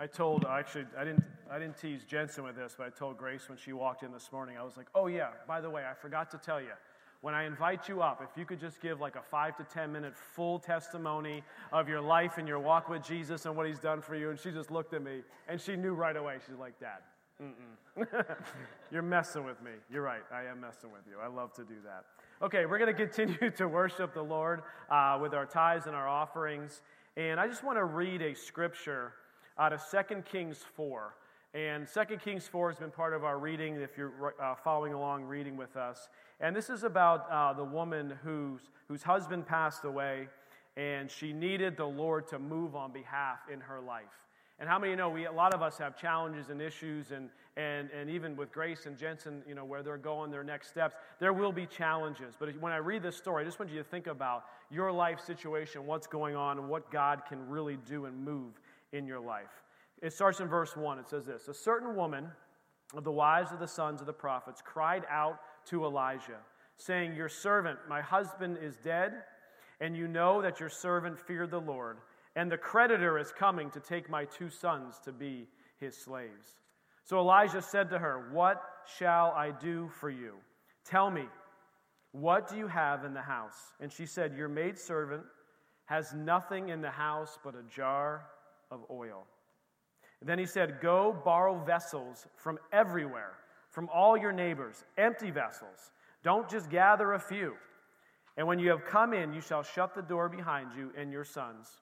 I 0.00 0.06
told 0.06 0.46
actually 0.46 0.86
I 0.98 1.04
didn't 1.04 1.22
I 1.52 1.58
didn't 1.58 1.76
tease 1.76 2.04
Jensen 2.04 2.42
with 2.42 2.56
this, 2.56 2.74
but 2.76 2.86
I 2.86 2.90
told 2.90 3.18
Grace 3.18 3.50
when 3.50 3.58
she 3.58 3.74
walked 3.74 4.02
in 4.02 4.12
this 4.12 4.32
morning. 4.32 4.56
I 4.56 4.62
was 4.62 4.78
like, 4.78 4.86
"Oh 4.94 5.08
yeah, 5.08 5.28
by 5.46 5.60
the 5.60 5.68
way, 5.68 5.84
I 5.88 5.92
forgot 5.92 6.30
to 6.30 6.38
tell 6.38 6.60
you. 6.60 6.72
When 7.20 7.34
I 7.34 7.44
invite 7.44 7.86
you 7.86 8.00
up, 8.00 8.22
if 8.22 8.38
you 8.38 8.46
could 8.46 8.58
just 8.58 8.80
give 8.80 8.98
like 8.98 9.14
a 9.16 9.20
five 9.20 9.58
to 9.58 9.64
ten 9.64 9.92
minute 9.92 10.16
full 10.16 10.58
testimony 10.58 11.42
of 11.70 11.86
your 11.86 12.00
life 12.00 12.38
and 12.38 12.48
your 12.48 12.58
walk 12.58 12.88
with 12.88 13.04
Jesus 13.04 13.44
and 13.44 13.54
what 13.54 13.66
He's 13.66 13.78
done 13.78 14.00
for 14.00 14.14
you." 14.14 14.30
And 14.30 14.38
she 14.38 14.50
just 14.50 14.70
looked 14.70 14.94
at 14.94 15.02
me 15.02 15.20
and 15.48 15.60
she 15.60 15.76
knew 15.76 15.92
right 15.92 16.16
away. 16.16 16.38
She's 16.46 16.56
like, 16.56 16.80
"Dad, 16.80 17.02
you're 18.90 19.02
messing 19.02 19.44
with 19.44 19.60
me. 19.62 19.72
You're 19.92 20.02
right. 20.02 20.22
I 20.32 20.44
am 20.44 20.62
messing 20.62 20.90
with 20.92 21.02
you. 21.06 21.16
I 21.22 21.26
love 21.26 21.52
to 21.54 21.62
do 21.62 21.76
that." 21.84 22.06
Okay, 22.42 22.64
we're 22.64 22.78
going 22.78 22.94
to 22.94 23.06
continue 23.06 23.50
to 23.58 23.68
worship 23.68 24.14
the 24.14 24.22
Lord 24.22 24.62
uh, 24.88 25.18
with 25.20 25.34
our 25.34 25.44
tithes 25.44 25.86
and 25.86 25.94
our 25.94 26.08
offerings, 26.08 26.80
and 27.18 27.38
I 27.38 27.46
just 27.46 27.62
want 27.62 27.76
to 27.76 27.84
read 27.84 28.22
a 28.22 28.34
scripture 28.34 29.12
out 29.60 29.74
of 29.74 29.82
2 29.90 30.22
Kings 30.22 30.64
4. 30.74 31.14
And 31.52 31.86
2 31.86 32.16
Kings 32.16 32.46
4 32.46 32.70
has 32.70 32.78
been 32.78 32.90
part 32.90 33.12
of 33.12 33.24
our 33.24 33.38
reading 33.38 33.74
if 33.76 33.98
you're 33.98 34.34
uh, 34.42 34.54
following 34.54 34.94
along 34.94 35.24
reading 35.24 35.56
with 35.56 35.76
us. 35.76 36.08
And 36.40 36.56
this 36.56 36.70
is 36.70 36.82
about 36.82 37.30
uh, 37.30 37.52
the 37.52 37.64
woman 37.64 38.14
whose, 38.24 38.62
whose 38.88 39.02
husband 39.02 39.46
passed 39.46 39.84
away, 39.84 40.28
and 40.78 41.10
she 41.10 41.34
needed 41.34 41.76
the 41.76 41.84
Lord 41.84 42.26
to 42.28 42.38
move 42.38 42.74
on 42.74 42.90
behalf 42.92 43.40
in 43.52 43.60
her 43.60 43.80
life. 43.80 44.04
And 44.58 44.68
how 44.68 44.78
many 44.78 44.94
know 44.94 45.10
we, 45.10 45.26
a 45.26 45.32
lot 45.32 45.52
of 45.52 45.60
us 45.60 45.76
have 45.78 45.96
challenges 45.96 46.48
and 46.48 46.62
issues, 46.62 47.10
and, 47.10 47.28
and, 47.56 47.90
and 47.90 48.08
even 48.08 48.36
with 48.36 48.52
Grace 48.52 48.86
and 48.86 48.96
Jensen, 48.96 49.42
you 49.46 49.54
know, 49.54 49.64
where 49.64 49.82
they're 49.82 49.98
going, 49.98 50.30
their 50.30 50.44
next 50.44 50.68
steps, 50.68 50.94
there 51.18 51.32
will 51.32 51.52
be 51.52 51.66
challenges. 51.66 52.34
But 52.38 52.58
when 52.60 52.72
I 52.72 52.76
read 52.76 53.02
this 53.02 53.16
story, 53.16 53.42
I 53.42 53.46
just 53.46 53.58
want 53.58 53.70
you 53.72 53.78
to 53.78 53.84
think 53.84 54.06
about 54.06 54.44
your 54.70 54.92
life 54.92 55.20
situation, 55.20 55.84
what's 55.84 56.06
going 56.06 56.36
on, 56.36 56.58
and 56.58 56.68
what 56.68 56.90
God 56.90 57.22
can 57.28 57.46
really 57.48 57.78
do 57.86 58.06
and 58.06 58.24
move 58.24 58.52
in 58.92 59.06
your 59.06 59.20
life. 59.20 59.62
It 60.02 60.12
starts 60.12 60.40
in 60.40 60.48
verse 60.48 60.76
1. 60.76 60.98
It 60.98 61.08
says 61.08 61.26
this 61.26 61.48
A 61.48 61.54
certain 61.54 61.94
woman 61.94 62.28
of 62.94 63.04
the 63.04 63.12
wives 63.12 63.52
of 63.52 63.58
the 63.58 63.68
sons 63.68 64.00
of 64.00 64.06
the 64.06 64.12
prophets 64.12 64.62
cried 64.64 65.04
out 65.10 65.38
to 65.66 65.84
Elisha, 65.84 66.38
saying, 66.76 67.14
Your 67.14 67.28
servant, 67.28 67.78
my 67.88 68.00
husband, 68.00 68.58
is 68.60 68.76
dead, 68.76 69.12
and 69.80 69.96
you 69.96 70.08
know 70.08 70.42
that 70.42 70.60
your 70.60 70.68
servant 70.68 71.18
feared 71.18 71.50
the 71.50 71.60
Lord 71.60 71.98
and 72.36 72.50
the 72.50 72.58
creditor 72.58 73.18
is 73.18 73.32
coming 73.32 73.70
to 73.70 73.80
take 73.80 74.08
my 74.08 74.24
two 74.24 74.50
sons 74.50 75.00
to 75.04 75.12
be 75.12 75.48
his 75.78 75.96
slaves. 75.96 76.58
So 77.04 77.18
Elisha 77.18 77.62
said 77.62 77.90
to 77.90 77.98
her, 77.98 78.28
What 78.32 78.62
shall 78.96 79.32
I 79.32 79.50
do 79.50 79.90
for 80.00 80.10
you? 80.10 80.34
Tell 80.84 81.10
me, 81.10 81.24
what 82.12 82.48
do 82.48 82.56
you 82.56 82.66
have 82.66 83.04
in 83.04 83.14
the 83.14 83.22
house? 83.22 83.72
And 83.80 83.92
she 83.92 84.06
said, 84.06 84.36
Your 84.36 84.48
maidservant 84.48 85.24
has 85.86 86.14
nothing 86.14 86.68
in 86.68 86.80
the 86.80 86.90
house 86.90 87.38
but 87.42 87.54
a 87.54 87.62
jar 87.74 88.26
of 88.70 88.80
oil. 88.90 89.26
then 90.22 90.38
he 90.38 90.46
said, 90.46 90.80
Go 90.80 91.16
borrow 91.24 91.58
vessels 91.64 92.26
from 92.36 92.58
everywhere, 92.72 93.32
from 93.70 93.88
all 93.92 94.16
your 94.16 94.32
neighbors, 94.32 94.84
empty 94.98 95.30
vessels. 95.30 95.92
Don't 96.22 96.48
just 96.48 96.70
gather 96.70 97.14
a 97.14 97.20
few. 97.20 97.54
And 98.36 98.46
when 98.46 98.58
you 98.58 98.70
have 98.70 98.84
come 98.84 99.12
in, 99.12 99.32
you 99.32 99.40
shall 99.40 99.62
shut 99.62 99.94
the 99.94 100.02
door 100.02 100.28
behind 100.28 100.70
you 100.76 100.92
and 100.96 101.10
your 101.10 101.24
sons 101.24 101.80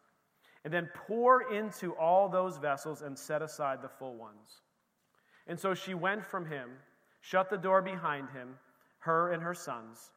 and 0.65 0.73
then 0.73 0.91
pour 1.07 1.53
into 1.53 1.93
all 1.95 2.29
those 2.29 2.59
vessels 2.59 3.03
and 3.03 3.19
set 3.19 3.43
aside 3.43 3.81
the 3.81 3.89
full 3.89 4.17
ones. 4.17 4.63
And 5.47 5.59
so 5.59 5.75
she 5.75 5.95
went 5.95 6.25
from 6.25 6.45
him, 6.45 6.69
shut 7.21 7.49
the 7.49 7.57
door 7.57 7.81
behind 7.81 8.29
him, 8.31 8.55
her 8.99 9.33
and 9.33 9.43
her 9.43 9.55
sons, 9.55 10.11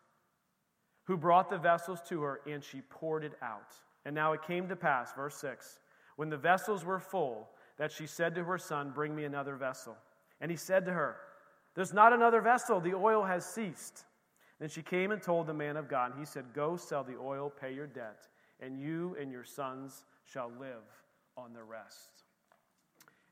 who 1.03 1.15
brought 1.15 1.49
the 1.49 1.57
vessels 1.57 1.99
to 2.09 2.22
her, 2.24 2.41
and 2.45 2.63
she 2.63 2.82
poured 2.89 3.24
it 3.24 3.34
out. 3.41 3.74
And 4.05 4.15
now 4.15 4.34
it 4.34 4.41
came 4.43 4.67
to 4.67 4.76
pass, 4.76 5.13
verse 5.13 5.36
6, 5.36 5.80
when 6.16 6.30
the 6.30 6.38
vessels 6.38 6.84
were 6.86 6.99
full, 6.99 7.49
that 7.78 7.91
she 7.91 8.05
said 8.05 8.36
to 8.36 8.43
her 8.43 8.57
son, 8.57 8.91
Bring 8.93 9.16
me 9.16 9.24
another 9.24 9.55
vessel. 9.55 9.95
And 10.39 10.51
he 10.51 10.57
said 10.57 10.86
to 10.86 10.93
her, 10.93 11.18
There's 11.76 11.93
not 11.93 12.14
another 12.14 12.41
vessel, 12.41 12.80
the 12.80 12.93
oil 12.93 13.24
has 13.24 13.45
ceased. 13.45 14.05
Then 14.59 14.70
she 14.70 14.84
came 14.84 15.12
and 15.12 15.22
told 15.22 15.47
the 15.47 15.53
man 15.53 15.76
of 15.78 15.89
God, 15.89 16.12
and 16.12 16.20
he 16.20 16.26
said, 16.26 16.45
Go 16.53 16.78
sell 16.78 17.03
the 17.03 17.18
oil, 17.18 17.49
pay 17.49 17.74
your 17.74 17.88
debt, 17.88 18.28
and 18.59 18.80
you 18.80 19.16
and 19.20 19.32
your 19.32 19.43
sons 19.43 20.03
shall 20.24 20.51
live 20.59 20.84
on 21.36 21.53
the 21.53 21.64
rest. 21.64 22.26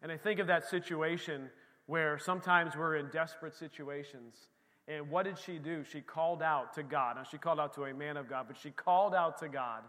And 0.02 0.12
I 0.12 0.18
think 0.18 0.40
of 0.40 0.48
that 0.48 0.68
situation 0.68 1.50
where 1.86 2.18
sometimes 2.18 2.76
we're 2.76 2.96
in 2.96 3.10
desperate 3.10 3.54
situations. 3.54 4.50
And 4.88 5.10
what 5.10 5.26
did 5.26 5.38
she 5.38 5.60
do? 5.60 5.84
She 5.84 6.02
called 6.02 6.42
out 6.42 6.74
to 6.76 6.84
God. 6.84 7.18
Now, 7.18 7.24
she 7.24 7.38
called 7.38 7.60
out 7.60 7.74
to 7.76 7.84
a 7.86 7.94
man 7.94 8.18
of 8.18 8.28
God, 8.30 8.46
but 8.48 8.58
she 8.58 8.72
called 8.72 9.14
out 9.14 9.38
to 9.40 9.50
God. 9.50 9.84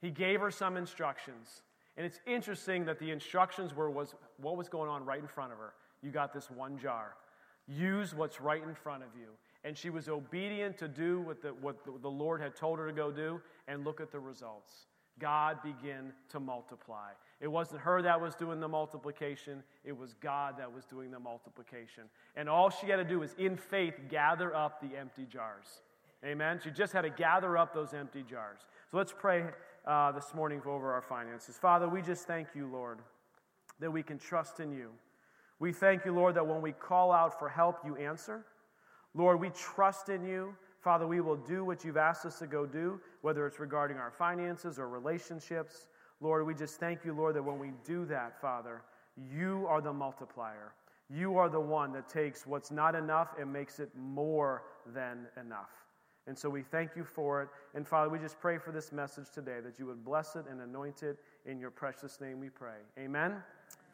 He 0.00 0.10
gave 0.10 0.40
her 0.40 0.50
some 0.50 0.76
instructions. 0.76 1.62
And 1.96 2.06
it's 2.06 2.20
interesting 2.26 2.84
that 2.86 2.98
the 2.98 3.10
instructions 3.10 3.74
were 3.74 3.90
was 3.90 4.14
what 4.38 4.56
was 4.56 4.68
going 4.68 4.88
on 4.88 5.04
right 5.04 5.20
in 5.20 5.28
front 5.28 5.52
of 5.52 5.58
her. 5.58 5.74
You 6.02 6.10
got 6.10 6.32
this 6.32 6.50
one 6.50 6.78
jar. 6.78 7.14
Use 7.66 8.14
what's 8.14 8.40
right 8.40 8.62
in 8.62 8.74
front 8.74 9.02
of 9.02 9.10
you. 9.18 9.28
And 9.64 9.76
she 9.76 9.90
was 9.90 10.08
obedient 10.08 10.78
to 10.78 10.88
do 10.88 11.20
what 11.20 11.42
the, 11.42 11.48
what 11.48 11.76
the 11.84 12.08
Lord 12.08 12.40
had 12.40 12.56
told 12.56 12.78
her 12.78 12.86
to 12.86 12.92
go 12.92 13.10
do, 13.10 13.40
and 13.68 13.84
look 13.84 14.00
at 14.00 14.10
the 14.10 14.18
results. 14.18 14.86
God 15.18 15.62
began 15.62 16.12
to 16.30 16.40
multiply. 16.40 17.10
It 17.40 17.48
wasn't 17.48 17.82
her 17.82 18.00
that 18.02 18.20
was 18.20 18.34
doing 18.34 18.58
the 18.58 18.68
multiplication, 18.68 19.62
it 19.84 19.96
was 19.96 20.14
God 20.14 20.54
that 20.58 20.72
was 20.72 20.86
doing 20.86 21.10
the 21.10 21.20
multiplication. 21.20 22.04
And 22.36 22.48
all 22.48 22.70
she 22.70 22.88
had 22.88 22.96
to 22.96 23.04
do 23.04 23.20
was, 23.20 23.34
in 23.38 23.56
faith, 23.56 23.94
gather 24.08 24.54
up 24.54 24.80
the 24.80 24.96
empty 24.96 25.26
jars. 25.30 25.82
Amen? 26.24 26.60
She 26.62 26.70
just 26.70 26.92
had 26.92 27.02
to 27.02 27.10
gather 27.10 27.56
up 27.56 27.74
those 27.74 27.94
empty 27.94 28.22
jars. 28.22 28.60
So 28.90 28.98
let's 28.98 29.14
pray 29.16 29.44
uh, 29.86 30.12
this 30.12 30.34
morning 30.34 30.60
over 30.66 30.92
our 30.92 31.02
finances. 31.02 31.56
Father, 31.56 31.88
we 31.88 32.02
just 32.02 32.26
thank 32.26 32.48
you, 32.54 32.68
Lord, 32.70 32.98
that 33.78 33.90
we 33.90 34.02
can 34.02 34.18
trust 34.18 34.60
in 34.60 34.72
you. 34.72 34.90
We 35.58 35.72
thank 35.72 36.04
you, 36.04 36.14
Lord, 36.14 36.34
that 36.36 36.46
when 36.46 36.62
we 36.62 36.72
call 36.72 37.12
out 37.12 37.38
for 37.38 37.48
help, 37.48 37.78
you 37.84 37.96
answer. 37.96 38.44
Lord, 39.14 39.40
we 39.40 39.50
trust 39.50 40.08
in 40.08 40.24
you. 40.24 40.54
Father, 40.80 41.06
we 41.06 41.20
will 41.20 41.36
do 41.36 41.64
what 41.64 41.84
you've 41.84 41.98
asked 41.98 42.24
us 42.24 42.38
to 42.38 42.46
go 42.46 42.64
do, 42.64 43.00
whether 43.20 43.46
it's 43.46 43.60
regarding 43.60 43.98
our 43.98 44.10
finances 44.10 44.78
or 44.78 44.88
relationships. 44.88 45.86
Lord, 46.20 46.46
we 46.46 46.54
just 46.54 46.80
thank 46.80 47.04
you, 47.04 47.12
Lord, 47.12 47.36
that 47.36 47.42
when 47.42 47.58
we 47.58 47.72
do 47.84 48.06
that, 48.06 48.40
Father, 48.40 48.82
you 49.30 49.66
are 49.68 49.80
the 49.80 49.92
multiplier. 49.92 50.72
You 51.10 51.36
are 51.36 51.48
the 51.48 51.60
one 51.60 51.92
that 51.92 52.08
takes 52.08 52.46
what's 52.46 52.70
not 52.70 52.94
enough 52.94 53.34
and 53.38 53.52
makes 53.52 53.80
it 53.80 53.90
more 53.96 54.62
than 54.94 55.26
enough. 55.38 55.79
And 56.26 56.38
so 56.38 56.48
we 56.48 56.62
thank 56.62 56.96
you 56.96 57.04
for 57.04 57.42
it. 57.42 57.48
And 57.74 57.86
Father, 57.86 58.10
we 58.10 58.18
just 58.18 58.38
pray 58.40 58.58
for 58.58 58.72
this 58.72 58.92
message 58.92 59.30
today 59.32 59.60
that 59.64 59.78
you 59.78 59.86
would 59.86 60.04
bless 60.04 60.36
it 60.36 60.44
and 60.50 60.60
anoint 60.60 61.02
it. 61.02 61.18
In 61.46 61.58
your 61.58 61.70
precious 61.70 62.20
name 62.20 62.40
we 62.40 62.50
pray. 62.50 62.78
Amen. 62.98 63.36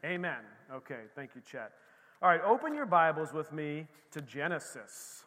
Amen. 0.05 0.39
Okay, 0.73 1.03
thank 1.15 1.31
you, 1.35 1.43
Chet. 1.51 1.73
All 2.21 2.29
right, 2.29 2.41
open 2.45 2.75
your 2.75 2.87
Bibles 2.87 3.33
with 3.33 3.53
me 3.53 3.87
to 4.11 4.21
Genesis. 4.21 5.25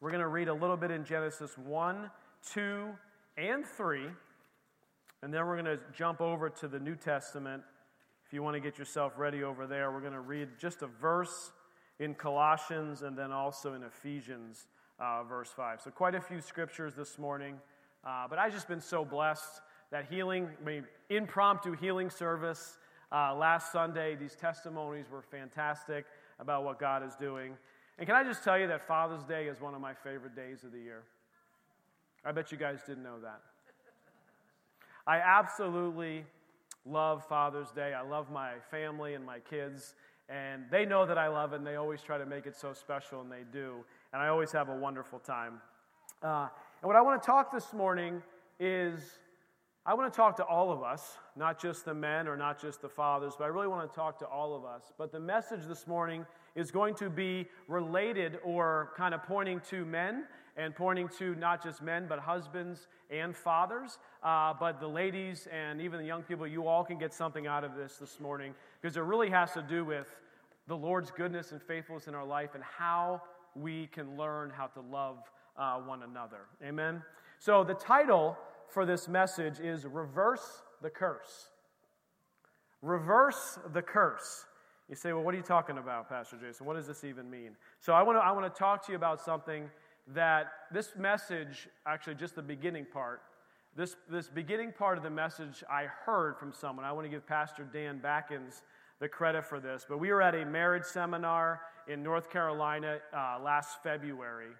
We're 0.00 0.10
going 0.10 0.22
to 0.22 0.28
read 0.28 0.48
a 0.48 0.54
little 0.54 0.76
bit 0.76 0.90
in 0.90 1.04
Genesis 1.04 1.58
1, 1.58 2.10
2, 2.52 2.88
and 3.36 3.66
3. 3.66 4.02
And 5.22 5.34
then 5.34 5.46
we're 5.46 5.60
going 5.60 5.76
to 5.76 5.80
jump 5.92 6.20
over 6.20 6.48
to 6.48 6.68
the 6.68 6.78
New 6.78 6.94
Testament. 6.94 7.62
If 8.26 8.32
you 8.32 8.42
want 8.42 8.54
to 8.54 8.60
get 8.60 8.78
yourself 8.78 9.14
ready 9.16 9.42
over 9.42 9.66
there, 9.66 9.90
we're 9.90 10.00
going 10.00 10.12
to 10.12 10.20
read 10.20 10.48
just 10.58 10.82
a 10.82 10.86
verse 10.86 11.50
in 11.98 12.14
Colossians 12.14 13.02
and 13.02 13.18
then 13.18 13.32
also 13.32 13.74
in 13.74 13.82
Ephesians, 13.82 14.66
uh, 14.98 15.22
verse 15.24 15.50
5. 15.50 15.80
So, 15.82 15.90
quite 15.90 16.14
a 16.14 16.20
few 16.20 16.40
scriptures 16.40 16.94
this 16.94 17.18
morning. 17.18 17.58
Uh, 18.04 18.26
but 18.28 18.38
I've 18.38 18.52
just 18.52 18.68
been 18.68 18.80
so 18.80 19.04
blessed 19.04 19.60
that 19.90 20.06
healing, 20.10 20.48
I 20.60 20.64
mean, 20.64 20.84
impromptu 21.10 21.72
healing 21.72 22.10
service 22.10 22.78
uh, 23.10 23.34
last 23.34 23.72
Sunday, 23.72 24.16
these 24.16 24.34
testimonies 24.34 25.06
were 25.10 25.22
fantastic 25.22 26.04
about 26.38 26.64
what 26.64 26.78
God 26.78 27.02
is 27.02 27.16
doing. 27.16 27.56
And 27.98 28.06
can 28.06 28.14
I 28.14 28.22
just 28.22 28.44
tell 28.44 28.58
you 28.58 28.66
that 28.68 28.86
Father's 28.86 29.24
Day 29.24 29.46
is 29.46 29.60
one 29.60 29.74
of 29.74 29.80
my 29.80 29.94
favorite 29.94 30.36
days 30.36 30.62
of 30.62 30.72
the 30.72 30.78
year? 30.78 31.02
I 32.24 32.32
bet 32.32 32.52
you 32.52 32.58
guys 32.58 32.80
didn't 32.86 33.02
know 33.02 33.18
that. 33.22 33.40
I 35.06 35.18
absolutely 35.18 36.24
love 36.84 37.24
Father's 37.26 37.70
Day. 37.70 37.94
I 37.94 38.02
love 38.02 38.30
my 38.30 38.52
family 38.70 39.14
and 39.14 39.24
my 39.24 39.38
kids, 39.38 39.94
and 40.28 40.64
they 40.70 40.84
know 40.84 41.06
that 41.06 41.16
I 41.16 41.28
love 41.28 41.54
it, 41.54 41.56
and 41.56 41.66
they 41.66 41.76
always 41.76 42.02
try 42.02 42.18
to 42.18 42.26
make 42.26 42.46
it 42.46 42.56
so 42.56 42.72
special, 42.72 43.22
and 43.22 43.32
they 43.32 43.44
do. 43.50 43.84
And 44.12 44.22
I 44.22 44.28
always 44.28 44.52
have 44.52 44.68
a 44.68 44.76
wonderful 44.76 45.18
time. 45.18 45.60
Uh, 46.22 46.48
and 46.80 46.86
what 46.86 46.96
I 46.96 47.02
want 47.02 47.22
to 47.22 47.26
talk 47.26 47.52
this 47.52 47.72
morning 47.72 48.22
is 48.58 49.18
I 49.84 49.94
want 49.94 50.12
to 50.12 50.16
talk 50.16 50.36
to 50.36 50.44
all 50.44 50.72
of 50.72 50.82
us, 50.82 51.18
not 51.36 51.60
just 51.60 51.84
the 51.84 51.94
men 51.94 52.26
or 52.26 52.36
not 52.36 52.60
just 52.60 52.80
the 52.82 52.88
fathers, 52.88 53.34
but 53.38 53.44
I 53.44 53.48
really 53.48 53.68
want 53.68 53.90
to 53.90 53.94
talk 53.94 54.18
to 54.20 54.26
all 54.26 54.56
of 54.56 54.64
us. 54.64 54.92
But 54.96 55.12
the 55.12 55.20
message 55.20 55.66
this 55.66 55.86
morning 55.86 56.26
is 56.54 56.70
going 56.70 56.94
to 56.96 57.10
be 57.10 57.46
related 57.68 58.38
or 58.44 58.92
kind 58.96 59.14
of 59.14 59.22
pointing 59.22 59.60
to 59.70 59.84
men 59.84 60.24
and 60.56 60.74
pointing 60.74 61.08
to 61.18 61.34
not 61.36 61.62
just 61.62 61.82
men, 61.82 62.06
but 62.08 62.18
husbands 62.18 62.88
and 63.10 63.36
fathers. 63.36 63.98
Uh, 64.22 64.52
but 64.58 64.80
the 64.80 64.88
ladies 64.88 65.46
and 65.52 65.80
even 65.80 66.00
the 66.00 66.06
young 66.06 66.22
people, 66.22 66.46
you 66.46 66.66
all 66.66 66.84
can 66.84 66.98
get 66.98 67.14
something 67.14 67.46
out 67.46 67.62
of 67.62 67.74
this 67.76 67.96
this 67.96 68.20
morning 68.20 68.54
because 68.80 68.96
it 68.96 69.02
really 69.02 69.30
has 69.30 69.52
to 69.52 69.62
do 69.62 69.84
with 69.84 70.06
the 70.66 70.76
Lord's 70.76 71.10
goodness 71.10 71.52
and 71.52 71.62
faithfulness 71.62 72.08
in 72.08 72.14
our 72.14 72.26
life 72.26 72.50
and 72.54 72.64
how 72.64 73.22
we 73.60 73.86
can 73.88 74.16
learn 74.16 74.50
how 74.50 74.66
to 74.66 74.80
love 74.80 75.18
uh, 75.56 75.76
one 75.78 76.02
another. 76.02 76.46
Amen? 76.64 77.02
So 77.38 77.64
the 77.64 77.74
title 77.74 78.36
for 78.68 78.84
this 78.86 79.08
message 79.08 79.60
is 79.60 79.86
Reverse 79.86 80.62
the 80.82 80.90
Curse. 80.90 81.48
Reverse 82.82 83.58
the 83.72 83.82
Curse. 83.82 84.44
You 84.88 84.94
say, 84.94 85.12
well, 85.12 85.22
what 85.22 85.34
are 85.34 85.36
you 85.36 85.42
talking 85.42 85.78
about, 85.78 86.08
Pastor 86.08 86.36
Jason? 86.36 86.64
What 86.66 86.76
does 86.76 86.86
this 86.86 87.04
even 87.04 87.30
mean? 87.30 87.56
So 87.80 87.92
I 87.92 88.02
want 88.02 88.16
to 88.18 88.22
I 88.22 88.32
want 88.32 88.52
to 88.52 88.58
talk 88.58 88.84
to 88.86 88.92
you 88.92 88.96
about 88.96 89.20
something 89.20 89.68
that 90.14 90.46
this 90.72 90.92
message, 90.96 91.68
actually 91.86 92.14
just 92.14 92.34
the 92.34 92.42
beginning 92.42 92.86
part, 92.90 93.20
this, 93.76 93.96
this 94.10 94.28
beginning 94.28 94.72
part 94.72 94.96
of 94.96 95.04
the 95.04 95.10
message 95.10 95.62
I 95.70 95.84
heard 95.84 96.38
from 96.38 96.52
someone. 96.52 96.84
I 96.84 96.92
want 96.92 97.04
to 97.04 97.10
give 97.10 97.26
Pastor 97.26 97.68
Dan 97.70 98.00
Backens 98.02 98.62
the 99.00 99.08
credit 99.08 99.44
for 99.44 99.60
this. 99.60 99.86
But 99.88 99.98
we 99.98 100.12
were 100.12 100.22
at 100.22 100.34
a 100.34 100.44
marriage 100.44 100.84
seminar 100.84 101.60
in 101.86 102.02
North 102.02 102.30
Carolina 102.30 102.98
uh, 103.12 103.38
last 103.42 103.82
February, 103.82 104.52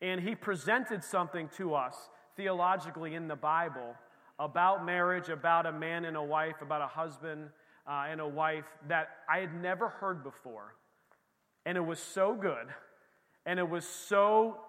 and 0.00 0.20
he 0.20 0.34
presented 0.34 1.04
something 1.04 1.48
to 1.56 1.74
us 1.74 1.96
theologically 2.36 3.14
in 3.14 3.28
the 3.28 3.36
Bible 3.36 3.94
about 4.38 4.84
marriage, 4.84 5.28
about 5.28 5.66
a 5.66 5.72
man 5.72 6.04
and 6.04 6.16
a 6.16 6.22
wife, 6.22 6.56
about 6.62 6.82
a 6.82 6.86
husband 6.86 7.50
uh, 7.86 8.06
and 8.08 8.20
a 8.20 8.26
wife 8.26 8.64
that 8.88 9.08
I 9.28 9.38
had 9.38 9.54
never 9.54 9.88
heard 9.88 10.22
before. 10.22 10.74
And 11.66 11.76
it 11.76 11.84
was 11.84 11.98
so 11.98 12.34
good. 12.34 12.66
And 13.46 13.58
it 13.58 13.68
was 13.68 13.84
so 13.84 14.60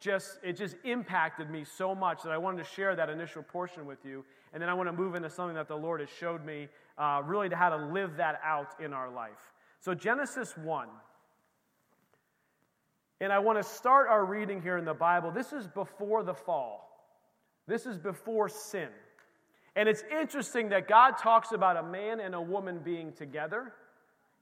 just, 0.00 0.38
it 0.42 0.56
just 0.56 0.76
impacted 0.84 1.50
me 1.50 1.64
so 1.64 1.94
much 1.94 2.22
that 2.22 2.30
I 2.30 2.38
wanted 2.38 2.64
to 2.64 2.70
share 2.70 2.94
that 2.94 3.10
initial 3.10 3.42
portion 3.42 3.86
with 3.86 4.04
you. 4.04 4.24
And 4.52 4.62
then 4.62 4.68
I 4.68 4.74
want 4.74 4.88
to 4.88 4.92
move 4.92 5.14
into 5.14 5.28
something 5.28 5.56
that 5.56 5.68
the 5.68 5.76
Lord 5.76 6.00
has 6.00 6.08
showed 6.08 6.44
me 6.44 6.68
uh, 6.96 7.22
really 7.24 7.48
to 7.48 7.56
how 7.56 7.68
to 7.70 7.76
live 7.76 8.16
that 8.16 8.40
out 8.44 8.68
in 8.80 8.92
our 8.92 9.10
life. 9.10 9.52
So, 9.80 9.94
Genesis 9.94 10.56
1. 10.56 10.88
And 13.20 13.32
I 13.32 13.40
want 13.40 13.58
to 13.58 13.64
start 13.68 14.08
our 14.08 14.24
reading 14.24 14.62
here 14.62 14.78
in 14.78 14.84
the 14.84 14.94
Bible. 14.94 15.32
This 15.32 15.52
is 15.52 15.66
before 15.66 16.22
the 16.22 16.34
fall, 16.34 17.04
this 17.66 17.86
is 17.86 17.98
before 17.98 18.48
sin. 18.48 18.88
And 19.76 19.88
it's 19.88 20.02
interesting 20.10 20.70
that 20.70 20.88
God 20.88 21.18
talks 21.18 21.52
about 21.52 21.76
a 21.76 21.82
man 21.84 22.18
and 22.18 22.34
a 22.34 22.40
woman 22.40 22.80
being 22.82 23.12
together, 23.12 23.72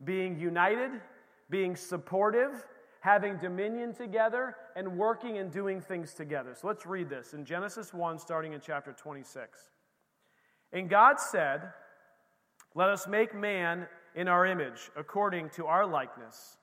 being 0.03 0.39
united, 0.39 0.93
being 1.51 1.77
supportive, 1.77 2.65
having 3.07 3.37
dominion 3.37 3.95
together, 3.95 4.57
and 4.75 4.99
working 4.99 5.39
and 5.39 5.53
doing 5.53 5.81
things 5.81 6.13
together. 6.13 6.57
So 6.61 6.67
let's 6.67 6.85
read 6.85 7.09
this 7.09 7.35
in 7.35 7.45
Genesis 7.45 7.95
1, 7.95 8.19
starting 8.19 8.53
in 8.53 8.61
chapter 8.61 8.93
26. 8.93 9.71
And 10.73 10.91
God 10.91 11.21
said, 11.21 11.71
Let 12.75 12.89
us 12.89 13.07
make 13.07 13.33
man 13.33 13.87
in 14.17 14.27
our 14.27 14.45
image, 14.45 14.91
according 14.97 15.51
to 15.51 15.67
our 15.67 15.87
likeness, 15.87 16.57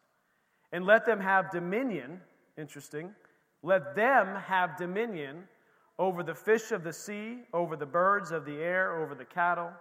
and 0.74 0.84
let 0.84 1.06
them 1.06 1.22
have 1.22 1.50
dominion. 1.50 2.20
Interesting. 2.58 3.16
Let 3.62 3.96
them 3.96 4.36
have 4.36 4.76
dominion 4.76 5.46
over 5.98 6.24
the 6.24 6.36
fish 6.36 6.74
of 6.74 6.84
the 6.84 6.91
sea, 6.91 7.38
over 7.54 7.78
the 7.78 7.86
birds 7.86 8.32
of 8.32 8.44
the 8.44 8.58
air, 8.58 9.02
over 9.02 9.16
the 9.16 9.24
cattle, 9.24 9.72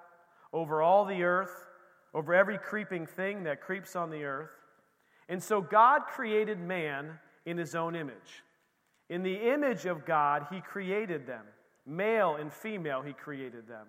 over 0.53 0.81
all 0.81 1.07
the 1.07 1.25
earth, 1.25 1.67
over 2.15 2.33
every 2.33 2.57
creeping 2.57 3.05
thing 3.05 3.43
that 3.43 3.61
creeps 3.61 3.97
on 3.97 4.11
the 4.11 4.23
earth. 4.23 4.62
And 5.29 5.43
so 5.43 5.61
God 5.61 6.03
created 6.07 6.59
man 6.61 7.19
in 7.47 7.57
his 7.57 7.75
own 7.75 7.97
image. 7.97 8.43
In 9.09 9.23
the 9.23 9.53
image 9.53 9.87
of 9.87 10.07
God, 10.07 10.47
he 10.51 10.61
created 10.61 11.27
them. 11.27 11.45
Male 11.87 12.37
and 12.37 12.53
female, 12.53 13.03
he 13.03 13.13
created 13.13 13.67
them. 13.69 13.87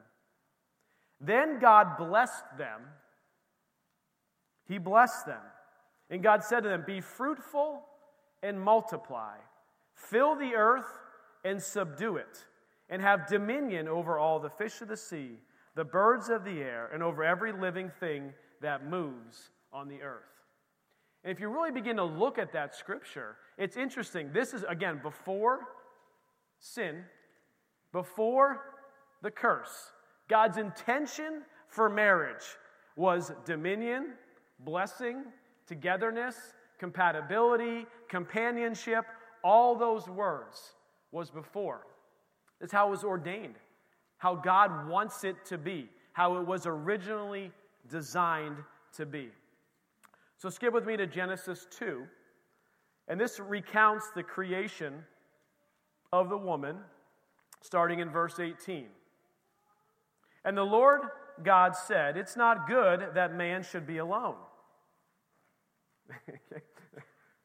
Then 1.21 1.59
God 1.59 1.97
blessed 1.97 2.43
them. 2.57 2.81
He 4.67 4.77
blessed 4.77 5.25
them. 5.25 5.41
And 6.09 6.21
God 6.21 6.43
said 6.43 6.61
to 6.63 6.69
them, 6.69 6.84
Be 6.86 7.01
fruitful 7.01 7.81
and 8.41 8.59
multiply, 8.59 9.38
fill 9.95 10.36
the 10.36 10.55
earth 10.55 10.89
and 11.45 11.61
subdue 11.61 12.17
it, 12.17 12.45
and 12.89 13.01
have 13.01 13.27
dominion 13.27 13.88
over 13.88 14.19
all 14.19 14.39
the 14.39 14.49
fish 14.49 14.81
of 14.81 14.89
the 14.89 14.97
sea, 14.97 15.39
the 15.75 15.86
birds 15.86 16.29
of 16.29 16.43
the 16.43 16.61
air, 16.61 16.89
and 16.93 17.01
over 17.01 17.23
every 17.23 17.53
living 17.53 17.89
thing 17.99 18.34
that 18.61 18.86
moves 18.86 19.49
on 19.71 19.88
the 19.88 20.01
earth. 20.01 20.32
And 21.24 21.32
if 21.32 21.39
you 21.39 21.47
really 21.49 21.71
begin 21.71 21.95
to 21.97 22.03
look 22.03 22.38
at 22.38 22.51
that 22.53 22.76
scripture, 22.76 23.38
it's 23.57 23.78
interesting. 23.78 24.32
This 24.34 24.53
is, 24.53 24.63
again, 24.67 24.99
before 25.01 25.61
sin, 26.59 27.03
before 27.91 28.61
the 29.21 29.32
curse. 29.32 29.91
God's 30.30 30.57
intention 30.57 31.43
for 31.67 31.89
marriage 31.89 32.43
was 32.95 33.32
dominion, 33.45 34.13
blessing, 34.59 35.24
togetherness, 35.67 36.36
compatibility, 36.80 37.86
companionship, 38.09 39.05
all 39.43 39.76
those 39.76 40.07
words 40.07 40.74
was 41.11 41.30
before. 41.30 41.88
It's 42.61 42.71
how 42.71 42.88
it 42.88 42.91
was 42.91 43.03
ordained, 43.03 43.55
how 44.17 44.36
God 44.36 44.88
wants 44.88 45.24
it 45.24 45.36
to 45.45 45.57
be, 45.57 45.89
how 46.13 46.38
it 46.38 46.47
was 46.47 46.65
originally 46.65 47.51
designed 47.89 48.57
to 48.95 49.05
be. 49.05 49.30
So 50.43 50.49
skip 50.49 50.73
with 50.73 50.85
me 50.85 50.97
to 50.97 51.07
Genesis 51.07 51.65
2. 51.79 52.03
And 53.07 53.17
this 53.17 53.39
recounts 53.39 54.11
the 54.13 54.23
creation 54.23 55.05
of 56.11 56.27
the 56.27 56.37
woman, 56.37 56.79
starting 57.61 57.99
in 57.99 58.09
verse 58.09 58.41
18. 58.41 58.87
And 60.43 60.57
the 60.57 60.65
Lord 60.65 61.03
God 61.45 61.77
said, 61.77 62.17
It's 62.17 62.35
not 62.35 62.67
good 62.67 63.11
that 63.13 63.33
man 63.33 63.63
should 63.63 63.87
be 63.87 63.99
alone. 63.99 64.35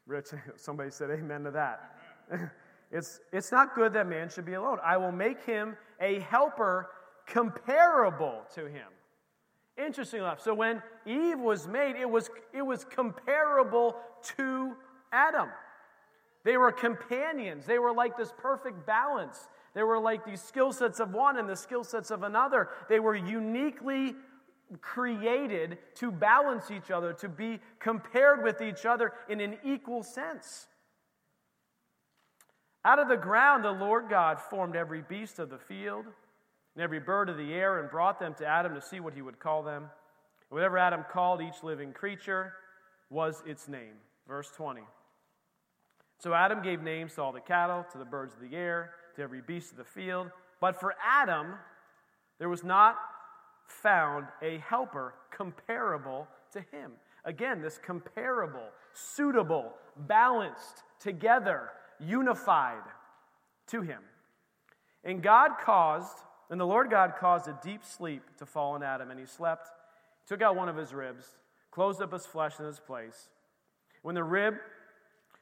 Rich, 0.08 0.30
somebody 0.56 0.90
said 0.90 1.10
amen 1.10 1.44
to 1.44 1.52
that. 1.52 1.94
It's, 2.90 3.20
it's 3.34 3.52
not 3.52 3.74
good 3.74 3.92
that 3.92 4.06
man 4.08 4.30
should 4.30 4.46
be 4.46 4.54
alone. 4.54 4.78
I 4.82 4.96
will 4.96 5.12
make 5.12 5.44
him 5.44 5.76
a 6.00 6.20
helper 6.20 6.88
comparable 7.26 8.44
to 8.54 8.62
him. 8.62 8.88
Interesting 9.78 10.20
enough. 10.20 10.40
So 10.40 10.52
when 10.54 10.82
Eve 11.06 11.38
was 11.38 11.68
made, 11.68 11.94
it 11.94 12.10
was, 12.10 12.30
it 12.52 12.62
was 12.62 12.84
comparable 12.84 13.96
to 14.36 14.72
Adam. 15.12 15.48
They 16.44 16.56
were 16.56 16.72
companions. 16.72 17.64
They 17.64 17.78
were 17.78 17.92
like 17.92 18.16
this 18.16 18.32
perfect 18.36 18.86
balance. 18.86 19.48
They 19.74 19.82
were 19.84 20.00
like 20.00 20.24
these 20.24 20.42
skill 20.42 20.72
sets 20.72 20.98
of 20.98 21.12
one 21.12 21.38
and 21.38 21.48
the 21.48 21.56
skill 21.56 21.84
sets 21.84 22.10
of 22.10 22.24
another. 22.24 22.70
They 22.88 22.98
were 22.98 23.14
uniquely 23.14 24.14
created 24.80 25.78
to 25.94 26.10
balance 26.10 26.70
each 26.70 26.90
other, 26.90 27.12
to 27.14 27.28
be 27.28 27.60
compared 27.78 28.42
with 28.42 28.60
each 28.60 28.84
other 28.84 29.12
in 29.28 29.40
an 29.40 29.58
equal 29.64 30.02
sense. 30.02 30.66
Out 32.84 32.98
of 32.98 33.08
the 33.08 33.16
ground, 33.16 33.64
the 33.64 33.70
Lord 33.70 34.08
God 34.08 34.40
formed 34.40 34.76
every 34.76 35.02
beast 35.02 35.38
of 35.38 35.50
the 35.50 35.58
field 35.58 36.06
and 36.78 36.84
every 36.84 37.00
bird 37.00 37.28
of 37.28 37.36
the 37.36 37.52
air 37.52 37.80
and 37.80 37.90
brought 37.90 38.20
them 38.20 38.34
to 38.34 38.46
Adam 38.46 38.72
to 38.72 38.80
see 38.80 39.00
what 39.00 39.12
he 39.12 39.20
would 39.20 39.40
call 39.40 39.64
them. 39.64 39.90
Whatever 40.48 40.78
Adam 40.78 41.04
called 41.10 41.42
each 41.42 41.64
living 41.64 41.92
creature 41.92 42.52
was 43.10 43.42
its 43.44 43.66
name. 43.66 43.94
Verse 44.28 44.48
20. 44.56 44.82
So 46.20 46.32
Adam 46.32 46.62
gave 46.62 46.80
names 46.80 47.16
to 47.16 47.22
all 47.22 47.32
the 47.32 47.40
cattle, 47.40 47.84
to 47.90 47.98
the 47.98 48.04
birds 48.04 48.34
of 48.34 48.48
the 48.48 48.56
air, 48.56 48.92
to 49.16 49.22
every 49.22 49.40
beast 49.40 49.72
of 49.72 49.78
the 49.78 49.84
field. 49.84 50.28
But 50.60 50.78
for 50.78 50.94
Adam, 51.04 51.54
there 52.38 52.48
was 52.48 52.62
not 52.62 52.94
found 53.66 54.26
a 54.40 54.58
helper 54.58 55.14
comparable 55.36 56.28
to 56.52 56.60
him. 56.60 56.92
Again, 57.24 57.60
this 57.60 57.76
comparable, 57.84 58.68
suitable, 58.92 59.72
balanced, 60.06 60.84
together, 61.00 61.70
unified 61.98 62.84
to 63.66 63.82
him. 63.82 63.98
And 65.02 65.24
God 65.24 65.52
caused, 65.60 66.18
and 66.50 66.60
the 66.60 66.66
Lord 66.66 66.90
God 66.90 67.14
caused 67.18 67.48
a 67.48 67.58
deep 67.62 67.84
sleep 67.84 68.22
to 68.38 68.46
fall 68.46 68.72
on 68.72 68.82
Adam, 68.82 69.10
and 69.10 69.20
he 69.20 69.26
slept, 69.26 69.68
took 70.26 70.42
out 70.42 70.56
one 70.56 70.68
of 70.68 70.76
his 70.76 70.94
ribs, 70.94 71.24
closed 71.70 72.00
up 72.00 72.12
his 72.12 72.26
flesh 72.26 72.58
in 72.58 72.64
his 72.64 72.80
place. 72.80 73.28
When 74.02 74.14
the 74.14 74.24
rib 74.24 74.54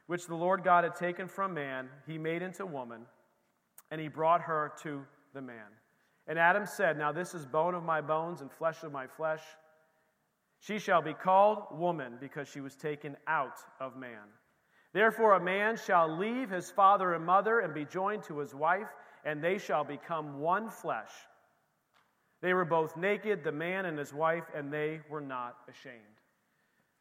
which 0.07 0.27
the 0.27 0.35
Lord 0.35 0.65
God 0.65 0.85
had 0.85 0.95
taken 0.95 1.29
from 1.29 1.55
man, 1.55 1.89
he 2.07 2.19
made 2.19 2.43
into 2.43 2.67
woman, 2.67 3.03
and 3.91 4.01
he 4.01 4.09
brought 4.09 4.43
her 4.43 4.73
to 4.83 5.05
the 5.35 5.43
man. 5.43 5.67
And 6.27 6.39
Adam 6.39 6.67
said, 6.67 6.99
Now 6.99 7.13
this 7.13 7.35
is 7.35 7.45
bone 7.47 7.75
of 7.75 7.85
my 7.85 8.01
bones 8.01 8.41
and 8.41 8.51
flesh 8.51 8.83
of 8.83 8.93
my 8.93 9.07
flesh. 9.07 9.43
She 10.61 10.79
shall 10.79 11.03
be 11.03 11.15
called 11.15 11.79
woman 11.79 12.15
because 12.21 12.49
she 12.49 12.61
was 12.61 12.75
taken 12.75 13.17
out 13.27 13.59
of 13.81 13.97
man. 13.97 14.25
Therefore, 14.93 15.35
a 15.35 15.45
man 15.45 15.77
shall 15.77 16.17
leave 16.17 16.51
his 16.51 16.71
father 16.71 17.15
and 17.15 17.25
mother 17.25 17.61
and 17.61 17.75
be 17.75 17.85
joined 17.85 18.23
to 18.25 18.39
his 18.39 18.55
wife, 18.55 18.89
and 19.27 19.45
they 19.45 19.59
shall 19.59 19.85
become 19.85 20.41
one 20.41 20.71
flesh. 20.71 21.11
They 22.41 22.55
were 22.55 22.65
both 22.65 22.97
naked, 22.97 23.45
the 23.45 23.53
man 23.53 23.85
and 23.85 23.99
his 23.99 24.15
wife, 24.15 24.45
and 24.55 24.73
they 24.73 25.01
were 25.11 25.21
not 25.21 25.59
ashamed. 25.69 26.01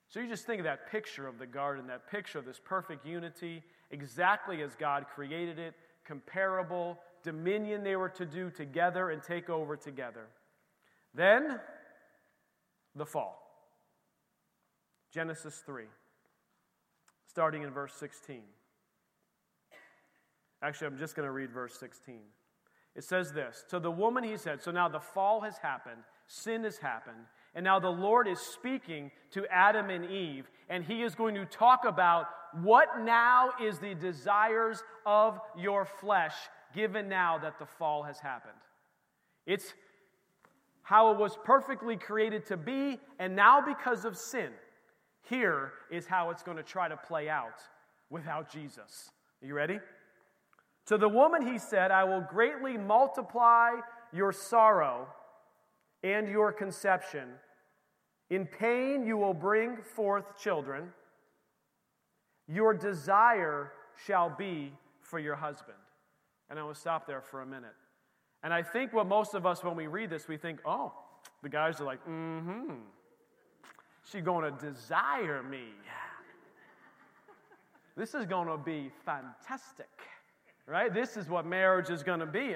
So 0.09 0.19
you 0.19 0.27
just 0.27 0.45
think 0.45 0.59
of 0.59 0.65
that 0.65 0.91
picture 0.91 1.27
of 1.27 1.39
the 1.39 1.45
garden, 1.45 1.87
that 1.87 2.11
picture 2.11 2.39
of 2.39 2.45
this 2.45 2.59
perfect 2.63 3.05
unity, 3.05 3.63
exactly 3.91 4.61
as 4.61 4.75
God 4.75 5.05
created 5.13 5.57
it, 5.57 5.75
comparable, 6.03 6.99
dominion 7.23 7.83
they 7.83 7.95
were 7.95 8.09
to 8.09 8.25
do 8.25 8.49
together 8.49 9.11
and 9.11 9.23
take 9.23 9.49
over 9.49 9.77
together. 9.77 10.27
Then, 11.13 11.61
the 12.93 13.05
fall. 13.05 13.41
Genesis 15.13 15.63
3 15.65 15.85
starting 17.35 17.63
in 17.63 17.69
verse 17.69 17.93
16. 17.95 18.43
Actually, 20.61 20.87
I'm 20.87 20.97
just 20.97 21.15
going 21.15 21.27
to 21.27 21.31
read 21.31 21.51
verse 21.51 21.77
16. 21.79 22.19
It 22.95 23.03
says 23.03 23.31
this 23.31 23.63
To 23.69 23.79
the 23.79 23.91
woman 23.91 24.23
he 24.23 24.37
said, 24.37 24.61
So 24.61 24.71
now 24.71 24.87
the 24.87 24.99
fall 24.99 25.41
has 25.41 25.57
happened, 25.57 26.01
sin 26.27 26.63
has 26.63 26.77
happened, 26.77 27.25
and 27.53 27.63
now 27.63 27.79
the 27.79 27.89
Lord 27.89 28.27
is 28.27 28.39
speaking 28.39 29.11
to 29.31 29.45
Adam 29.51 29.89
and 29.89 30.05
Eve, 30.05 30.49
and 30.69 30.83
he 30.83 31.03
is 31.03 31.15
going 31.15 31.35
to 31.35 31.45
talk 31.45 31.85
about 31.85 32.27
what 32.61 33.01
now 33.01 33.49
is 33.61 33.79
the 33.79 33.95
desires 33.95 34.81
of 35.05 35.39
your 35.57 35.85
flesh, 35.85 36.35
given 36.73 37.09
now 37.09 37.37
that 37.37 37.59
the 37.59 37.65
fall 37.65 38.03
has 38.03 38.19
happened. 38.19 38.53
It's 39.45 39.73
how 40.81 41.11
it 41.11 41.17
was 41.17 41.37
perfectly 41.43 41.97
created 41.97 42.45
to 42.45 42.57
be, 42.57 42.99
and 43.19 43.35
now 43.35 43.61
because 43.61 44.05
of 44.05 44.17
sin, 44.17 44.49
here 45.29 45.73
is 45.91 46.05
how 46.05 46.29
it's 46.29 46.43
going 46.43 46.57
to 46.57 46.63
try 46.63 46.87
to 46.87 46.95
play 46.95 47.27
out 47.27 47.59
without 48.09 48.51
Jesus. 48.51 49.09
Are 49.41 49.47
you 49.47 49.53
ready? 49.53 49.79
To 50.87 50.97
the 50.97 51.09
woman, 51.09 51.45
he 51.45 51.57
said, 51.57 51.91
I 51.91 52.03
will 52.03 52.21
greatly 52.21 52.77
multiply 52.77 53.71
your 54.13 54.31
sorrow 54.31 55.07
and 56.03 56.27
your 56.27 56.51
conception. 56.51 57.29
In 58.29 58.45
pain 58.45 59.05
you 59.05 59.17
will 59.17 59.33
bring 59.33 59.77
forth 59.77 60.37
children. 60.39 60.91
Your 62.47 62.73
desire 62.73 63.71
shall 64.05 64.29
be 64.29 64.71
for 65.01 65.19
your 65.19 65.35
husband. 65.35 65.77
And 66.49 66.59
I 66.59 66.63
will 66.63 66.75
stop 66.75 67.07
there 67.07 67.21
for 67.21 67.41
a 67.41 67.45
minute. 67.45 67.73
And 68.43 68.53
I 68.53 68.61
think 68.61 68.93
what 68.93 69.07
most 69.07 69.33
of 69.33 69.45
us, 69.45 69.63
when 69.63 69.75
we 69.75 69.87
read 69.87 70.11
this, 70.11 70.27
we 70.27 70.37
think, 70.37 70.59
oh, 70.65 70.93
the 71.41 71.49
guys 71.49 71.81
are 71.81 71.85
like, 71.85 72.05
mm 72.05 72.43
hmm. 72.43 72.73
She's 74.11 74.21
going 74.21 74.51
to 74.51 74.65
desire 74.65 75.41
me. 75.43 75.63
This 77.97 78.13
is 78.13 78.25
going 78.25 78.49
to 78.49 78.57
be 78.57 78.91
fantastic, 79.05 79.87
right? 80.67 80.93
This 80.93 81.17
is 81.17 81.29
what 81.29 81.45
marriage 81.45 81.89
is 81.89 82.03
going 82.03 82.19
to 82.19 82.25
be. 82.25 82.55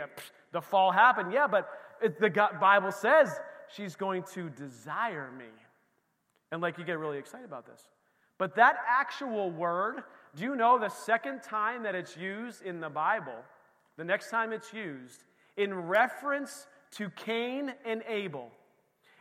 The 0.51 0.61
fall 0.61 0.91
happened, 0.91 1.31
yeah, 1.31 1.47
but 1.47 1.69
it, 2.01 2.19
the 2.19 2.29
Bible 2.59 2.91
says 2.91 3.29
she's 3.75 3.95
going 3.95 4.23
to 4.33 4.49
desire 4.49 5.29
me. 5.37 5.45
And 6.51 6.61
like 6.61 6.77
you 6.77 6.83
get 6.83 6.97
really 6.97 7.17
excited 7.17 7.45
about 7.45 7.65
this. 7.67 7.81
But 8.37 8.55
that 8.55 8.77
actual 8.87 9.51
word, 9.51 10.03
do 10.35 10.43
you 10.43 10.55
know 10.55 10.79
the 10.79 10.89
second 10.89 11.43
time 11.43 11.83
that 11.83 11.93
it's 11.93 12.17
used 12.17 12.63
in 12.63 12.79
the 12.79 12.89
Bible, 12.89 13.35
the 13.97 14.03
next 14.03 14.31
time 14.31 14.53
it's 14.53 14.73
used, 14.73 15.23
in 15.57 15.73
reference 15.73 16.67
to 16.91 17.09
Cain 17.11 17.73
and 17.85 18.01
Abel? 18.07 18.49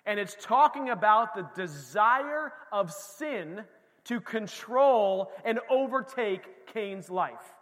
And 0.07 0.18
it's 0.18 0.36
talking 0.41 0.89
about 0.89 1.34
the 1.34 1.47
desire 1.55 2.53
of 2.72 2.91
sin 2.93 3.64
to 4.05 4.20
control 4.20 5.30
and 5.45 5.59
overtake 5.68 6.66
Cain's 6.72 7.11
life. 7.11 7.55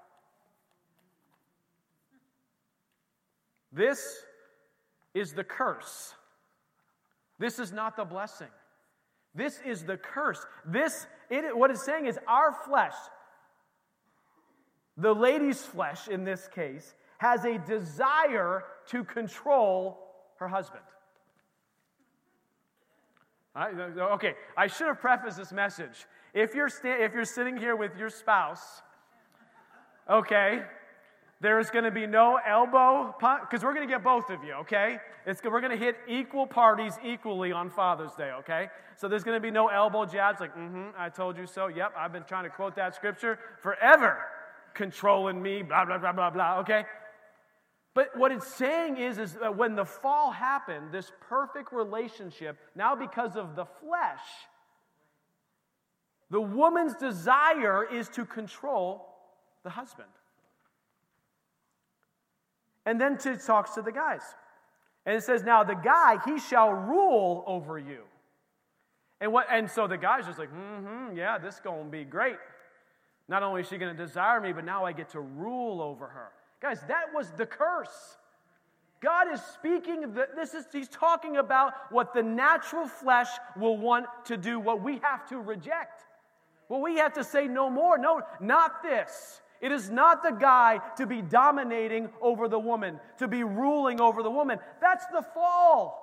This 3.76 4.24
is 5.12 5.34
the 5.34 5.44
curse. 5.44 6.14
This 7.38 7.58
is 7.58 7.72
not 7.72 7.94
the 7.94 8.06
blessing. 8.06 8.48
This 9.34 9.60
is 9.66 9.84
the 9.84 9.98
curse. 9.98 10.44
This, 10.64 11.06
it, 11.28 11.54
what 11.54 11.70
it's 11.70 11.84
saying 11.84 12.06
is 12.06 12.18
our 12.26 12.52
flesh, 12.66 12.94
the 14.96 15.14
lady's 15.14 15.60
flesh 15.60 16.08
in 16.08 16.24
this 16.24 16.48
case, 16.54 16.94
has 17.18 17.44
a 17.44 17.58
desire 17.58 18.64
to 18.88 19.04
control 19.04 19.98
her 20.38 20.48
husband. 20.48 20.84
okay, 23.54 24.34
I 24.56 24.68
should 24.68 24.86
have 24.86 25.00
prefaced 25.00 25.36
this 25.36 25.52
message. 25.52 26.06
If 26.32 26.54
you're, 26.54 26.70
sta- 26.70 27.04
if 27.04 27.12
you're 27.12 27.26
sitting 27.26 27.58
here 27.58 27.76
with 27.76 27.94
your 27.98 28.08
spouse, 28.08 28.80
okay, 30.08 30.62
there's 31.40 31.70
going 31.70 31.84
to 31.84 31.90
be 31.90 32.06
no 32.06 32.38
elbow 32.46 33.14
because 33.18 33.62
we're 33.62 33.74
going 33.74 33.86
to 33.86 33.92
get 33.92 34.02
both 34.02 34.30
of 34.30 34.42
you, 34.42 34.54
okay? 34.54 34.98
It's, 35.26 35.42
we're 35.42 35.60
going 35.60 35.78
to 35.78 35.84
hit 35.84 35.96
equal 36.08 36.46
parties 36.46 36.94
equally 37.04 37.52
on 37.52 37.68
Father's 37.68 38.12
Day, 38.14 38.30
okay? 38.38 38.68
So 38.96 39.06
there's 39.06 39.22
going 39.22 39.36
to 39.36 39.40
be 39.40 39.50
no 39.50 39.68
elbow 39.68 40.06
jabs 40.06 40.40
like, 40.40 40.56
mm 40.56 40.70
hmm, 40.70 40.84
I 40.96 41.10
told 41.10 41.36
you 41.36 41.46
so. 41.46 41.66
Yep, 41.66 41.92
I've 41.96 42.12
been 42.12 42.24
trying 42.24 42.44
to 42.44 42.50
quote 42.50 42.74
that 42.76 42.94
scripture 42.94 43.38
forever. 43.60 44.18
Controlling 44.72 45.42
me, 45.42 45.62
blah, 45.62 45.84
blah, 45.84 45.98
blah, 45.98 46.12
blah, 46.12 46.30
blah, 46.30 46.58
okay? 46.60 46.84
But 47.92 48.16
what 48.16 48.32
it's 48.32 48.46
saying 48.46 48.96
is, 48.96 49.18
is 49.18 49.34
that 49.34 49.56
when 49.56 49.74
the 49.74 49.84
fall 49.84 50.30
happened, 50.30 50.92
this 50.92 51.12
perfect 51.28 51.72
relationship, 51.72 52.58
now 52.74 52.94
because 52.94 53.36
of 53.36 53.56
the 53.56 53.64
flesh, 53.64 54.20
the 56.30 56.40
woman's 56.40 56.94
desire 56.94 57.84
is 57.84 58.08
to 58.10 58.24
control 58.24 59.06
the 59.64 59.70
husband. 59.70 60.08
And 62.86 63.00
then 63.00 63.18
it 63.22 63.44
talks 63.44 63.72
to 63.72 63.82
the 63.82 63.92
guys. 63.92 64.22
And 65.04 65.16
it 65.16 65.22
says, 65.24 65.42
Now 65.42 65.64
the 65.64 65.74
guy, 65.74 66.18
he 66.24 66.38
shall 66.38 66.72
rule 66.72 67.44
over 67.46 67.78
you. 67.78 68.04
And 69.20 69.32
what 69.32 69.46
and 69.50 69.70
so 69.70 69.86
the 69.86 69.96
guy's 69.96 70.26
just 70.26 70.38
like, 70.38 70.50
mm-hmm, 70.52 71.16
yeah, 71.16 71.38
this 71.38 71.60
gonna 71.62 71.84
be 71.84 72.04
great. 72.04 72.36
Not 73.28 73.42
only 73.42 73.62
is 73.62 73.68
she 73.68 73.78
gonna 73.78 73.94
desire 73.94 74.40
me, 74.40 74.52
but 74.52 74.64
now 74.64 74.84
I 74.84 74.92
get 74.92 75.10
to 75.10 75.20
rule 75.20 75.80
over 75.80 76.06
her. 76.06 76.30
Guys, 76.60 76.80
that 76.88 77.12
was 77.14 77.30
the 77.32 77.46
curse. 77.46 78.16
God 79.00 79.32
is 79.32 79.40
speaking, 79.42 80.16
this 80.34 80.54
is, 80.54 80.64
he's 80.72 80.88
talking 80.88 81.36
about 81.36 81.74
what 81.90 82.14
the 82.14 82.22
natural 82.22 82.88
flesh 82.88 83.28
will 83.56 83.76
want 83.76 84.06
to 84.24 84.36
do, 84.38 84.58
what 84.58 84.82
we 84.82 84.98
have 85.02 85.28
to 85.28 85.38
reject. 85.38 86.04
What 86.68 86.80
we 86.80 86.96
have 86.96 87.12
to 87.12 87.22
say 87.22 87.46
no 87.46 87.68
more. 87.70 87.98
No, 87.98 88.22
not 88.40 88.82
this. 88.82 89.42
It 89.60 89.72
is 89.72 89.90
not 89.90 90.22
the 90.22 90.32
guy 90.32 90.80
to 90.96 91.06
be 91.06 91.22
dominating 91.22 92.10
over 92.20 92.48
the 92.48 92.58
woman, 92.58 93.00
to 93.18 93.28
be 93.28 93.42
ruling 93.42 94.00
over 94.00 94.22
the 94.22 94.30
woman. 94.30 94.58
That's 94.80 95.06
the 95.06 95.22
fall. 95.22 96.02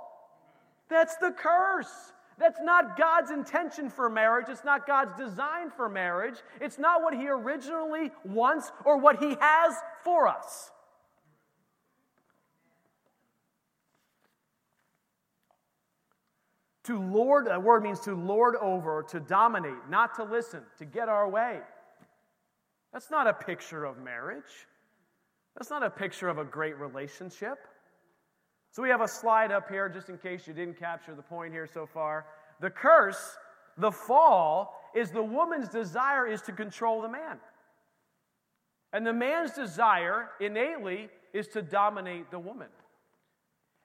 That's 0.89 1.15
the 1.17 1.31
curse. 1.31 2.13
That's 2.39 2.59
not 2.61 2.97
God's 2.97 3.31
intention 3.31 3.89
for 3.89 4.09
marriage. 4.09 4.47
It's 4.49 4.63
not 4.63 4.87
God's 4.87 5.15
design 5.17 5.69
for 5.69 5.87
marriage. 5.87 6.35
It's 6.59 6.79
not 6.79 7.03
what 7.03 7.13
He 7.13 7.27
originally 7.29 8.11
wants 8.25 8.71
or 8.85 8.97
what 8.97 9.21
He 9.21 9.35
has 9.39 9.75
for 10.03 10.27
us. 10.27 10.71
To 16.85 16.99
lord, 16.99 17.47
a 17.49 17.59
word 17.59 17.83
means 17.83 18.01
to 18.01 18.13
lord 18.13 18.55
over, 18.57 19.05
to 19.09 19.19
dominate, 19.19 19.89
not 19.89 20.15
to 20.15 20.23
listen, 20.23 20.63
to 20.79 20.85
get 20.85 21.07
our 21.07 21.29
way. 21.29 21.59
That's 22.93 23.09
not 23.09 23.25
a 23.25 23.33
picture 23.33 23.85
of 23.85 23.97
marriage. 23.97 24.67
That's 25.57 25.71
not 25.71 25.83
a 25.83 25.89
picture 25.89 26.29
of 26.29 26.37
a 26.37 26.45
great 26.45 26.77
relationship. 26.77 27.57
So 28.71 28.81
we 28.81 28.89
have 28.89 29.01
a 29.01 29.07
slide 29.07 29.51
up 29.51 29.69
here 29.69 29.89
just 29.89 30.09
in 30.09 30.17
case 30.17 30.47
you 30.47 30.53
didn't 30.53 30.79
capture 30.79 31.13
the 31.15 31.21
point 31.21 31.53
here 31.53 31.67
so 31.67 31.85
far. 31.85 32.25
The 32.61 32.69
curse, 32.69 33.37
the 33.77 33.91
fall, 33.91 34.79
is 34.95 35.11
the 35.11 35.23
woman's 35.23 35.69
desire 35.69 36.27
is 36.27 36.41
to 36.43 36.51
control 36.51 37.01
the 37.01 37.09
man. 37.09 37.37
And 38.93 39.05
the 39.05 39.13
man's 39.13 39.53
desire 39.53 40.29
innately 40.39 41.09
is 41.33 41.47
to 41.49 41.63
dominate 41.63 42.29
the 42.29 42.39
woman. 42.39 42.67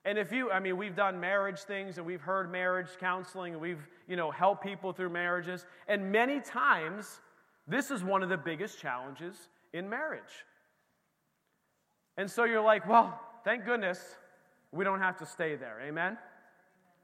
And 0.04 0.18
if 0.18 0.32
you, 0.32 0.50
I 0.50 0.60
mean, 0.60 0.76
we've 0.76 0.96
done 0.96 1.18
marriage 1.18 1.60
things 1.60 1.98
and 1.98 2.06
we've 2.06 2.20
heard 2.20 2.50
marriage 2.52 2.88
counseling 3.00 3.54
and 3.54 3.60
we've, 3.60 3.86
you 4.06 4.16
know, 4.16 4.30
helped 4.30 4.62
people 4.62 4.92
through 4.92 5.10
marriages. 5.10 5.66
And 5.86 6.12
many 6.12 6.40
times 6.40 7.20
this 7.68 7.90
is 7.90 8.02
one 8.02 8.22
of 8.22 8.28
the 8.28 8.36
biggest 8.36 8.80
challenges 8.80 9.36
in 9.72 9.88
marriage. 9.88 10.44
And 12.16 12.30
so 12.30 12.44
you're 12.44 12.62
like, 12.62 12.88
well, 12.88 13.20
thank 13.44 13.64
goodness 13.64 14.16
we 14.72 14.84
don't 14.84 15.00
have 15.00 15.16
to 15.18 15.26
stay 15.26 15.54
there. 15.54 15.80
Amen? 15.82 16.16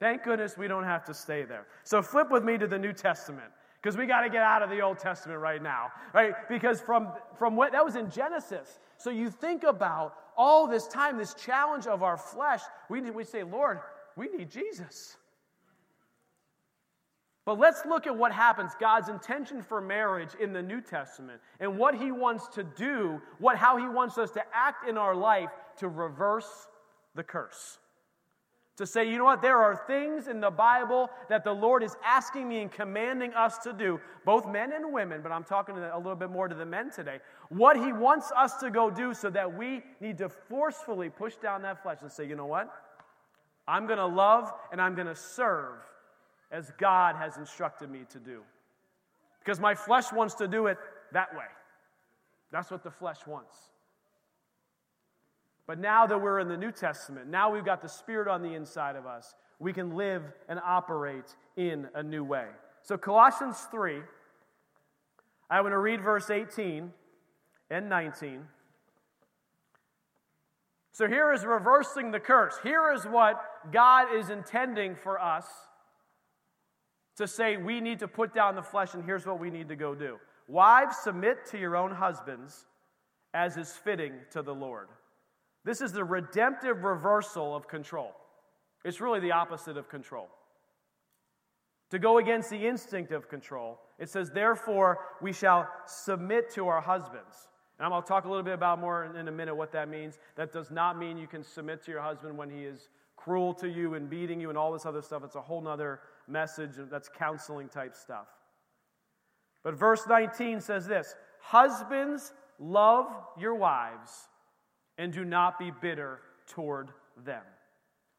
Thank 0.00 0.24
goodness 0.24 0.58
we 0.58 0.66
don't 0.66 0.84
have 0.84 1.04
to 1.04 1.14
stay 1.14 1.44
there. 1.44 1.66
So 1.84 2.02
flip 2.02 2.30
with 2.30 2.42
me 2.42 2.58
to 2.58 2.66
the 2.66 2.78
New 2.78 2.92
Testament 2.92 3.50
because 3.80 3.96
we 3.96 4.06
got 4.06 4.22
to 4.22 4.30
get 4.30 4.42
out 4.42 4.62
of 4.62 4.70
the 4.70 4.80
Old 4.80 4.98
Testament 4.98 5.40
right 5.40 5.62
now, 5.62 5.92
right? 6.14 6.32
Because 6.48 6.80
from, 6.80 7.08
from 7.38 7.54
what 7.54 7.72
that 7.72 7.84
was 7.84 7.96
in 7.96 8.10
Genesis. 8.10 8.80
So 8.96 9.10
you 9.10 9.30
think 9.30 9.62
about 9.62 10.14
all 10.36 10.66
this 10.66 10.88
time, 10.88 11.18
this 11.18 11.34
challenge 11.34 11.86
of 11.86 12.02
our 12.02 12.16
flesh, 12.16 12.62
we, 12.88 13.02
we 13.10 13.24
say, 13.24 13.42
Lord, 13.42 13.80
we 14.16 14.28
need 14.28 14.50
Jesus. 14.50 15.16
But 17.44 17.58
let's 17.58 17.84
look 17.84 18.06
at 18.06 18.16
what 18.16 18.32
happens, 18.32 18.72
God's 18.80 19.10
intention 19.10 19.62
for 19.62 19.80
marriage 19.80 20.30
in 20.40 20.52
the 20.52 20.62
New 20.62 20.80
Testament, 20.80 21.40
and 21.60 21.76
what 21.76 21.94
He 21.94 22.10
wants 22.10 22.48
to 22.54 22.64
do, 22.64 23.20
what, 23.38 23.56
how 23.56 23.76
He 23.76 23.86
wants 23.86 24.16
us 24.16 24.30
to 24.32 24.42
act 24.52 24.88
in 24.88 24.96
our 24.96 25.14
life 25.14 25.50
to 25.78 25.88
reverse 25.88 26.68
the 27.14 27.22
curse. 27.22 27.78
To 28.78 28.86
say, 28.86 29.08
you 29.08 29.18
know 29.18 29.24
what, 29.24 29.42
there 29.42 29.58
are 29.58 29.84
things 29.86 30.26
in 30.26 30.40
the 30.40 30.50
Bible 30.50 31.08
that 31.28 31.44
the 31.44 31.52
Lord 31.52 31.84
is 31.84 31.94
asking 32.02 32.48
me 32.48 32.60
and 32.60 32.72
commanding 32.72 33.32
us 33.34 33.58
to 33.58 33.72
do, 33.72 34.00
both 34.24 34.48
men 34.48 34.72
and 34.72 34.92
women, 34.92 35.20
but 35.22 35.30
I'm 35.30 35.44
talking 35.44 35.76
a 35.76 35.96
little 35.98 36.16
bit 36.16 36.30
more 36.30 36.48
to 36.48 36.54
the 36.54 36.66
men 36.66 36.90
today. 36.90 37.18
What 37.50 37.76
He 37.76 37.92
wants 37.92 38.32
us 38.34 38.54
to 38.60 38.70
go 38.70 38.90
do 38.90 39.12
so 39.12 39.28
that 39.30 39.54
we 39.56 39.82
need 40.00 40.16
to 40.18 40.30
forcefully 40.30 41.10
push 41.10 41.36
down 41.36 41.62
that 41.62 41.82
flesh 41.82 41.98
and 42.00 42.10
say, 42.10 42.26
you 42.26 42.36
know 42.36 42.46
what, 42.46 42.72
I'm 43.68 43.86
going 43.86 43.98
to 43.98 44.06
love 44.06 44.50
and 44.72 44.80
I'm 44.80 44.94
going 44.94 45.08
to 45.08 45.14
serve 45.14 45.76
as 46.54 46.70
God 46.78 47.16
has 47.16 47.36
instructed 47.36 47.90
me 47.90 48.02
to 48.10 48.18
do. 48.18 48.42
Because 49.40 49.58
my 49.58 49.74
flesh 49.74 50.12
wants 50.12 50.34
to 50.36 50.46
do 50.46 50.68
it 50.68 50.78
that 51.12 51.34
way. 51.34 51.44
That's 52.52 52.70
what 52.70 52.84
the 52.84 52.92
flesh 52.92 53.26
wants. 53.26 53.56
But 55.66 55.80
now 55.80 56.06
that 56.06 56.20
we're 56.20 56.38
in 56.38 56.48
the 56.48 56.56
New 56.56 56.70
Testament, 56.70 57.26
now 57.26 57.52
we've 57.52 57.64
got 57.64 57.82
the 57.82 57.88
Spirit 57.88 58.28
on 58.28 58.40
the 58.40 58.54
inside 58.54 58.94
of 58.94 59.04
us, 59.04 59.34
we 59.58 59.72
can 59.72 59.96
live 59.96 60.22
and 60.48 60.60
operate 60.64 61.34
in 61.56 61.88
a 61.94 62.02
new 62.02 62.22
way. 62.22 62.46
So, 62.82 62.96
Colossians 62.96 63.58
3, 63.70 64.00
I 65.50 65.60
want 65.60 65.72
to 65.72 65.78
read 65.78 66.02
verse 66.02 66.30
18 66.30 66.92
and 67.70 67.88
19. 67.88 68.42
So, 70.92 71.08
here 71.08 71.32
is 71.32 71.44
reversing 71.44 72.12
the 72.12 72.20
curse. 72.20 72.54
Here 72.62 72.92
is 72.92 73.04
what 73.04 73.42
God 73.72 74.14
is 74.14 74.30
intending 74.30 74.94
for 74.94 75.20
us 75.20 75.46
to 77.16 77.26
say 77.26 77.56
we 77.56 77.80
need 77.80 78.00
to 78.00 78.08
put 78.08 78.34
down 78.34 78.54
the 78.54 78.62
flesh 78.62 78.94
and 78.94 79.04
here's 79.04 79.26
what 79.26 79.38
we 79.38 79.50
need 79.50 79.68
to 79.68 79.76
go 79.76 79.94
do. 79.94 80.18
Wives, 80.48 80.96
submit 81.02 81.46
to 81.46 81.58
your 81.58 81.76
own 81.76 81.90
husbands 81.92 82.66
as 83.32 83.56
is 83.56 83.72
fitting 83.72 84.12
to 84.30 84.42
the 84.42 84.54
Lord. 84.54 84.88
This 85.64 85.80
is 85.80 85.92
the 85.92 86.04
redemptive 86.04 86.84
reversal 86.84 87.56
of 87.56 87.66
control. 87.66 88.12
It's 88.84 89.00
really 89.00 89.20
the 89.20 89.32
opposite 89.32 89.76
of 89.76 89.88
control. 89.88 90.28
to 91.90 91.98
go 91.98 92.18
against 92.18 92.50
the 92.50 92.66
instinct 92.66 93.12
of 93.12 93.28
control. 93.28 93.78
It 93.98 94.08
says, 94.08 94.30
Therefore, 94.30 94.98
we 95.22 95.32
shall 95.32 95.68
submit 95.86 96.50
to 96.54 96.66
our 96.66 96.80
husbands. 96.80 97.48
And 97.78 97.86
I'm 97.86 97.92
going 97.92 98.02
to 98.02 98.08
talk 98.08 98.24
a 98.24 98.28
little 98.28 98.42
bit 98.42 98.54
about 98.54 98.80
more 98.80 99.04
in 99.16 99.28
a 99.28 99.32
minute 99.32 99.54
what 99.54 99.72
that 99.72 99.88
means. 99.88 100.18
That 100.36 100.52
does 100.52 100.70
not 100.70 100.98
mean 100.98 101.18
you 101.18 101.26
can 101.26 101.42
submit 101.42 101.84
to 101.84 101.90
your 101.90 102.00
husband 102.00 102.36
when 102.36 102.50
he 102.50 102.64
is 102.64 102.88
cruel 103.16 103.54
to 103.54 103.68
you 103.68 103.94
and 103.94 104.10
beating 104.10 104.40
you 104.40 104.48
and 104.48 104.58
all 104.58 104.72
this 104.72 104.86
other 104.86 105.02
stuff. 105.02 105.22
It's 105.24 105.36
a 105.36 105.40
whole 105.40 105.60
nother 105.60 106.00
message 106.28 106.72
that's 106.90 107.08
counseling 107.08 107.68
type 107.68 107.94
stuff. 107.94 108.26
But 109.62 109.74
verse 109.74 110.02
19 110.08 110.60
says 110.60 110.86
this 110.86 111.14
Husbands, 111.40 112.32
love 112.58 113.06
your 113.38 113.54
wives 113.54 114.28
and 114.98 115.12
do 115.12 115.24
not 115.24 115.58
be 115.58 115.70
bitter 115.70 116.20
toward 116.46 116.90
them. 117.24 117.42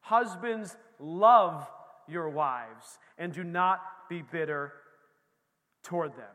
Husbands, 0.02 0.76
love 1.00 1.68
your 2.08 2.30
wives 2.30 3.00
and 3.18 3.34
do 3.34 3.44
not 3.44 3.82
be 4.10 4.22
bitter 4.22 4.74
toward 5.84 6.12
them. 6.16 6.26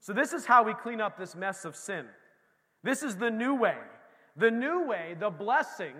So, 0.00 0.12
this 0.12 0.32
is 0.32 0.44
how 0.44 0.62
we 0.62 0.74
clean 0.74 1.00
up 1.00 1.18
this 1.18 1.34
mess 1.34 1.64
of 1.64 1.76
sin. 1.76 2.06
This 2.82 3.02
is 3.02 3.16
the 3.16 3.30
new 3.30 3.54
way. 3.54 3.78
The 4.36 4.50
new 4.50 4.86
way, 4.86 5.16
the 5.18 5.30
blessing, 5.30 5.94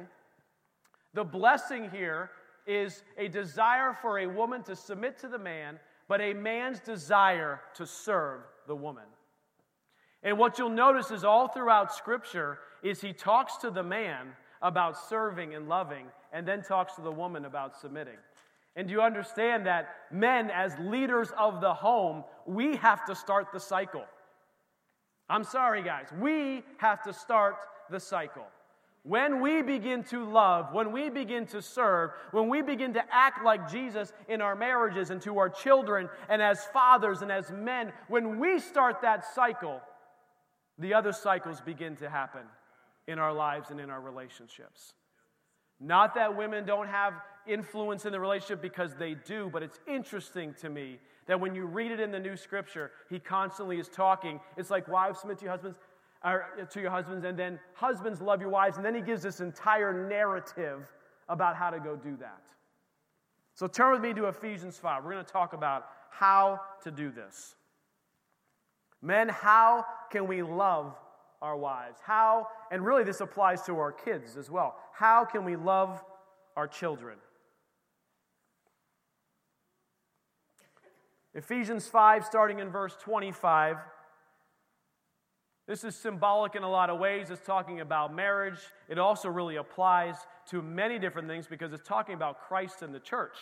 the 1.14 1.24
blessing 1.24 1.90
here 1.90 2.30
is 2.66 3.02
a 3.18 3.28
desire 3.28 3.92
for 3.92 4.18
a 4.18 4.26
woman 4.26 4.62
to 4.64 4.76
submit 4.76 5.18
to 5.18 5.28
the 5.28 5.38
man, 5.38 5.78
but 6.08 6.20
a 6.20 6.32
man's 6.32 6.80
desire 6.80 7.60
to 7.74 7.86
serve 7.86 8.40
the 8.66 8.76
woman. 8.76 9.04
And 10.22 10.38
what 10.38 10.58
you'll 10.58 10.70
notice 10.70 11.10
is 11.10 11.24
all 11.24 11.48
throughout 11.48 11.94
Scripture 11.94 12.58
is 12.82 13.00
he 13.00 13.12
talks 13.12 13.56
to 13.58 13.70
the 13.70 13.82
man 13.82 14.28
about 14.62 14.96
serving 14.96 15.54
and 15.54 15.68
loving, 15.68 16.06
and 16.32 16.48
then 16.48 16.62
talks 16.62 16.94
to 16.94 17.02
the 17.02 17.10
woman 17.10 17.44
about 17.44 17.76
submitting. 17.78 18.16
And 18.76 18.88
do 18.88 18.94
you 18.94 19.02
understand 19.02 19.66
that 19.66 19.88
men, 20.10 20.50
as 20.50 20.74
leaders 20.78 21.30
of 21.38 21.60
the 21.60 21.72
home, 21.72 22.24
we 22.46 22.76
have 22.76 23.04
to 23.06 23.14
start 23.14 23.48
the 23.52 23.60
cycle? 23.60 24.04
I'm 25.28 25.44
sorry, 25.44 25.82
guys. 25.82 26.06
We 26.18 26.64
have 26.78 27.02
to 27.04 27.12
start 27.12 27.56
the 27.90 28.00
cycle. 28.00 28.46
When 29.04 29.42
we 29.42 29.60
begin 29.60 30.02
to 30.04 30.24
love, 30.24 30.72
when 30.72 30.90
we 30.90 31.10
begin 31.10 31.44
to 31.48 31.60
serve, 31.60 32.12
when 32.30 32.48
we 32.48 32.62
begin 32.62 32.94
to 32.94 33.04
act 33.12 33.44
like 33.44 33.70
Jesus 33.70 34.14
in 34.28 34.40
our 34.40 34.56
marriages 34.56 35.10
and 35.10 35.20
to 35.22 35.38
our 35.38 35.50
children 35.50 36.08
and 36.30 36.40
as 36.40 36.64
fathers 36.72 37.20
and 37.20 37.30
as 37.30 37.50
men, 37.50 37.92
when 38.08 38.38
we 38.38 38.58
start 38.58 39.02
that 39.02 39.22
cycle, 39.34 39.82
the 40.78 40.94
other 40.94 41.12
cycles 41.12 41.60
begin 41.60 41.96
to 41.96 42.08
happen 42.08 42.42
in 43.06 43.18
our 43.18 43.34
lives 43.34 43.68
and 43.68 43.78
in 43.78 43.90
our 43.90 44.00
relationships. 44.00 44.94
Not 45.78 46.14
that 46.14 46.34
women 46.34 46.64
don't 46.64 46.88
have 46.88 47.12
influence 47.46 48.06
in 48.06 48.12
the 48.12 48.20
relationship 48.20 48.62
because 48.62 48.94
they 48.94 49.14
do, 49.14 49.50
but 49.52 49.62
it's 49.62 49.78
interesting 49.86 50.54
to 50.62 50.70
me 50.70 50.98
that 51.26 51.38
when 51.38 51.54
you 51.54 51.66
read 51.66 51.90
it 51.90 52.00
in 52.00 52.10
the 52.10 52.18
new 52.18 52.36
scripture, 52.36 52.90
he 53.10 53.18
constantly 53.18 53.78
is 53.78 53.88
talking. 53.88 54.40
It's 54.56 54.70
like 54.70 54.88
wives 54.88 55.20
submit 55.20 55.38
to 55.38 55.44
your 55.44 55.52
husbands, 55.52 55.76
or 56.24 56.66
to 56.70 56.80
your 56.80 56.90
husbands, 56.90 57.24
and 57.24 57.38
then 57.38 57.58
husbands 57.74 58.20
love 58.20 58.40
your 58.40 58.50
wives, 58.50 58.76
and 58.76 58.84
then 58.84 58.94
he 58.94 59.02
gives 59.02 59.22
this 59.22 59.40
entire 59.40 60.08
narrative 60.08 60.90
about 61.28 61.54
how 61.54 61.70
to 61.70 61.78
go 61.78 61.96
do 61.96 62.16
that. 62.16 62.42
So 63.54 63.66
turn 63.66 63.92
with 63.92 64.00
me 64.00 64.14
to 64.14 64.26
Ephesians 64.26 64.78
5. 64.78 65.04
We're 65.04 65.12
going 65.12 65.24
to 65.24 65.30
talk 65.30 65.52
about 65.52 65.86
how 66.10 66.60
to 66.82 66.90
do 66.90 67.10
this. 67.10 67.54
Men, 69.02 69.28
how 69.28 69.84
can 70.10 70.26
we 70.26 70.42
love 70.42 70.96
our 71.42 71.56
wives? 71.56 71.98
How, 72.02 72.48
and 72.70 72.84
really 72.84 73.04
this 73.04 73.20
applies 73.20 73.62
to 73.62 73.78
our 73.78 73.92
kids 73.92 74.36
as 74.36 74.50
well, 74.50 74.76
how 74.92 75.24
can 75.24 75.44
we 75.44 75.56
love 75.56 76.02
our 76.56 76.66
children? 76.66 77.18
Ephesians 81.34 81.86
5, 81.88 82.24
starting 82.24 82.60
in 82.60 82.70
verse 82.70 82.96
25. 83.00 83.76
This 85.66 85.82
is 85.82 85.96
symbolic 85.96 86.56
in 86.56 86.62
a 86.62 86.70
lot 86.70 86.90
of 86.90 86.98
ways. 86.98 87.30
It's 87.30 87.44
talking 87.44 87.80
about 87.80 88.14
marriage. 88.14 88.58
It 88.88 88.98
also 88.98 89.28
really 89.28 89.56
applies 89.56 90.16
to 90.50 90.60
many 90.60 90.98
different 90.98 91.26
things 91.26 91.46
because 91.46 91.72
it's 91.72 91.86
talking 91.86 92.14
about 92.14 92.40
Christ 92.40 92.82
and 92.82 92.94
the 92.94 93.00
church. 93.00 93.36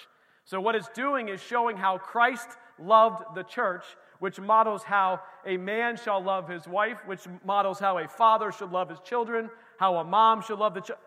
So, 0.45 0.61
what 0.61 0.75
it's 0.75 0.89
doing 0.89 1.29
is 1.29 1.41
showing 1.41 1.77
how 1.77 1.99
Christ 1.99 2.49
loved 2.79 3.35
the 3.35 3.43
church, 3.43 3.85
which 4.21 4.41
models 4.41 4.83
how 4.83 5.21
a 5.47 5.57
man 5.57 5.97
shall 5.97 6.23
love 6.23 6.49
his 6.49 6.67
wife, 6.67 6.99
which 7.07 7.23
models 7.45 7.79
how 7.79 7.99
a 7.99 8.09
father 8.09 8.53
should 8.53 8.71
love 8.71 8.89
his 8.89 9.01
children, 9.01 9.51
how 9.79 9.97
a 9.97 10.05
mom 10.05 10.43
should 10.43 10.59
love 10.59 10.75
the 10.75 10.81
child. 10.81 11.01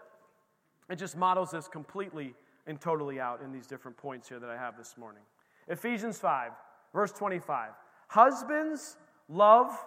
It 0.90 0.98
just 0.98 1.18
models 1.18 1.52
this 1.52 1.68
completely 1.68 2.34
and 2.68 2.80
totally 2.80 3.20
out 3.20 3.42
in 3.42 3.52
these 3.52 3.68
different 3.68 3.98
points 3.98 4.30
here 4.30 4.40
that 4.40 4.50
I 4.50 4.58
have 4.58 4.78
this 4.78 4.96
morning. 4.98 5.24
Ephesians 5.68 6.18
5, 6.18 6.52
verse 6.94 7.12
25. 7.12 7.72
Husbands, 8.08 8.98
love 9.28 9.78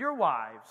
your 0.00 0.14
wives, 0.14 0.70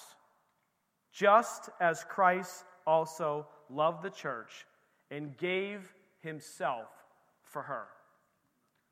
just 1.14 1.70
as 1.80 2.04
Christ 2.04 2.66
also 2.86 3.48
loved 3.70 4.04
the 4.04 4.10
church 4.10 4.66
and 5.12 5.38
gave 5.38 5.94
himself 6.22 6.88
for 7.44 7.62
her. 7.62 7.86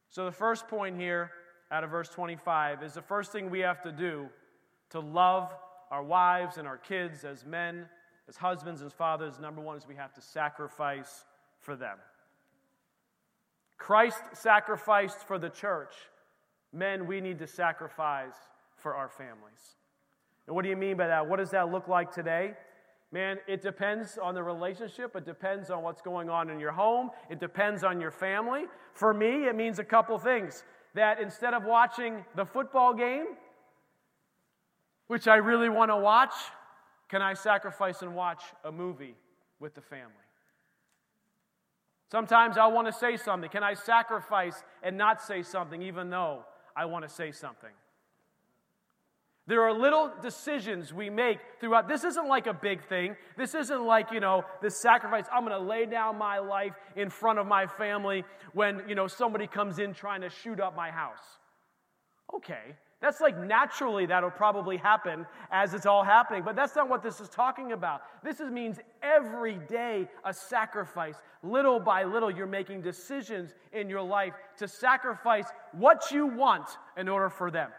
So, 0.10 0.26
the 0.26 0.32
first 0.32 0.68
point 0.68 0.98
here 0.98 1.32
out 1.72 1.84
of 1.84 1.90
verse 1.90 2.10
25 2.10 2.84
is 2.84 2.94
the 2.94 3.02
first 3.02 3.32
thing 3.32 3.50
we 3.50 3.60
have 3.60 3.82
to 3.84 3.92
do 3.92 4.30
to 4.92 5.00
love 5.00 5.54
our 5.92 6.04
wives 6.04 6.58
and 6.58 6.68
our 6.68 6.78
kids 6.78 7.26
as 7.26 7.46
men, 7.46 7.88
as 8.30 8.38
husbands, 8.38 8.82
as 8.82 8.94
fathers. 8.94 9.40
Number 9.40 9.62
one 9.62 9.78
is 9.78 9.88
we 9.88 9.96
have 9.96 10.14
to 10.14 10.22
sacrifice 10.22 11.26
for 11.60 11.76
them. 11.76 11.98
Christ 13.78 14.22
sacrificed 14.34 15.20
for 15.28 15.38
the 15.38 15.50
church. 15.50 15.94
Men, 16.74 17.08
we 17.08 17.22
need 17.22 17.40
to 17.40 17.48
sacrifice 17.48 18.36
for 18.76 18.96
our 18.96 19.10
families. 19.10 19.76
And 20.48 20.56
what 20.56 20.64
do 20.64 20.70
you 20.70 20.78
mean 20.78 20.98
by 20.98 21.08
that? 21.08 21.28
What 21.28 21.38
does 21.38 21.52
that 21.52 21.72
look 21.72 21.88
like 21.88 22.12
today? 22.12 22.54
Man, 23.12 23.38
it 23.48 23.62
depends 23.62 24.18
on 24.18 24.34
the 24.34 24.44
relationship. 24.44 25.16
It 25.16 25.26
depends 25.26 25.70
on 25.70 25.82
what's 25.82 26.02
going 26.02 26.30
on 26.30 26.50
in 26.50 26.60
your 26.60 26.72
home. 26.72 27.12
It 27.30 27.40
depends 27.40 27.84
on 27.84 28.02
your 28.02 28.12
family. 28.12 28.66
For 28.94 29.14
me, 29.14 29.46
it 29.48 29.56
means 29.56 29.80
a 29.80 29.84
couple 29.84 30.18
things. 30.18 30.64
That 30.94 31.22
instead 31.22 31.54
of 31.54 31.64
watching 31.64 32.26
the 32.36 32.46
football 32.46 32.94
game, 32.94 33.28
which 35.08 35.28
I 35.28 35.36
really 35.36 35.70
want 35.70 35.92
to 35.92 35.98
watch, 35.98 36.34
can 37.08 37.22
I 37.22 37.34
sacrifice 37.34 38.02
and 38.02 38.14
watch 38.14 38.44
a 38.66 38.72
movie 38.72 39.16
with 39.60 39.74
the 39.74 39.82
family? 39.82 40.12
Sometimes 42.12 42.58
I 42.58 42.68
want 42.68 42.88
to 42.88 42.94
say 42.94 43.18
something. 43.18 43.50
Can 43.50 43.64
I 43.64 43.74
sacrifice 43.74 44.64
and 44.82 44.98
not 44.98 45.22
say 45.22 45.44
something 45.44 45.82
even 45.82 46.10
though 46.10 46.44
I 46.76 46.86
want 46.86 47.08
to 47.08 47.14
say 47.14 47.32
something? 47.32 47.72
There 49.48 49.64
are 49.64 49.72
little 49.72 50.12
decisions 50.22 50.94
we 50.94 51.10
make 51.10 51.40
throughout. 51.62 51.88
This 51.88 52.04
isn't 52.04 52.28
like 52.28 52.48
a 52.48 52.54
big 52.54 52.84
thing. 52.84 53.16
This 53.38 53.56
isn't 53.56 53.86
like, 53.86 54.12
you 54.12 54.20
know, 54.20 54.44
this 54.62 54.82
sacrifice. 54.82 55.26
I'm 55.34 55.46
going 55.46 55.58
to 55.58 55.66
lay 55.66 55.86
down 55.86 56.18
my 56.18 56.40
life 56.40 56.74
in 56.98 57.10
front 57.10 57.40
of 57.40 57.48
my 57.48 57.66
family 57.66 58.26
when, 58.54 58.84
you 58.90 58.96
know, 58.96 59.08
somebody 59.08 59.48
comes 59.48 59.80
in 59.80 59.94
trying 59.94 60.22
to 60.22 60.30
shoot 60.30 60.60
up 60.60 60.76
my 60.76 60.92
house. 60.92 61.24
Okay. 62.36 62.76
That's 63.00 63.22
like 63.22 63.38
naturally 63.38 64.08
that'll 64.08 64.32
probably 64.32 64.76
happen 64.76 65.26
as 65.52 65.74
it's 65.74 65.86
all 65.86 66.04
happening, 66.04 66.42
but 66.44 66.56
that's 66.56 66.76
not 66.76 66.90
what 66.90 67.04
this 67.04 67.22
is 67.22 67.30
talking 67.30 67.72
about. 67.72 68.02
This 68.24 68.40
is, 68.40 68.50
means 68.50 68.80
every 69.04 69.60
day 69.70 70.10
a 70.26 70.34
sacrifice. 70.34 71.16
Little 71.44 71.80
by 71.80 72.04
little, 72.04 72.32
you're 72.32 72.48
making 72.48 72.82
decisions 72.82 73.54
in 73.72 73.88
your 73.88 74.02
life 74.02 74.34
to 74.58 74.68
sacrifice 74.68 75.46
what 75.74 76.12
you 76.12 76.26
want 76.26 76.68
in 76.98 77.08
order 77.08 77.30
for 77.30 77.52
them. 77.52 77.70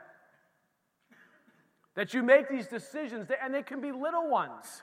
That 1.98 2.14
you 2.14 2.22
make 2.22 2.48
these 2.48 2.68
decisions, 2.68 3.26
and 3.42 3.52
they 3.52 3.64
can 3.64 3.80
be 3.80 3.90
little 3.90 4.30
ones. 4.30 4.82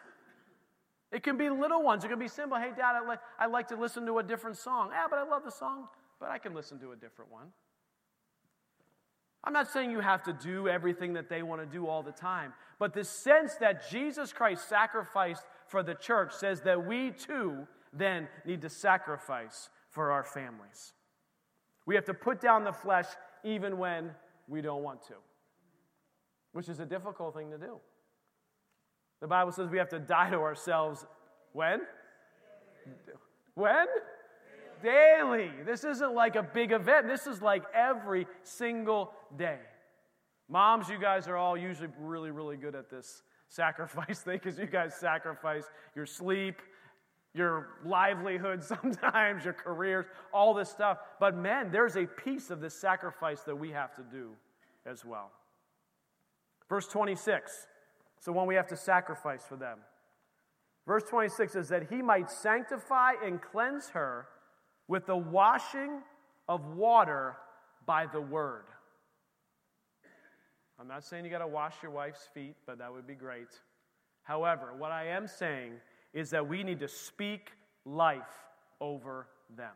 It 1.14 1.24
can 1.24 1.38
be 1.38 1.50
little 1.50 1.82
ones. 1.82 2.04
It 2.04 2.10
can 2.10 2.20
be 2.20 2.28
simple. 2.28 2.58
Hey, 2.58 2.72
Dad, 2.76 2.94
I 2.94 3.08
like, 3.08 3.20
I 3.40 3.46
like 3.46 3.70
to 3.70 3.78
listen 3.78 4.06
to 4.08 4.18
a 4.18 4.24
different 4.24 4.58
song. 4.58 4.90
Yeah, 4.92 5.06
but 5.10 5.18
I 5.18 5.24
love 5.24 5.46
the 5.46 5.52
song, 5.52 5.88
but 6.20 6.30
I 6.30 6.38
can 6.40 6.54
listen 6.54 6.78
to 6.80 6.92
a 6.92 6.96
different 6.98 7.32
one. 7.32 7.46
I'm 9.46 9.54
not 9.54 9.72
saying 9.72 9.92
you 9.92 10.02
have 10.02 10.24
to 10.24 10.34
do 10.34 10.68
everything 10.68 11.14
that 11.14 11.30
they 11.30 11.42
want 11.42 11.62
to 11.62 11.66
do 11.66 11.88
all 11.88 12.04
the 12.04 12.12
time, 12.12 12.52
but 12.80 12.94
the 12.94 13.06
sense 13.06 13.56
that 13.62 13.90
Jesus 13.90 14.34
Christ 14.34 14.68
sacrificed 14.68 15.46
for 15.70 15.84
the 15.84 15.96
church 15.96 16.34
says 16.34 16.60
that 16.64 16.86
we 16.86 17.12
too 17.12 17.66
then 17.94 18.28
need 18.46 18.62
to 18.64 18.70
sacrifice 18.70 19.70
for 19.90 20.12
our 20.12 20.26
families. 20.26 20.92
We 21.86 21.96
have 21.96 22.04
to 22.06 22.14
put 22.14 22.42
down 22.42 22.66
the 22.66 22.74
flesh 22.74 23.08
even 23.46 23.78
when 23.78 24.12
we 24.50 24.60
don't 24.60 24.84
want 24.84 25.02
to 25.04 25.14
which 26.56 26.70
is 26.70 26.80
a 26.80 26.86
difficult 26.86 27.36
thing 27.36 27.52
to 27.52 27.58
do. 27.58 27.76
The 29.20 29.28
Bible 29.28 29.52
says 29.52 29.68
we 29.70 29.78
have 29.78 29.90
to 29.90 30.00
die 30.00 30.30
to 30.30 30.38
ourselves 30.38 31.06
when? 31.52 31.82
When? 33.56 33.88
Daily. 34.82 35.52
This 35.66 35.84
isn't 35.84 36.14
like 36.14 36.38
a 36.38 36.44
big 36.44 36.72
event. 36.72 37.08
This 37.08 37.28
is 37.28 37.42
like 37.42 37.64
every 37.74 38.26
single 38.44 39.12
day. 39.38 39.60
Moms, 40.48 40.88
you 40.88 40.98
guys 40.98 41.28
are 41.28 41.36
all 41.36 41.58
usually 41.58 41.90
really, 42.00 42.32
really 42.32 42.56
good 42.56 42.74
at 42.74 42.90
this 42.90 43.24
sacrifice 43.50 44.20
thing 44.24 44.40
because 44.42 44.58
you 44.58 44.66
guys 44.66 44.96
sacrifice 44.96 45.66
your 45.94 46.06
sleep, 46.06 46.62
your 47.34 47.68
livelihood 47.84 48.64
sometimes, 48.82 49.44
your 49.44 49.54
careers, 49.54 50.06
all 50.34 50.54
this 50.54 50.70
stuff. 50.70 51.00
But 51.20 51.36
men, 51.36 51.70
there's 51.70 51.98
a 51.98 52.06
piece 52.06 52.50
of 52.50 52.62
this 52.62 52.80
sacrifice 52.80 53.42
that 53.42 53.58
we 53.58 53.72
have 53.72 53.94
to 53.96 54.04
do 54.04 54.30
as 54.86 55.04
well. 55.04 55.32
Verse 56.70 56.88
26, 56.88 57.68
it's 58.18 58.26
the 58.26 58.34
one 58.34 58.48
we 58.48 58.56
have 58.56 58.68
to 58.68 58.78
sacrifice 58.78 59.44
for 59.44 59.56
them. 59.56 59.78
Verse 60.88 61.04
26 61.10 61.56
is 61.56 61.70
that 61.70 61.90
he 61.90 62.02
might 62.02 62.30
sanctify 62.30 63.14
and 63.24 63.42
cleanse 63.42 63.90
her 63.90 64.28
with 64.88 65.06
the 65.06 65.18
washing 65.18 66.02
of 66.48 66.76
water 66.76 67.36
by 67.86 68.06
the 68.06 68.22
word. 68.22 68.66
I'm 70.80 70.88
not 70.88 71.04
saying 71.04 71.24
you 71.24 71.32
got 71.32 71.40
to 71.40 71.48
wash 71.48 71.76
your 71.82 71.92
wife's 71.92 72.28
feet, 72.34 72.56
but 72.66 72.80
that 72.80 72.92
would 72.92 73.08
be 73.08 73.16
great. 73.16 73.48
However, 74.24 74.74
what 74.78 74.92
I 74.92 75.08
am 75.08 75.28
saying 75.28 75.74
is 76.14 76.30
that 76.32 76.48
we 76.48 76.64
need 76.64 76.80
to 76.80 76.88
speak 76.88 77.52
life 77.86 78.24
over 78.82 79.28
them. 79.56 79.74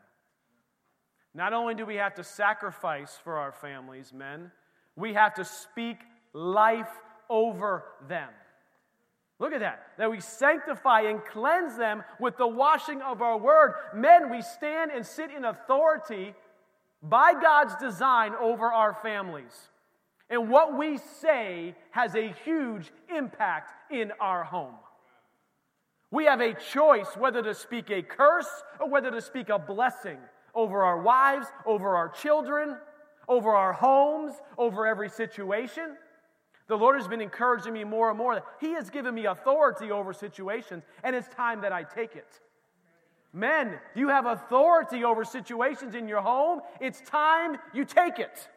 Not 1.34 1.54
only 1.54 1.76
do 1.76 1.86
we 1.86 1.96
have 1.96 2.16
to 2.16 2.24
sacrifice 2.24 3.18
for 3.24 3.38
our 3.38 3.52
families, 3.52 4.12
men, 4.12 4.52
we 4.96 5.14
have 5.14 5.34
to 5.36 5.46
speak 5.46 5.98
life 6.34 6.90
over 7.30 7.86
them. 8.08 8.30
Look 9.40 9.54
at 9.54 9.62
that. 9.62 9.84
That 9.98 10.12
we 10.12 10.20
sanctify 10.20 11.02
and 11.02 11.24
cleanse 11.24 11.78
them 11.78 12.04
with 12.20 12.38
the 12.38 12.48
washing 12.48 13.02
of 13.02 13.22
our 13.22 13.38
word. 13.38 13.74
Men, 13.94 14.30
we 14.30 14.42
stand 14.42 14.92
and 14.92 15.06
sit 15.06 15.32
in 15.32 15.46
authority 15.46 16.34
by 17.02 17.34
God's 17.34 17.76
design 17.76 18.34
over 18.40 18.66
our 18.66 18.94
families. 18.94 19.70
And 20.30 20.50
what 20.50 20.78
we 20.78 20.98
say 21.22 21.76
has 21.92 22.16
a 22.16 22.34
huge 22.44 22.92
impact 23.16 23.92
in 23.92 24.12
our 24.20 24.44
home. 24.44 24.76
We 26.12 26.26
have 26.26 26.42
a 26.42 26.54
choice 26.54 27.08
whether 27.18 27.42
to 27.42 27.54
speak 27.54 27.90
a 27.90 28.02
curse 28.02 28.50
or 28.80 28.90
whether 28.90 29.12
to 29.12 29.22
speak 29.22 29.50
a 29.50 29.60
blessing 29.60 30.18
over 30.54 30.84
our 30.84 31.02
wives, 31.02 31.48
over 31.66 31.96
our 31.96 32.10
children, 32.10 32.78
over 33.28 33.52
our 33.52 33.74
homes, 33.74 34.34
over 34.58 34.86
every 34.86 35.10
situation. 35.10 35.96
The 36.70 36.78
Lord 36.78 36.98
has 36.98 37.08
been 37.08 37.20
encouraging 37.20 37.74
me 37.74 37.84
more 37.84 38.10
and 38.10 38.18
more 38.18 38.42
He 38.62 38.74
has 38.74 38.90
given 38.90 39.14
me 39.16 39.26
authority 39.26 39.92
over 39.92 40.14
situations, 40.14 40.84
and 41.04 41.16
it's 41.16 41.28
time 41.28 41.62
that 41.62 41.74
I 41.74 41.84
take 41.84 42.16
it. 42.16 42.28
Men, 43.34 43.80
you 43.96 44.08
have 44.10 44.28
authority 44.28 45.04
over 45.04 45.26
situations 45.26 45.96
in 45.96 46.08
your 46.08 46.22
home. 46.22 46.62
It's 46.80 47.02
time 47.02 47.58
you 47.74 47.86
take 47.86 48.20
it. 48.20 48.48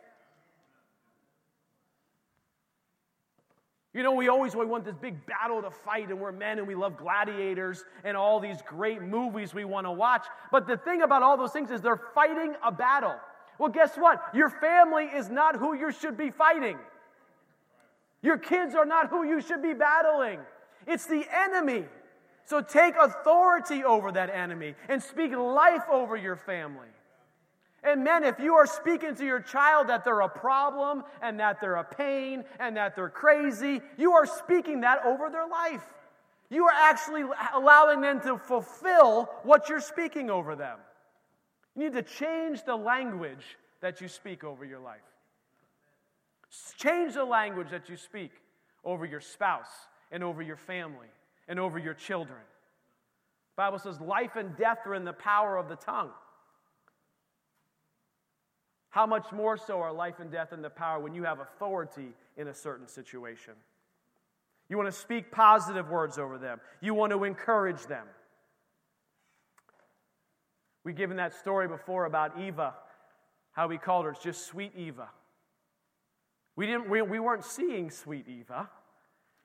You 3.95 4.03
know, 4.03 4.13
we 4.13 4.29
always 4.29 4.55
we 4.55 4.65
want 4.65 4.85
this 4.85 4.95
big 4.95 5.25
battle 5.27 5.63
to 5.63 5.71
fight, 5.71 6.11
and 6.11 6.21
we're 6.21 6.33
men 6.33 6.59
and 6.59 6.69
we 6.69 6.75
love 6.75 6.99
gladiators 6.99 7.83
and 8.05 8.15
all 8.15 8.41
these 8.41 8.59
great 8.67 9.03
movies 9.03 9.55
we 9.55 9.65
want 9.65 9.87
to 9.87 9.91
watch. 9.91 10.27
But 10.51 10.67
the 10.67 10.77
thing 10.77 11.01
about 11.01 11.23
all 11.23 11.39
those 11.39 11.53
things 11.53 11.71
is 11.71 11.81
they're 11.81 12.01
fighting 12.15 12.55
a 12.63 12.73
battle. 12.73 13.15
Well, 13.59 13.71
guess 13.71 13.97
what? 13.97 14.23
Your 14.35 14.51
family 14.51 15.05
is 15.05 15.31
not 15.31 15.57
who 15.57 15.75
you 15.75 15.93
should 15.93 16.17
be 16.17 16.31
fighting. 16.31 16.79
Your 18.23 18.39
kids 18.39 18.75
are 18.75 18.87
not 18.87 19.09
who 19.11 19.25
you 19.25 19.41
should 19.41 19.62
be 19.62 19.75
battling, 19.75 20.41
it's 20.87 21.07
the 21.07 21.25
enemy. 21.33 21.85
So 22.45 22.61
take 22.61 22.95
authority 23.01 23.85
over 23.85 24.11
that 24.12 24.29
enemy 24.29 24.75
and 24.89 25.01
speak 25.03 25.33
life 25.33 25.85
over 25.91 26.16
your 26.16 26.37
family. 26.37 26.89
And 27.85 28.05
men, 28.05 28.25
if 28.25 28.39
you 28.39 28.55
are 28.55 28.66
speaking 28.66 29.14
to 29.16 29.25
your 29.25 29.41
child 29.41 29.89
that 29.89 30.05
they're 30.05 30.20
a 30.20 30.29
problem 30.29 31.03
and 31.20 31.39
that 31.41 31.61
they're 31.61 31.77
a 31.77 31.85
pain 31.85 32.45
and 32.61 32.77
that 32.77 32.95
they're 32.95 33.09
crazy, 33.09 33.81
you 33.97 34.12
are 34.12 34.27
speaking 34.27 34.81
that 34.83 35.05
over 35.05 35.31
their 35.31 35.49
life. 35.49 35.83
You 36.49 36.66
are 36.66 36.75
actually 36.75 37.25
allowing 37.55 38.01
them 38.01 38.20
to 38.20 38.39
fulfill 38.39 39.31
what 39.43 39.68
you're 39.68 39.81
speaking 39.81 40.31
over 40.31 40.55
them. 40.55 40.79
You 41.75 41.85
need 41.85 41.95
to 41.95 42.03
change 42.03 42.64
the 42.64 42.77
language 42.77 43.57
that 43.81 44.01
you 44.01 44.09
speak 44.09 44.45
over 44.45 44.64
your 44.64 44.81
life. 44.81 45.01
Change 46.76 47.14
the 47.14 47.24
language 47.24 47.70
that 47.70 47.88
you 47.88 47.96
speak 47.96 48.32
over 48.84 49.07
your 49.07 49.20
spouse 49.20 49.70
and 50.11 50.22
over 50.22 50.42
your 50.42 50.57
family 50.57 51.09
and 51.48 51.59
over 51.59 51.78
your 51.78 51.94
children. 51.94 52.40
The 53.57 53.62
Bible 53.62 53.78
says 53.78 54.00
life 54.00 54.36
and 54.36 54.57
death 54.57 54.78
are 54.86 54.94
in 54.94 55.05
the 55.05 55.12
power 55.12 55.57
of 55.57 55.68
the 55.68 55.76
tongue. 55.76 56.11
How 58.90 59.07
much 59.07 59.32
more 59.32 59.57
so 59.57 59.80
are 59.80 59.92
life 59.92 60.20
and 60.20 60.30
death 60.30 60.53
in 60.53 60.61
the 60.61 60.68
power 60.68 61.00
when 61.00 61.14
you 61.14 61.24
have 61.24 61.40
authority 61.40 62.12
in 62.36 62.48
a 62.48 62.55
certain 62.55 62.86
situation? 62.86 63.55
You 64.68 64.76
want 64.76 64.92
to 64.92 64.98
speak 64.98 65.30
positive 65.32 65.88
words 65.88 66.18
over 66.18 66.36
them. 66.36 66.61
You 66.82 66.92
want 66.92 67.12
to 67.12 67.24
encourage 67.24 67.86
them. 67.86 68.07
We've 70.84 70.96
given 70.96 71.16
that 71.16 71.34
story 71.34 71.68
before 71.68 72.05
about 72.05 72.38
Eva, 72.38 72.74
how 73.53 73.68
we 73.68 73.78
called 73.78 74.05
her. 74.05 74.11
It's 74.11 74.22
just 74.22 74.46
sweet 74.46 74.72
Eva. 74.76 75.09
We, 76.57 76.66
didn't, 76.66 76.88
we, 76.88 77.03
we 77.03 77.18
weren't 77.18 77.44
seeing 77.44 77.90
sweet 77.90 78.28
Eva, 78.28 78.68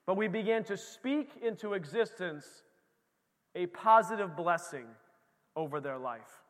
but 0.05 0.17
we 0.17 0.27
began 0.27 0.63
to 0.65 0.77
speak 0.77 1.31
into 1.41 1.73
existence 1.73 2.63
a 3.55 3.65
positive 3.67 4.35
blessing 4.35 4.85
over 5.55 5.79
their 5.79 5.97
life. 5.97 6.43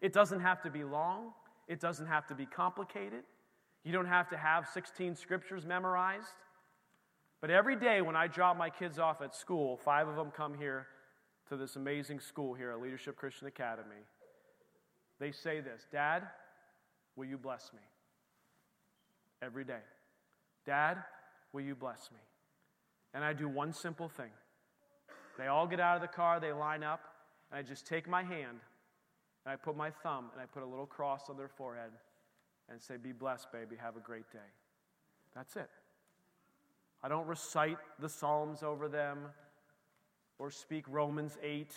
It 0.00 0.12
doesn't 0.12 0.40
have 0.40 0.62
to 0.62 0.70
be 0.70 0.84
long, 0.84 1.32
it 1.68 1.80
doesn't 1.80 2.06
have 2.06 2.26
to 2.28 2.34
be 2.34 2.46
complicated. 2.46 3.22
You 3.84 3.92
don't 3.92 4.06
have 4.06 4.28
to 4.30 4.36
have 4.36 4.66
16 4.66 5.14
scriptures 5.14 5.64
memorized. 5.64 6.34
But 7.40 7.50
every 7.50 7.76
day 7.76 8.02
when 8.02 8.16
I 8.16 8.26
drop 8.26 8.56
my 8.56 8.68
kids 8.68 8.98
off 8.98 9.22
at 9.22 9.34
school, 9.34 9.76
five 9.76 10.08
of 10.08 10.16
them 10.16 10.32
come 10.32 10.54
here 10.58 10.88
to 11.48 11.56
this 11.56 11.76
amazing 11.76 12.18
school 12.18 12.54
here 12.54 12.72
at 12.72 12.80
Leadership 12.80 13.16
Christian 13.16 13.46
Academy. 13.46 14.02
They 15.20 15.30
say 15.30 15.60
this 15.60 15.86
Dad, 15.90 16.24
will 17.14 17.26
you 17.26 17.38
bless 17.38 17.72
me? 17.72 17.80
Every 19.42 19.64
day. 19.64 19.80
Dad, 20.64 20.98
will 21.52 21.62
you 21.62 21.74
bless 21.74 22.10
me? 22.12 22.18
And 23.14 23.24
I 23.24 23.32
do 23.32 23.48
one 23.48 23.72
simple 23.72 24.08
thing. 24.08 24.30
They 25.38 25.46
all 25.46 25.66
get 25.66 25.80
out 25.80 25.96
of 25.96 26.02
the 26.02 26.08
car, 26.08 26.40
they 26.40 26.52
line 26.52 26.82
up, 26.82 27.00
and 27.50 27.58
I 27.58 27.62
just 27.62 27.86
take 27.86 28.08
my 28.08 28.22
hand 28.22 28.58
and 29.44 29.52
I 29.52 29.56
put 29.56 29.76
my 29.76 29.90
thumb 29.90 30.30
and 30.32 30.42
I 30.42 30.46
put 30.46 30.62
a 30.62 30.66
little 30.66 30.86
cross 30.86 31.30
on 31.30 31.36
their 31.36 31.48
forehead 31.48 31.90
and 32.68 32.82
say, 32.82 32.96
Be 32.96 33.12
blessed, 33.12 33.52
baby. 33.52 33.76
Have 33.76 33.96
a 33.96 34.00
great 34.00 34.30
day. 34.32 34.38
That's 35.34 35.56
it. 35.56 35.70
I 37.02 37.08
don't 37.08 37.26
recite 37.26 37.78
the 38.00 38.08
Psalms 38.08 38.62
over 38.62 38.88
them 38.88 39.18
or 40.38 40.50
speak 40.50 40.84
Romans 40.88 41.38
8 41.42 41.70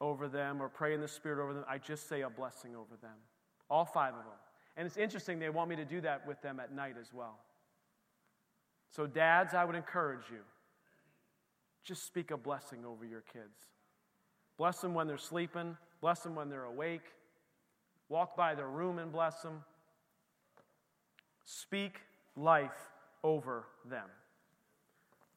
over 0.00 0.28
them 0.28 0.62
or 0.62 0.68
pray 0.68 0.94
in 0.94 1.00
the 1.00 1.08
Spirit 1.08 1.42
over 1.42 1.52
them. 1.52 1.64
I 1.68 1.78
just 1.78 2.08
say 2.08 2.22
a 2.22 2.30
blessing 2.30 2.74
over 2.74 2.96
them. 3.02 3.16
All 3.68 3.84
five 3.84 4.14
of 4.14 4.20
them. 4.20 4.38
And 4.78 4.86
it's 4.86 4.96
interesting, 4.96 5.40
they 5.40 5.50
want 5.50 5.68
me 5.68 5.74
to 5.76 5.84
do 5.84 6.00
that 6.02 6.24
with 6.24 6.40
them 6.40 6.60
at 6.60 6.72
night 6.72 6.94
as 6.98 7.12
well. 7.12 7.40
So, 8.90 9.08
dads, 9.08 9.52
I 9.52 9.64
would 9.64 9.74
encourage 9.74 10.30
you 10.30 10.38
just 11.84 12.06
speak 12.06 12.30
a 12.30 12.36
blessing 12.36 12.84
over 12.86 13.04
your 13.04 13.22
kids. 13.32 13.66
Bless 14.56 14.80
them 14.80 14.94
when 14.94 15.08
they're 15.08 15.18
sleeping, 15.18 15.76
bless 16.00 16.20
them 16.20 16.36
when 16.36 16.48
they're 16.48 16.64
awake. 16.64 17.02
Walk 18.08 18.36
by 18.36 18.54
their 18.54 18.68
room 18.68 18.98
and 18.98 19.10
bless 19.10 19.42
them. 19.42 19.64
Speak 21.44 22.00
life 22.36 22.90
over 23.24 23.66
them. 23.84 24.06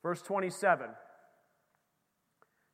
Verse 0.04 0.22
27 0.22 0.88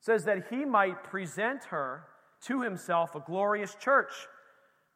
says 0.01 0.26
that 0.26 0.47
he 0.49 0.65
might 0.65 1.03
present 1.03 1.65
her 1.65 2.03
to 2.41 2.61
himself 2.61 3.15
a 3.15 3.20
glorious 3.20 3.76
church 3.76 4.11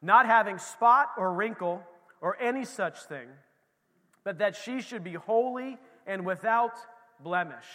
not 0.02 0.26
having 0.26 0.58
spot 0.58 1.10
or 1.16 1.32
wrinkle 1.32 1.82
or 2.20 2.36
any 2.40 2.64
such 2.64 3.00
thing, 3.04 3.28
but 4.24 4.38
that 4.38 4.56
she 4.56 4.82
should 4.82 5.04
be 5.04 5.14
holy 5.14 5.78
and 6.06 6.26
without 6.26 6.72
blemish. 7.22 7.66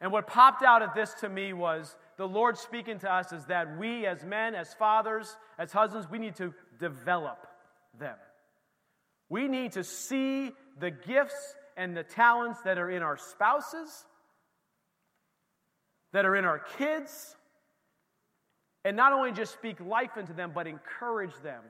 And 0.00 0.12
what 0.12 0.26
popped 0.26 0.62
out 0.62 0.82
at 0.82 0.94
this 0.94 1.12
to 1.20 1.28
me 1.28 1.52
was 1.52 1.96
the 2.16 2.26
Lord 2.26 2.56
speaking 2.56 2.98
to 3.00 3.12
us 3.12 3.32
is 3.32 3.44
that 3.46 3.78
we, 3.78 4.06
as 4.06 4.24
men, 4.24 4.54
as 4.54 4.74
fathers, 4.74 5.36
as 5.58 5.72
husbands, 5.72 6.08
we 6.10 6.18
need 6.18 6.36
to 6.36 6.54
develop 6.78 7.46
them. 7.98 8.16
We 9.28 9.48
need 9.48 9.72
to 9.72 9.84
see 9.84 10.52
the 10.78 10.90
gifts 10.90 11.54
and 11.76 11.96
the 11.96 12.04
talents 12.04 12.60
that 12.62 12.78
are 12.78 12.90
in 12.90 13.02
our 13.02 13.16
spouses, 13.16 14.04
that 16.12 16.24
are 16.24 16.36
in 16.36 16.44
our 16.44 16.60
kids, 16.78 17.36
and 18.84 18.96
not 18.96 19.12
only 19.12 19.32
just 19.32 19.52
speak 19.52 19.80
life 19.80 20.16
into 20.16 20.32
them, 20.32 20.52
but 20.54 20.66
encourage 20.66 21.34
them, 21.42 21.62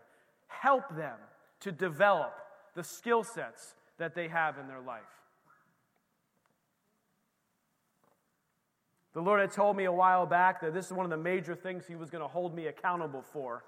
help 0.47 0.89
them 0.97 1.17
to 1.61 1.73
develop 1.73 2.35
the 2.75 2.85
skill 2.85 3.25
sets 3.25 3.75
that 3.99 4.15
they 4.15 4.29
have 4.29 4.59
in 4.59 4.69
their 4.69 4.81
life. 4.81 5.03
The 9.15 9.21
Lord 9.21 9.41
had 9.41 9.51
told 9.51 9.77
me 9.77 9.85
a 9.85 9.93
while 9.93 10.27
back 10.27 10.61
that 10.61 10.75
this 10.75 10.87
is 10.87 10.93
one 10.93 11.05
of 11.05 11.11
the 11.11 11.17
major 11.17 11.57
things 11.57 11.85
He 11.87 11.97
was 11.97 12.11
going 12.11 12.23
to 12.23 12.29
hold 12.29 12.55
me 12.55 12.67
accountable 12.67 13.25
for. 13.33 13.65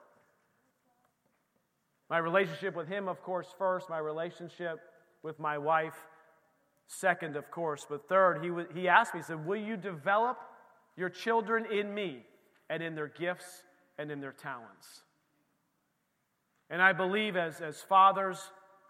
My 2.08 2.18
relationship 2.18 2.76
with 2.76 2.88
Him, 2.88 3.08
of 3.08 3.22
course, 3.22 3.48
first, 3.58 3.88
my 3.88 3.98
relationship 3.98 4.78
with 5.22 5.40
my 5.40 5.58
wife, 5.58 5.96
second, 6.86 7.36
of 7.36 7.50
course, 7.50 7.86
but 7.88 8.08
third, 8.08 8.44
He, 8.44 8.80
he 8.80 8.86
asked 8.86 9.14
me, 9.14 9.20
He 9.20 9.24
said, 9.24 9.44
Will 9.44 9.60
you 9.60 9.76
develop 9.76 10.38
your 10.96 11.08
children 11.08 11.66
in 11.66 11.92
me 11.92 12.24
and 12.70 12.82
in 12.82 12.94
their 12.94 13.08
gifts 13.08 13.64
and 13.98 14.10
in 14.10 14.20
their 14.20 14.32
talents. 14.32 15.02
And 16.70 16.80
I 16.80 16.92
believe 16.92 17.36
as, 17.36 17.60
as 17.60 17.82
fathers, 17.82 18.38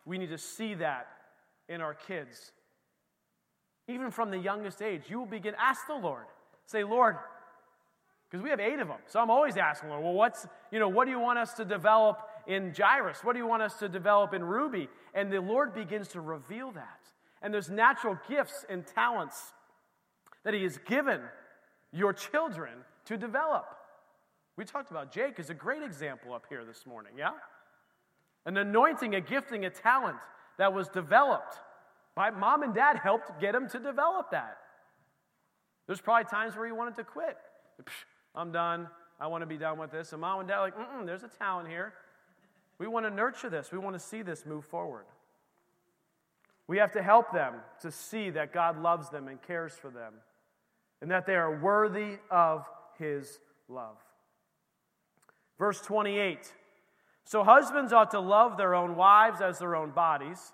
we 0.05 0.19
need 0.19 0.29
to 0.29 0.39
see 0.39 0.75
that 0.75 1.09
in 1.69 1.81
our 1.81 1.95
kids. 1.95 2.53
Even 3.89 4.11
from 4.11 4.31
the 4.31 4.39
youngest 4.39 4.83
age, 4.83 5.05
you 5.09 5.19
will 5.19 5.27
begin, 5.27 5.55
ask 5.59 5.87
the 5.87 5.95
Lord. 5.95 6.27
Say, 6.67 6.85
Lord, 6.85 7.17
because 8.31 8.45
we 8.45 8.51
have 8.51 8.61
eight 8.61 8.79
of 8.79 8.87
them. 8.87 8.99
So 9.07 9.19
I'm 9.19 9.31
always 9.31 9.57
asking, 9.57 9.89
Lord, 9.89 10.05
well, 10.05 10.13
what's, 10.13 10.47
you 10.71 10.79
know, 10.79 10.89
what 10.89 11.07
do 11.07 11.11
you 11.11 11.19
want 11.19 11.39
us 11.39 11.55
to 11.55 11.65
develop 11.65 12.19
in 12.47 12.73
Jairus? 12.77 13.25
What 13.25 13.33
do 13.33 13.39
you 13.39 13.47
want 13.47 13.63
us 13.63 13.79
to 13.79 13.89
develop 13.89 14.35
in 14.35 14.45
Ruby? 14.45 14.89
And 15.15 15.33
the 15.33 15.41
Lord 15.41 15.75
begins 15.75 16.09
to 16.09 16.21
reveal 16.21 16.71
that. 16.73 17.01
And 17.43 17.53
there's 17.53 17.71
natural 17.71 18.19
gifts 18.29 18.65
and 18.69 18.87
talents 18.87 19.53
that 20.45 20.53
He 20.55 20.63
has 20.63 20.79
given 20.87 21.21
your 21.93 22.13
children 22.13 22.71
to 23.11 23.19
develop. 23.19 23.67
We 24.57 24.65
talked 24.65 24.93
about 24.93 25.13
Jake 25.13 25.41
is 25.41 25.51
a 25.51 25.55
great 25.55 25.83
example 25.83 26.33
up 26.33 26.45
here 26.49 26.65
this 26.65 26.87
morning, 26.87 27.13
yeah? 27.19 27.33
An 28.47 28.57
anointing, 28.57 29.17
a 29.17 29.21
gifting, 29.21 29.65
a 29.65 29.71
talent 29.71 30.17
that 30.59 30.73
was 30.73 30.89
developed 30.89 31.57
by 32.15 32.31
mom 32.31 32.63
and 32.63 32.73
dad 32.73 32.99
helped 33.03 33.41
get 33.41 33.53
him 33.53 33.69
to 33.71 33.81
develop 33.81 34.31
that. 34.31 34.59
There's 35.89 36.01
probably 36.01 36.31
times 36.31 36.55
where 36.57 36.67
he 36.67 36.73
wanted 36.73 36.95
to 36.97 37.05
quit. 37.05 37.37
I'm 38.37 38.53
done. 38.53 38.87
I 39.19 39.27
want 39.27 39.43
to 39.43 39.47
be 39.47 39.59
done 39.59 39.77
with 39.77 39.91
this. 39.91 40.13
And 40.13 40.21
mom 40.21 40.39
and 40.39 40.49
dad 40.49 40.61
like, 40.61 40.77
mm 40.77 41.05
there's 41.05 41.25
a 41.25 41.29
talent 41.29 41.69
here. 41.69 41.95
We 42.79 42.87
want 42.87 43.07
to 43.07 43.11
nurture 43.11 43.51
this. 43.51 43.73
We 43.73 43.79
want 43.79 43.97
to 43.97 44.01
see 44.01 44.23
this 44.23 44.47
move 44.47 44.65
forward. 44.65 45.07
We 46.69 46.79
have 46.79 46.93
to 46.93 47.03
help 47.03 47.33
them 47.33 47.55
to 47.83 47.91
see 47.91 48.31
that 48.31 48.53
God 48.53 48.81
loves 48.81 49.11
them 49.11 49.27
and 49.27 49.43
cares 49.43 49.73
for 49.73 49.91
them 49.91 50.15
and 51.03 51.11
that 51.11 51.27
they 51.27 51.35
are 51.35 51.59
worthy 51.59 52.19
of 52.31 52.67
his 53.01 53.41
love. 53.69 53.97
Verse 55.59 55.81
28 55.81 56.53
So 57.25 57.43
husbands 57.43 57.93
ought 57.93 58.13
to 58.13 58.21
love 58.21 58.57
their 58.57 58.75
own 58.77 58.95
wives 58.95 59.41
as 59.41 59.59
their 59.59 59.75
own 59.75 59.91
bodies, 59.91 60.53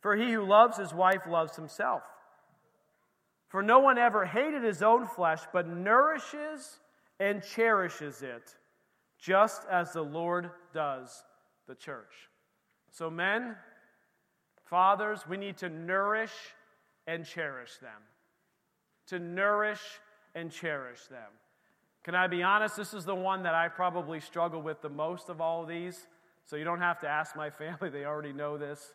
for 0.00 0.14
he 0.14 0.32
who 0.32 0.44
loves 0.44 0.76
his 0.76 0.92
wife 0.92 1.22
loves 1.26 1.56
himself. 1.56 2.02
For 3.48 3.62
no 3.62 3.78
one 3.78 3.96
ever 3.96 4.26
hated 4.26 4.62
his 4.62 4.82
own 4.82 5.06
flesh, 5.06 5.40
but 5.52 5.68
nourishes 5.68 6.80
and 7.18 7.42
cherishes 7.42 8.22
it, 8.22 8.54
just 9.18 9.62
as 9.70 9.92
the 9.92 10.02
Lord 10.02 10.50
does 10.74 11.24
the 11.66 11.74
church. 11.74 12.12
So, 12.90 13.08
men, 13.08 13.56
fathers, 14.64 15.20
we 15.28 15.36
need 15.36 15.56
to 15.58 15.68
nourish 15.68 16.32
and 17.06 17.24
cherish 17.24 17.78
them. 17.78 18.02
To 19.08 19.18
nourish 19.18 19.80
and 20.36 20.52
cherish 20.52 21.06
them. 21.06 21.30
Can 22.04 22.14
I 22.14 22.28
be 22.28 22.44
honest? 22.44 22.76
This 22.76 22.94
is 22.94 23.04
the 23.04 23.14
one 23.14 23.42
that 23.42 23.54
I 23.54 23.66
probably 23.66 24.20
struggle 24.20 24.62
with 24.62 24.80
the 24.80 24.88
most 24.88 25.28
of 25.28 25.40
all 25.40 25.62
of 25.62 25.68
these. 25.68 26.06
So 26.44 26.54
you 26.54 26.62
don't 26.62 26.80
have 26.80 27.00
to 27.00 27.08
ask 27.08 27.34
my 27.34 27.50
family, 27.62 27.90
they 27.90 28.04
already 28.04 28.32
know 28.32 28.56
this. 28.56 28.92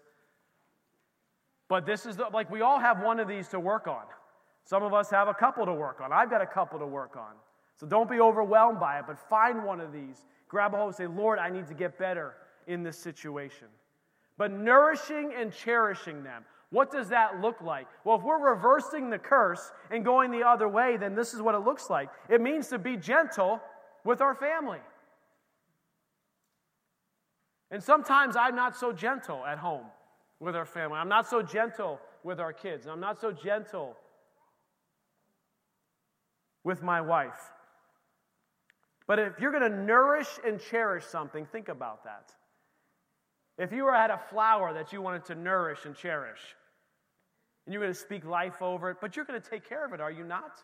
But 1.67 1.85
this 1.85 2.05
is 2.05 2.15
the, 2.15 2.27
like 2.31 2.49
we 2.49 2.61
all 2.61 2.79
have 2.79 3.01
one 3.01 3.19
of 3.19 3.27
these 3.27 3.49
to 3.49 3.59
work 3.59 3.87
on. 3.87 4.03
Some 4.63 4.83
of 4.83 4.93
us 4.93 5.09
have 5.09 5.27
a 5.27 5.33
couple 5.33 5.65
to 5.65 5.73
work 5.73 5.99
on. 6.01 6.13
I've 6.13 6.29
got 6.29 6.41
a 6.41 6.45
couple 6.45 6.79
to 6.79 6.85
work 6.85 7.17
on. 7.17 7.33
So 7.77 7.87
don't 7.87 8.09
be 8.09 8.19
overwhelmed 8.19 8.79
by 8.79 8.99
it, 8.99 9.05
but 9.07 9.17
find 9.17 9.65
one 9.65 9.81
of 9.81 9.91
these. 9.91 10.25
Grab 10.47 10.73
a 10.73 10.77
hold 10.77 10.89
and 10.89 10.95
say, 10.95 11.07
Lord, 11.07 11.39
I 11.39 11.49
need 11.49 11.67
to 11.67 11.73
get 11.73 11.97
better 11.97 12.35
in 12.67 12.83
this 12.83 12.97
situation. 12.97 13.67
But 14.37 14.51
nourishing 14.51 15.33
and 15.35 15.51
cherishing 15.51 16.23
them. 16.23 16.45
What 16.71 16.89
does 16.89 17.09
that 17.09 17.41
look 17.41 17.61
like? 17.61 17.87
Well, 18.05 18.17
if 18.17 18.23
we're 18.23 18.53
reversing 18.53 19.09
the 19.09 19.19
curse 19.19 19.71
and 19.91 20.05
going 20.05 20.31
the 20.31 20.43
other 20.43 20.69
way, 20.69 20.95
then 20.97 21.15
this 21.15 21.33
is 21.33 21.41
what 21.41 21.53
it 21.53 21.59
looks 21.59 21.89
like. 21.89 22.09
It 22.29 22.39
means 22.39 22.69
to 22.69 22.79
be 22.79 22.95
gentle 22.95 23.61
with 24.05 24.21
our 24.21 24.33
family. 24.33 24.79
And 27.71 27.83
sometimes 27.83 28.37
I'm 28.37 28.55
not 28.55 28.77
so 28.77 28.93
gentle 28.93 29.45
at 29.45 29.57
home 29.57 29.85
with 30.39 30.55
our 30.55 30.65
family. 30.65 30.97
I'm 30.97 31.09
not 31.09 31.27
so 31.27 31.41
gentle 31.41 31.99
with 32.23 32.39
our 32.39 32.53
kids. 32.53 32.87
I'm 32.87 33.01
not 33.01 33.19
so 33.19 33.33
gentle 33.33 33.97
with 36.63 36.81
my 36.81 37.01
wife. 37.01 37.51
But 39.07 39.19
if 39.19 39.39
you're 39.41 39.51
going 39.51 39.69
to 39.69 39.77
nourish 39.77 40.27
and 40.45 40.59
cherish 40.59 41.03
something, 41.05 41.45
think 41.45 41.67
about 41.67 42.05
that. 42.05 42.31
If 43.57 43.73
you 43.73 43.83
were 43.83 43.95
at 43.95 44.09
a 44.09 44.17
flower 44.17 44.73
that 44.73 44.93
you 44.93 45.01
wanted 45.01 45.25
to 45.25 45.35
nourish 45.35 45.85
and 45.85 45.95
cherish, 45.95 46.39
and 47.65 47.73
you're 47.73 47.81
going 47.81 47.93
to 47.93 47.99
speak 47.99 48.25
life 48.25 48.61
over 48.61 48.89
it, 48.89 48.97
but 49.01 49.15
you're 49.15 49.25
going 49.25 49.41
to 49.41 49.49
take 49.49 49.67
care 49.67 49.85
of 49.85 49.93
it, 49.93 50.01
are 50.01 50.11
you 50.11 50.23
not? 50.23 50.61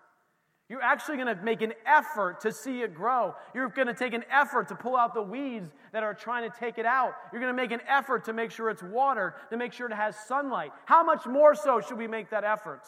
You're 0.70 0.82
actually 0.82 1.16
going 1.16 1.34
to 1.34 1.44
make 1.44 1.62
an 1.62 1.74
effort 1.86 2.42
to 2.42 2.52
see 2.52 2.82
it 2.82 2.94
grow. 2.94 3.34
You're 3.54 3.70
going 3.70 3.88
to 3.88 3.94
take 3.94 4.14
an 4.14 4.26
effort 4.30 4.68
to 4.68 4.76
pull 4.76 4.98
out 4.98 5.14
the 5.14 5.22
weeds 5.22 5.72
that 5.94 6.04
are 6.04 6.14
trying 6.14 6.50
to 6.50 6.58
take 6.58 6.78
it 6.78 6.86
out. 6.86 7.14
You're 7.32 7.42
going 7.42 7.56
to 7.56 7.62
make 7.62 7.72
an 7.72 7.80
effort 7.88 8.26
to 8.26 8.34
make 8.34 8.52
sure 8.52 8.70
it's 8.70 8.84
watered, 8.84 9.36
to 9.50 9.58
make 9.58 9.72
sure 9.72 9.88
it 9.88 9.96
has 9.96 10.18
sunlight. 10.28 10.72
How 10.86 11.04
much 11.04 11.26
more 11.26 11.56
so 11.56 11.80
should 11.80 11.98
we 11.98 12.08
make 12.08 12.32
that 12.32 12.44
effort 12.44 12.82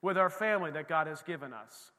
with 0.00 0.16
our 0.16 0.30
family 0.30 0.70
that 0.70 0.88
God 0.88 1.08
has 1.08 1.22
given 1.22 1.52
us? 1.52 1.91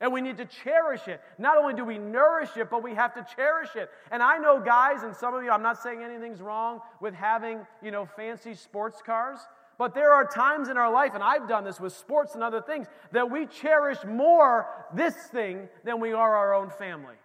And 0.00 0.12
we 0.12 0.20
need 0.20 0.36
to 0.38 0.44
cherish 0.44 1.06
it. 1.06 1.20
Not 1.38 1.56
only 1.56 1.74
do 1.74 1.84
we 1.84 1.98
nourish 1.98 2.56
it, 2.56 2.68
but 2.70 2.82
we 2.82 2.94
have 2.94 3.14
to 3.14 3.26
cherish 3.36 3.76
it. 3.76 3.88
And 4.10 4.22
I 4.22 4.38
know, 4.38 4.60
guys, 4.60 5.02
and 5.02 5.14
some 5.14 5.34
of 5.34 5.42
you, 5.42 5.50
I'm 5.50 5.62
not 5.62 5.82
saying 5.82 6.02
anything's 6.02 6.40
wrong 6.40 6.80
with 7.00 7.14
having, 7.14 7.60
you 7.82 7.90
know, 7.90 8.04
fancy 8.04 8.54
sports 8.54 9.00
cars. 9.04 9.38
But 9.78 9.94
there 9.94 10.12
are 10.12 10.26
times 10.26 10.68
in 10.68 10.76
our 10.76 10.92
life, 10.92 11.12
and 11.14 11.22
I've 11.22 11.48
done 11.48 11.64
this 11.64 11.80
with 11.80 11.92
sports 11.92 12.34
and 12.34 12.42
other 12.42 12.60
things, 12.60 12.86
that 13.12 13.30
we 13.30 13.46
cherish 13.46 13.98
more 14.06 14.68
this 14.94 15.14
thing 15.32 15.68
than 15.84 16.00
we 16.00 16.12
are 16.12 16.36
our 16.36 16.54
own 16.54 16.70
family. 16.70 17.16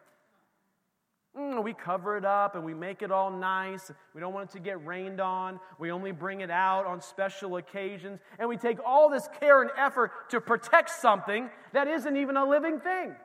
Mm, 1.38 1.64
we 1.64 1.74
cover 1.74 2.18
it 2.18 2.26
up 2.26 2.56
and 2.56 2.66
we 2.66 2.74
make 2.74 3.02
it 3.02 3.12
all 3.12 3.30
nice. 3.30 3.92
We 4.16 4.22
don't 4.22 4.34
want 4.34 4.50
it 4.50 4.54
to 4.54 4.60
get 4.60 4.84
rained 4.86 5.20
on. 5.20 5.60
We 5.78 5.92
only 5.92 6.12
bring 6.12 6.42
it 6.42 6.50
out 6.50 6.86
on 6.86 7.02
special 7.02 7.58
occasions. 7.58 8.20
And 8.40 8.50
we 8.50 8.58
take 8.58 8.78
all 8.84 9.10
this 9.10 9.30
care 9.40 9.62
and 9.62 9.70
effort 9.78 10.12
to 10.32 10.42
protect 10.42 10.90
something 10.90 11.50
that 11.74 11.88
isn't 11.88 12.18
even 12.18 12.36
a 12.36 12.46
living 12.46 12.80
thing. 12.80 13.16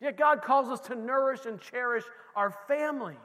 Yet 0.00 0.18
God 0.18 0.42
calls 0.42 0.68
us 0.68 0.80
to 0.88 0.96
nourish 0.96 1.46
and 1.46 1.60
cherish 1.60 2.04
our 2.34 2.50
family, 2.66 3.16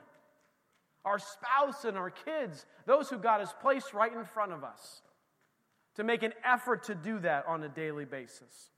our 1.04 1.18
spouse, 1.18 1.86
and 1.86 1.98
our 1.98 2.12
kids, 2.12 2.68
those 2.86 3.10
who 3.10 3.18
God 3.18 3.40
has 3.40 3.52
placed 3.62 3.94
right 3.96 4.14
in 4.14 4.24
front 4.24 4.54
of 4.54 4.64
us, 4.64 5.02
to 5.96 6.04
make 6.04 6.22
an 6.22 6.34
effort 6.46 6.84
to 6.84 6.96
do 6.96 7.20
that 7.20 7.46
on 7.48 7.64
a 7.64 7.68
daily 7.68 8.06
basis. 8.06 8.70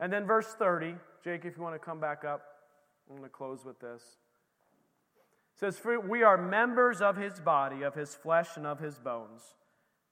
And 0.00 0.12
then 0.12 0.26
verse 0.26 0.46
30, 0.58 0.94
Jake, 1.24 1.44
if 1.44 1.56
you 1.56 1.62
want 1.62 1.74
to 1.74 1.78
come 1.78 2.00
back 2.00 2.24
up, 2.24 2.42
I'm 3.08 3.16
going 3.16 3.28
to 3.28 3.34
close 3.34 3.64
with 3.64 3.80
this. 3.80 4.02
It 5.54 5.60
says, 5.60 5.78
For 5.78 5.98
we 5.98 6.22
are 6.22 6.36
members 6.36 7.00
of 7.00 7.16
his 7.16 7.40
body, 7.40 7.82
of 7.82 7.94
his 7.94 8.14
flesh, 8.14 8.56
and 8.56 8.66
of 8.66 8.78
his 8.78 8.98
bones. 8.98 9.42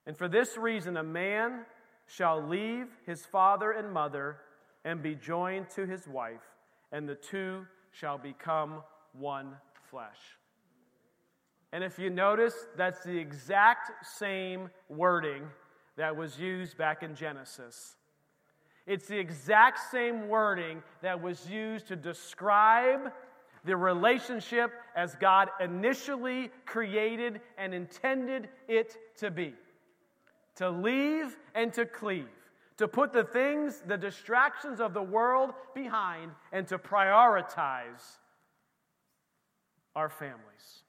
And 0.06 0.16
for 0.16 0.28
this 0.28 0.56
reason, 0.56 0.96
a 0.96 1.02
man 1.02 1.66
shall 2.06 2.40
leave 2.40 2.86
his 3.04 3.24
father 3.26 3.70
and 3.72 3.92
mother 3.92 4.38
and 4.84 5.02
be 5.02 5.14
joined 5.14 5.68
to 5.70 5.86
his 5.86 6.06
wife, 6.06 6.42
and 6.92 7.08
the 7.08 7.16
two 7.16 7.66
shall 7.90 8.18
become 8.18 8.82
one 9.12 9.56
flesh. 9.90 10.18
And 11.72 11.82
if 11.82 11.98
you 11.98 12.08
notice, 12.10 12.54
that's 12.76 13.02
the 13.02 13.18
exact 13.18 14.06
same 14.18 14.70
wording 14.88 15.42
that 15.96 16.16
was 16.16 16.38
used 16.38 16.78
back 16.78 17.02
in 17.02 17.14
Genesis. 17.14 17.96
It's 18.86 19.06
the 19.08 19.18
exact 19.18 19.90
same 19.90 20.28
wording 20.28 20.82
that 21.02 21.20
was 21.20 21.48
used 21.48 21.88
to 21.88 21.96
describe 21.96 23.12
the 23.64 23.76
relationship 23.76 24.70
as 24.94 25.16
God 25.16 25.50
initially 25.60 26.50
created 26.66 27.40
and 27.58 27.74
intended 27.74 28.48
it 28.68 28.96
to 29.18 29.30
be 29.30 29.54
to 30.56 30.70
leave 30.70 31.36
and 31.54 31.72
to 31.74 31.86
cleave, 31.86 32.28
to 32.78 32.88
put 32.88 33.12
the 33.12 33.24
things, 33.24 33.82
the 33.86 33.96
distractions 33.96 34.80
of 34.80 34.92
the 34.92 35.02
world 35.02 35.52
behind, 35.74 36.32
and 36.52 36.66
to 36.66 36.78
prioritize 36.78 38.18
our 39.94 40.08
families. 40.08 40.82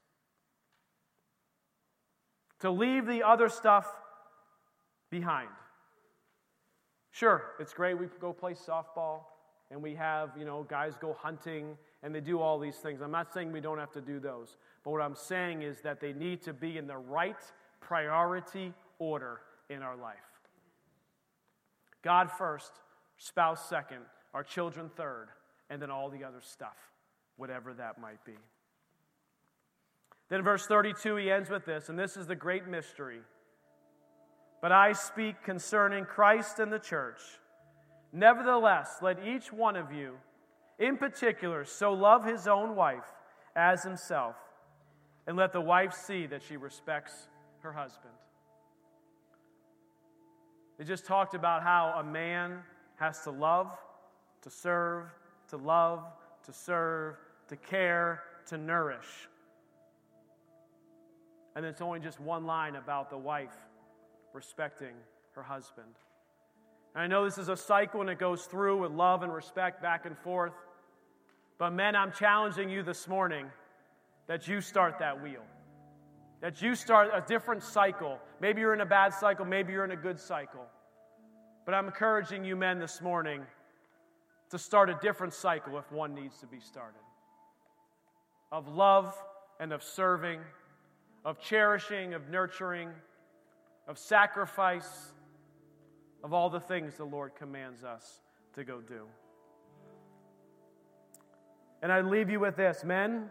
To 2.62 2.72
leave 2.72 3.06
the 3.06 3.24
other 3.24 3.50
stuff 3.50 3.88
behind. 5.10 5.50
Sure, 7.18 7.56
it's 7.60 7.74
great. 7.74 7.98
We 7.98 8.06
go 8.22 8.32
play 8.32 8.54
softball 8.54 9.22
and 9.72 9.82
we 9.82 9.96
have, 9.96 10.30
you 10.38 10.46
know, 10.46 10.68
guys 10.70 10.94
go 11.02 11.18
hunting 11.20 11.76
and 12.04 12.14
they 12.14 12.22
do 12.22 12.40
all 12.40 12.60
these 12.60 12.76
things. 12.76 13.02
I'm 13.02 13.10
not 13.10 13.34
saying 13.34 13.52
we 13.52 13.60
don't 13.60 13.80
have 13.80 13.92
to 13.94 14.02
do 14.02 14.20
those. 14.20 14.58
But 14.84 14.92
what 14.92 15.02
I'm 15.02 15.16
saying 15.16 15.64
is 15.64 15.82
that 15.82 16.00
they 16.00 16.14
need 16.14 16.44
to 16.44 16.54
be 16.54 16.78
in 16.78 16.86
the 16.86 16.98
right 16.98 17.36
priority 17.82 18.72
order 19.00 19.40
in 19.68 19.82
our 19.82 19.96
life. 19.98 20.18
God 22.04 22.30
first, 22.32 22.72
spouse 23.18 23.68
second, 23.68 24.02
our 24.36 24.44
children 24.44 24.92
third, 24.96 25.30
and 25.72 25.82
then 25.82 25.90
all 25.90 26.12
the 26.12 26.24
other 26.24 26.42
stuff, 26.42 26.78
whatever 27.36 27.74
that 27.74 28.00
might 28.00 28.24
be. 28.26 28.38
Then, 30.30 30.44
verse 30.44 30.68
32, 30.68 31.16
he 31.16 31.32
ends 31.32 31.50
with 31.50 31.66
this, 31.66 31.90
and 31.90 31.98
this 31.98 32.16
is 32.16 32.28
the 32.28 32.36
great 32.36 32.68
mystery. 32.68 33.22
But 34.62 34.72
I 34.72 34.94
speak 34.94 35.44
concerning 35.44 36.06
Christ 36.06 36.60
and 36.60 36.72
the 36.72 36.80
church. 36.80 37.20
Nevertheless, 38.12 38.98
let 39.02 39.26
each 39.26 39.54
one 39.54 39.76
of 39.76 39.92
you, 39.92 40.16
in 40.80 40.98
particular, 40.98 41.66
so 41.66 41.94
love 41.94 42.26
his 42.26 42.48
own 42.48 42.76
wife 42.76 43.06
as 43.56 43.84
himself, 43.84 44.36
and 45.28 45.38
let 45.38 45.52
the 45.52 45.62
wife 45.62 45.94
see 45.94 46.26
that 46.28 46.42
she 46.42 46.58
respects 46.58 47.28
her 47.60 47.72
husband. 47.72 48.14
They 50.78 50.86
just 50.86 51.06
talked 51.06 51.34
about 51.34 51.64
how 51.64 51.96
a 52.00 52.04
man 52.04 52.60
has 52.98 53.22
to 53.22 53.32
love, 53.32 53.72
to 54.44 54.50
serve, 54.50 55.06
to 55.50 55.58
love, 55.58 56.04
to 56.46 56.54
serve, 56.54 57.16
to 57.50 57.56
care, 57.56 58.24
to 58.48 58.58
nourish. 58.58 59.28
And 61.56 61.66
it's 61.66 61.82
only 61.82 62.00
just 62.00 62.20
one 62.20 62.46
line 62.46 62.76
about 62.76 63.10
the 63.10 63.18
wife 63.18 63.56
respecting 64.38 64.94
her 65.34 65.42
husband. 65.42 65.88
And 66.94 67.04
I 67.04 67.08
know 67.08 67.26
this 67.26 67.40
is 67.40 67.50
a 67.50 67.58
cycle 67.58 68.02
and 68.02 68.10
it 68.10 68.20
goes 68.20 68.44
through 68.44 68.82
with 68.82 68.92
love 68.92 69.24
and 69.24 69.34
respect 69.34 69.82
back 69.82 70.06
and 70.06 70.16
forth. 70.20 70.54
But 71.58 71.72
men, 71.72 71.96
I'm 71.96 72.12
challenging 72.12 72.70
you 72.70 72.84
this 72.84 73.08
morning 73.08 73.48
that 74.28 74.48
you 74.48 74.62
start 74.62 75.00
that 75.00 75.24
wheel. 75.24 75.42
That 76.42 76.62
you 76.62 76.76
start 76.76 77.10
a 77.12 77.24
different 77.28 77.64
cycle. 77.64 78.20
Maybe 78.40 78.62
you're 78.62 78.76
in 78.76 78.82
a 78.82 78.86
bad 78.86 79.12
cycle, 79.16 79.44
maybe 79.44 79.74
you're 79.74 79.86
in 79.86 79.92
a 79.92 79.96
good 79.96 80.20
cycle. 80.20 80.68
But 81.66 81.74
I'm 81.74 81.88
encouraging 81.88 82.46
you 82.46 82.56
men 82.56 82.78
this 82.78 83.02
morning 83.02 83.42
to 84.52 84.60
start 84.60 84.92
a 84.92 85.00
different 85.02 85.34
cycle 85.34 85.80
if 85.80 85.92
one 85.92 86.14
needs 86.14 86.38
to 86.42 86.46
be 86.46 86.60
started 86.60 87.02
of 88.52 88.68
love 88.68 89.14
and 89.60 89.74
of 89.74 89.84
serving, 89.84 90.40
of 91.26 91.40
cherishing, 91.40 92.14
of 92.14 92.30
nurturing, 92.30 92.90
of 93.88 93.98
sacrifice, 93.98 95.14
of 96.24 96.34
all 96.34 96.50
the 96.50 96.60
things 96.60 96.96
the 96.96 97.06
Lord 97.06 97.36
commands 97.36 97.84
us 97.84 98.22
to 98.54 98.64
go 98.64 98.82
do. 98.82 99.06
And 101.82 101.92
I 101.92 102.02
leave 102.02 102.30
you 102.30 102.40
with 102.40 102.56
this 102.56 102.84
men, 102.84 103.30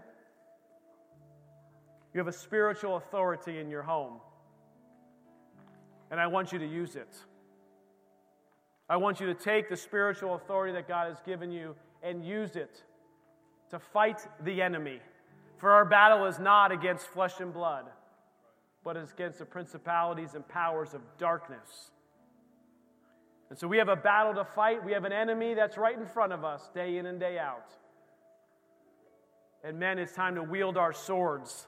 you 2.14 2.18
have 2.18 2.28
a 2.28 2.32
spiritual 2.32 2.96
authority 2.96 3.58
in 3.58 3.68
your 3.68 3.82
home, 3.82 4.20
and 6.10 6.18
I 6.18 6.28
want 6.28 6.52
you 6.52 6.58
to 6.58 6.66
use 6.66 6.96
it. 6.96 7.14
I 8.88 8.96
want 8.96 9.20
you 9.20 9.26
to 9.26 9.34
take 9.34 9.68
the 9.68 9.76
spiritual 9.76 10.36
authority 10.36 10.72
that 10.74 10.86
God 10.86 11.08
has 11.08 11.20
given 11.26 11.50
you 11.50 11.74
and 12.02 12.24
use 12.24 12.54
it 12.54 12.84
to 13.70 13.78
fight 13.80 14.20
the 14.44 14.62
enemy. 14.62 15.00
For 15.58 15.72
our 15.72 15.84
battle 15.84 16.26
is 16.26 16.38
not 16.38 16.70
against 16.70 17.06
flesh 17.08 17.40
and 17.40 17.52
blood, 17.52 17.86
but 18.86 18.96
against 18.96 19.40
the 19.40 19.44
principalities 19.44 20.34
and 20.36 20.46
powers 20.46 20.94
of 20.94 21.00
darkness. 21.18 21.90
And 23.50 23.58
so 23.58 23.66
we 23.66 23.78
have 23.78 23.88
a 23.88 23.96
battle 23.96 24.32
to 24.34 24.44
fight. 24.44 24.84
We 24.84 24.92
have 24.92 25.02
an 25.02 25.12
enemy 25.12 25.54
that's 25.54 25.76
right 25.76 25.98
in 25.98 26.06
front 26.06 26.32
of 26.32 26.44
us, 26.44 26.70
day 26.72 26.96
in 26.96 27.06
and 27.06 27.18
day 27.18 27.36
out. 27.36 27.74
And 29.64 29.80
men, 29.80 29.98
it's 29.98 30.12
time 30.12 30.36
to 30.36 30.42
wield 30.44 30.76
our 30.76 30.92
swords 30.92 31.66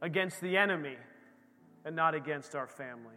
against 0.00 0.40
the 0.40 0.56
enemy 0.56 0.96
and 1.84 1.94
not 1.94 2.14
against 2.14 2.54
our 2.54 2.66
family. 2.66 3.16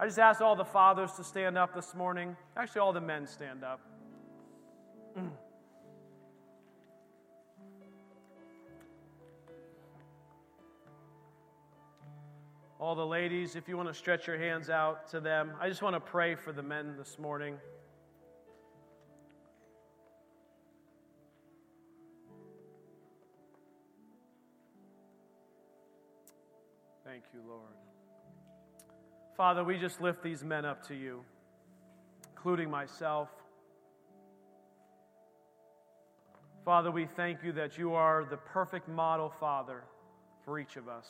I 0.00 0.06
just 0.06 0.18
asked 0.18 0.40
all 0.40 0.56
the 0.56 0.64
fathers 0.64 1.12
to 1.18 1.24
stand 1.24 1.58
up 1.58 1.74
this 1.74 1.94
morning. 1.94 2.34
Actually, 2.56 2.80
all 2.80 2.94
the 2.94 3.02
men 3.02 3.26
stand 3.26 3.62
up. 3.62 3.80
all 12.80 12.94
the 12.94 13.06
ladies, 13.06 13.56
if 13.56 13.68
you 13.68 13.76
want 13.76 13.88
to 13.88 13.94
stretch 13.94 14.28
your 14.28 14.38
hands 14.38 14.70
out 14.70 15.08
to 15.10 15.18
them, 15.18 15.50
I 15.60 15.68
just 15.68 15.82
want 15.82 15.96
to 15.96 16.00
pray 16.00 16.36
for 16.36 16.52
the 16.52 16.62
men 16.62 16.94
this 16.96 17.18
morning. 17.18 17.56
Thank 27.04 27.24
you, 27.34 27.40
Lord. 27.48 27.62
Father, 29.36 29.64
we 29.64 29.76
just 29.76 30.00
lift 30.00 30.22
these 30.22 30.44
men 30.44 30.64
up 30.64 30.86
to 30.86 30.94
you, 30.94 31.24
including 32.30 32.70
myself. 32.70 33.28
Father, 36.64 36.92
we 36.92 37.06
thank 37.06 37.42
you 37.42 37.50
that 37.52 37.76
you 37.76 37.94
are 37.94 38.24
the 38.24 38.36
perfect 38.36 38.88
model 38.88 39.30
father 39.30 39.82
for 40.44 40.60
each 40.60 40.76
of 40.76 40.86
us. 40.86 41.08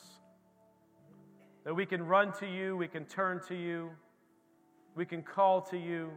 That 1.65 1.75
we 1.75 1.85
can 1.85 2.05
run 2.05 2.31
to 2.39 2.47
you, 2.47 2.77
we 2.77 2.87
can 2.87 3.05
turn 3.05 3.41
to 3.47 3.55
you, 3.55 3.91
we 4.95 5.05
can 5.05 5.21
call 5.21 5.61
to 5.63 5.77
you. 5.77 6.11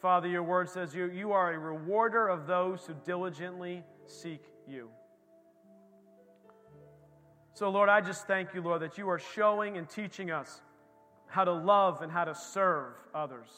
Father, 0.00 0.28
your 0.28 0.42
word 0.42 0.68
says 0.68 0.94
you, 0.94 1.10
you 1.10 1.32
are 1.32 1.54
a 1.54 1.58
rewarder 1.58 2.28
of 2.28 2.46
those 2.46 2.84
who 2.84 2.94
diligently 3.06 3.82
seek 4.06 4.42
you. 4.68 4.88
So, 7.54 7.70
Lord, 7.70 7.88
I 7.88 8.00
just 8.00 8.26
thank 8.26 8.52
you, 8.52 8.60
Lord, 8.60 8.82
that 8.82 8.98
you 8.98 9.08
are 9.08 9.18
showing 9.18 9.76
and 9.76 9.88
teaching 9.88 10.30
us 10.30 10.60
how 11.26 11.44
to 11.44 11.52
love 11.52 12.02
and 12.02 12.10
how 12.10 12.24
to 12.24 12.34
serve 12.34 12.92
others, 13.14 13.48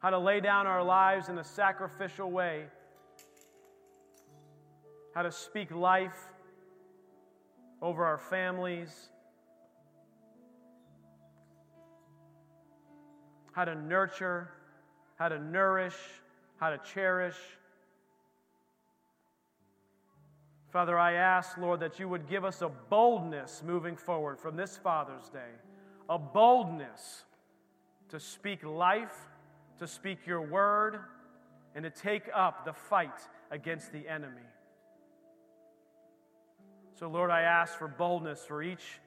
how 0.00 0.10
to 0.10 0.18
lay 0.18 0.40
down 0.40 0.66
our 0.66 0.82
lives 0.82 1.28
in 1.28 1.38
a 1.38 1.44
sacrificial 1.44 2.30
way, 2.30 2.64
how 5.14 5.22
to 5.22 5.30
speak 5.30 5.70
life 5.70 6.32
over 7.82 8.06
our 8.06 8.18
families, 8.18 9.10
how 13.52 13.66
to 13.66 13.74
nurture, 13.74 14.48
how 15.16 15.28
to 15.28 15.38
nourish, 15.38 15.96
how 16.56 16.70
to 16.70 16.78
cherish 16.78 17.36
Father, 20.72 20.98
I 20.98 21.12
ask, 21.12 21.58
Lord, 21.58 21.80
that 21.80 22.00
you 22.00 22.08
would 22.08 22.26
give 22.26 22.46
us 22.46 22.62
a 22.62 22.70
boldness 22.70 23.62
moving 23.62 23.94
forward 23.94 24.40
from 24.40 24.56
this 24.56 24.78
Father's 24.78 25.28
Day, 25.28 25.50
a 26.08 26.18
boldness 26.18 27.24
to 28.08 28.18
speak 28.18 28.64
life, 28.64 29.28
to 29.80 29.86
speak 29.86 30.26
your 30.26 30.40
word, 30.40 31.00
and 31.74 31.84
to 31.84 31.90
take 31.90 32.22
up 32.34 32.64
the 32.64 32.72
fight 32.72 33.20
against 33.50 33.92
the 33.92 34.08
enemy. 34.08 34.48
So, 37.02 37.08
Lord, 37.08 37.32
I 37.32 37.40
ask 37.40 37.76
for 37.76 37.88
boldness 37.88 38.44
for 38.46 38.62
each, 38.62 39.00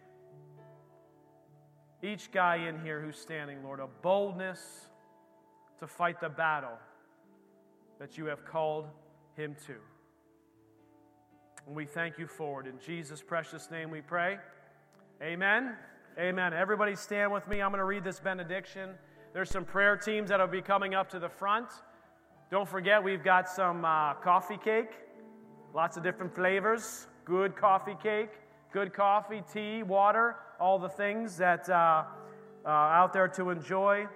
each 2.04 2.30
guy 2.30 2.58
in 2.68 2.78
here 2.84 3.00
who's 3.00 3.18
standing, 3.18 3.64
Lord, 3.64 3.80
a 3.80 3.88
boldness 4.02 4.90
to 5.80 5.88
fight 5.88 6.20
the 6.20 6.28
battle 6.28 6.78
that 7.98 8.18
you 8.18 8.26
have 8.26 8.44
called 8.44 8.88
him 9.38 9.56
to. 9.68 9.76
And 11.66 11.74
we 11.74 11.86
thank 11.86 12.20
you 12.20 12.28
for 12.28 12.60
it. 12.60 12.68
In 12.68 12.78
Jesus' 12.86 13.22
precious 13.22 13.72
name 13.72 13.92
we 13.92 14.02
pray. 14.02 14.40
Amen. 15.24 15.78
Amen. 16.20 16.54
Everybody 16.54 16.98
stand 16.98 17.32
with 17.32 17.48
me. 17.48 17.62
I'm 17.62 17.72
going 17.72 17.80
to 17.80 17.86
read 17.86 18.04
this 18.04 18.20
benediction. 18.20 18.90
There's 19.32 19.50
some 19.50 19.64
prayer 19.64 19.96
teams 19.96 20.28
that 20.32 20.42
will 20.42 20.48
be 20.48 20.62
coming 20.62 20.96
up 20.96 21.10
to 21.12 21.20
the 21.20 21.30
front. 21.30 21.70
Don't 22.52 22.68
forget, 22.68 23.02
we've 23.02 23.24
got 23.24 23.48
some 23.48 23.86
uh, 23.86 24.16
coffee 24.16 24.60
cake, 24.62 24.92
lots 25.74 25.96
of 25.96 26.04
different 26.04 26.36
flavors. 26.36 27.08
Good 27.26 27.56
coffee 27.56 27.98
cake, 28.02 28.30
good 28.72 28.94
coffee, 28.94 29.44
tea, 29.52 29.84
water, 29.84 30.38
all 30.60 30.80
the 30.80 30.90
things 30.90 31.38
that 31.38 31.68
uh, 31.70 32.04
uh, 32.66 32.70
out 32.70 33.12
there 33.12 33.28
to 33.30 33.50
enjoy. 33.50 34.08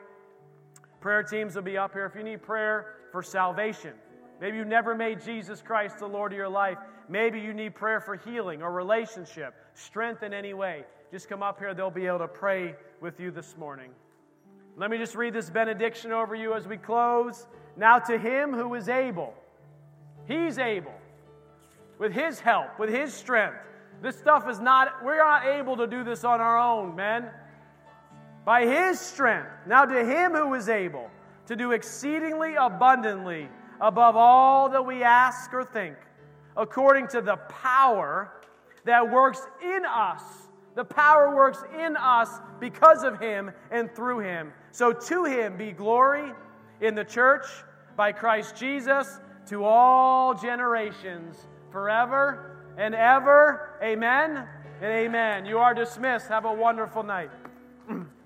Prayer 1.01 1.23
teams 1.23 1.55
will 1.55 1.63
be 1.63 1.77
up 1.77 1.93
here. 1.93 2.05
If 2.05 2.15
you 2.15 2.23
need 2.23 2.41
prayer 2.41 2.95
for 3.11 3.21
salvation, 3.21 3.93
maybe 4.39 4.57
you 4.57 4.65
never 4.65 4.95
made 4.95 5.23
Jesus 5.23 5.61
Christ 5.61 5.97
the 5.97 6.07
Lord 6.07 6.31
of 6.31 6.37
your 6.37 6.49
life, 6.49 6.77
Maybe 7.09 7.39
you 7.39 7.53
need 7.53 7.73
prayer 7.73 7.99
for 7.99 8.15
healing 8.15 8.61
or 8.61 8.71
relationship, 8.71 9.55
strength 9.73 10.21
in 10.21 10.31
any 10.31 10.53
way. 10.53 10.83
Just 11.11 11.27
come 11.27 11.41
up 11.41 11.57
here, 11.57 11.73
they'll 11.73 11.89
be 11.89 12.05
able 12.05 12.19
to 12.19 12.27
pray 12.27 12.75
with 13.01 13.19
you 13.19 13.31
this 13.31 13.57
morning. 13.57 13.89
Let 14.77 14.91
me 14.91 14.99
just 14.99 15.15
read 15.15 15.33
this 15.33 15.49
benediction 15.49 16.11
over 16.11 16.35
you 16.35 16.53
as 16.53 16.67
we 16.67 16.77
close. 16.77 17.47
Now, 17.75 17.97
to 17.97 18.17
him 18.19 18.53
who 18.53 18.75
is 18.75 18.89
able, 18.89 19.33
he's 20.27 20.59
able, 20.59 20.93
with 21.99 22.13
his 22.13 22.39
help, 22.39 22.79
with 22.79 22.89
his 22.89 23.13
strength. 23.13 23.57
This 24.01 24.17
stuff 24.17 24.49
is 24.49 24.59
not, 24.59 25.03
we're 25.03 25.17
not 25.17 25.45
able 25.45 25.77
to 25.77 25.85
do 25.85 26.03
this 26.03 26.23
on 26.23 26.41
our 26.41 26.57
own, 26.57 26.95
men. 26.95 27.29
By 28.45 28.65
his 28.65 28.99
strength. 28.99 29.49
Now, 29.67 29.85
to 29.85 30.05
him 30.05 30.31
who 30.31 30.53
is 30.55 30.69
able 30.69 31.11
to 31.47 31.55
do 31.55 31.71
exceedingly 31.71 32.55
abundantly 32.55 33.49
above 33.81 34.15
all 34.15 34.69
that 34.69 34.85
we 34.85 35.03
ask 35.03 35.53
or 35.53 35.63
think 35.63 35.95
according 36.55 37.07
to 37.07 37.21
the 37.21 37.35
power 37.35 38.31
that 38.85 39.09
works 39.11 39.41
in 39.63 39.85
us. 39.85 40.21
The 40.75 40.83
power 40.83 41.35
works 41.35 41.63
in 41.77 41.97
us 41.97 42.29
because 42.59 43.03
of 43.03 43.19
him 43.19 43.51
and 43.71 43.93
through 43.93 44.19
him. 44.19 44.53
So 44.71 44.93
to 44.93 45.25
him 45.25 45.57
be 45.57 45.71
glory 45.71 46.31
in 46.81 46.95
the 46.95 47.03
church 47.03 47.45
by 47.97 48.11
Christ 48.11 48.55
Jesus 48.55 49.19
to 49.47 49.63
all 49.63 50.33
generations, 50.33 51.47
forever 51.71 52.57
and 52.77 52.95
ever. 52.95 53.77
Amen 53.81 54.47
and 54.81 54.91
amen. 54.91 55.45
You 55.45 55.57
are 55.59 55.73
dismissed. 55.73 56.27
Have 56.27 56.45
a 56.45 56.53
wonderful 56.53 57.03
night. 57.03 57.31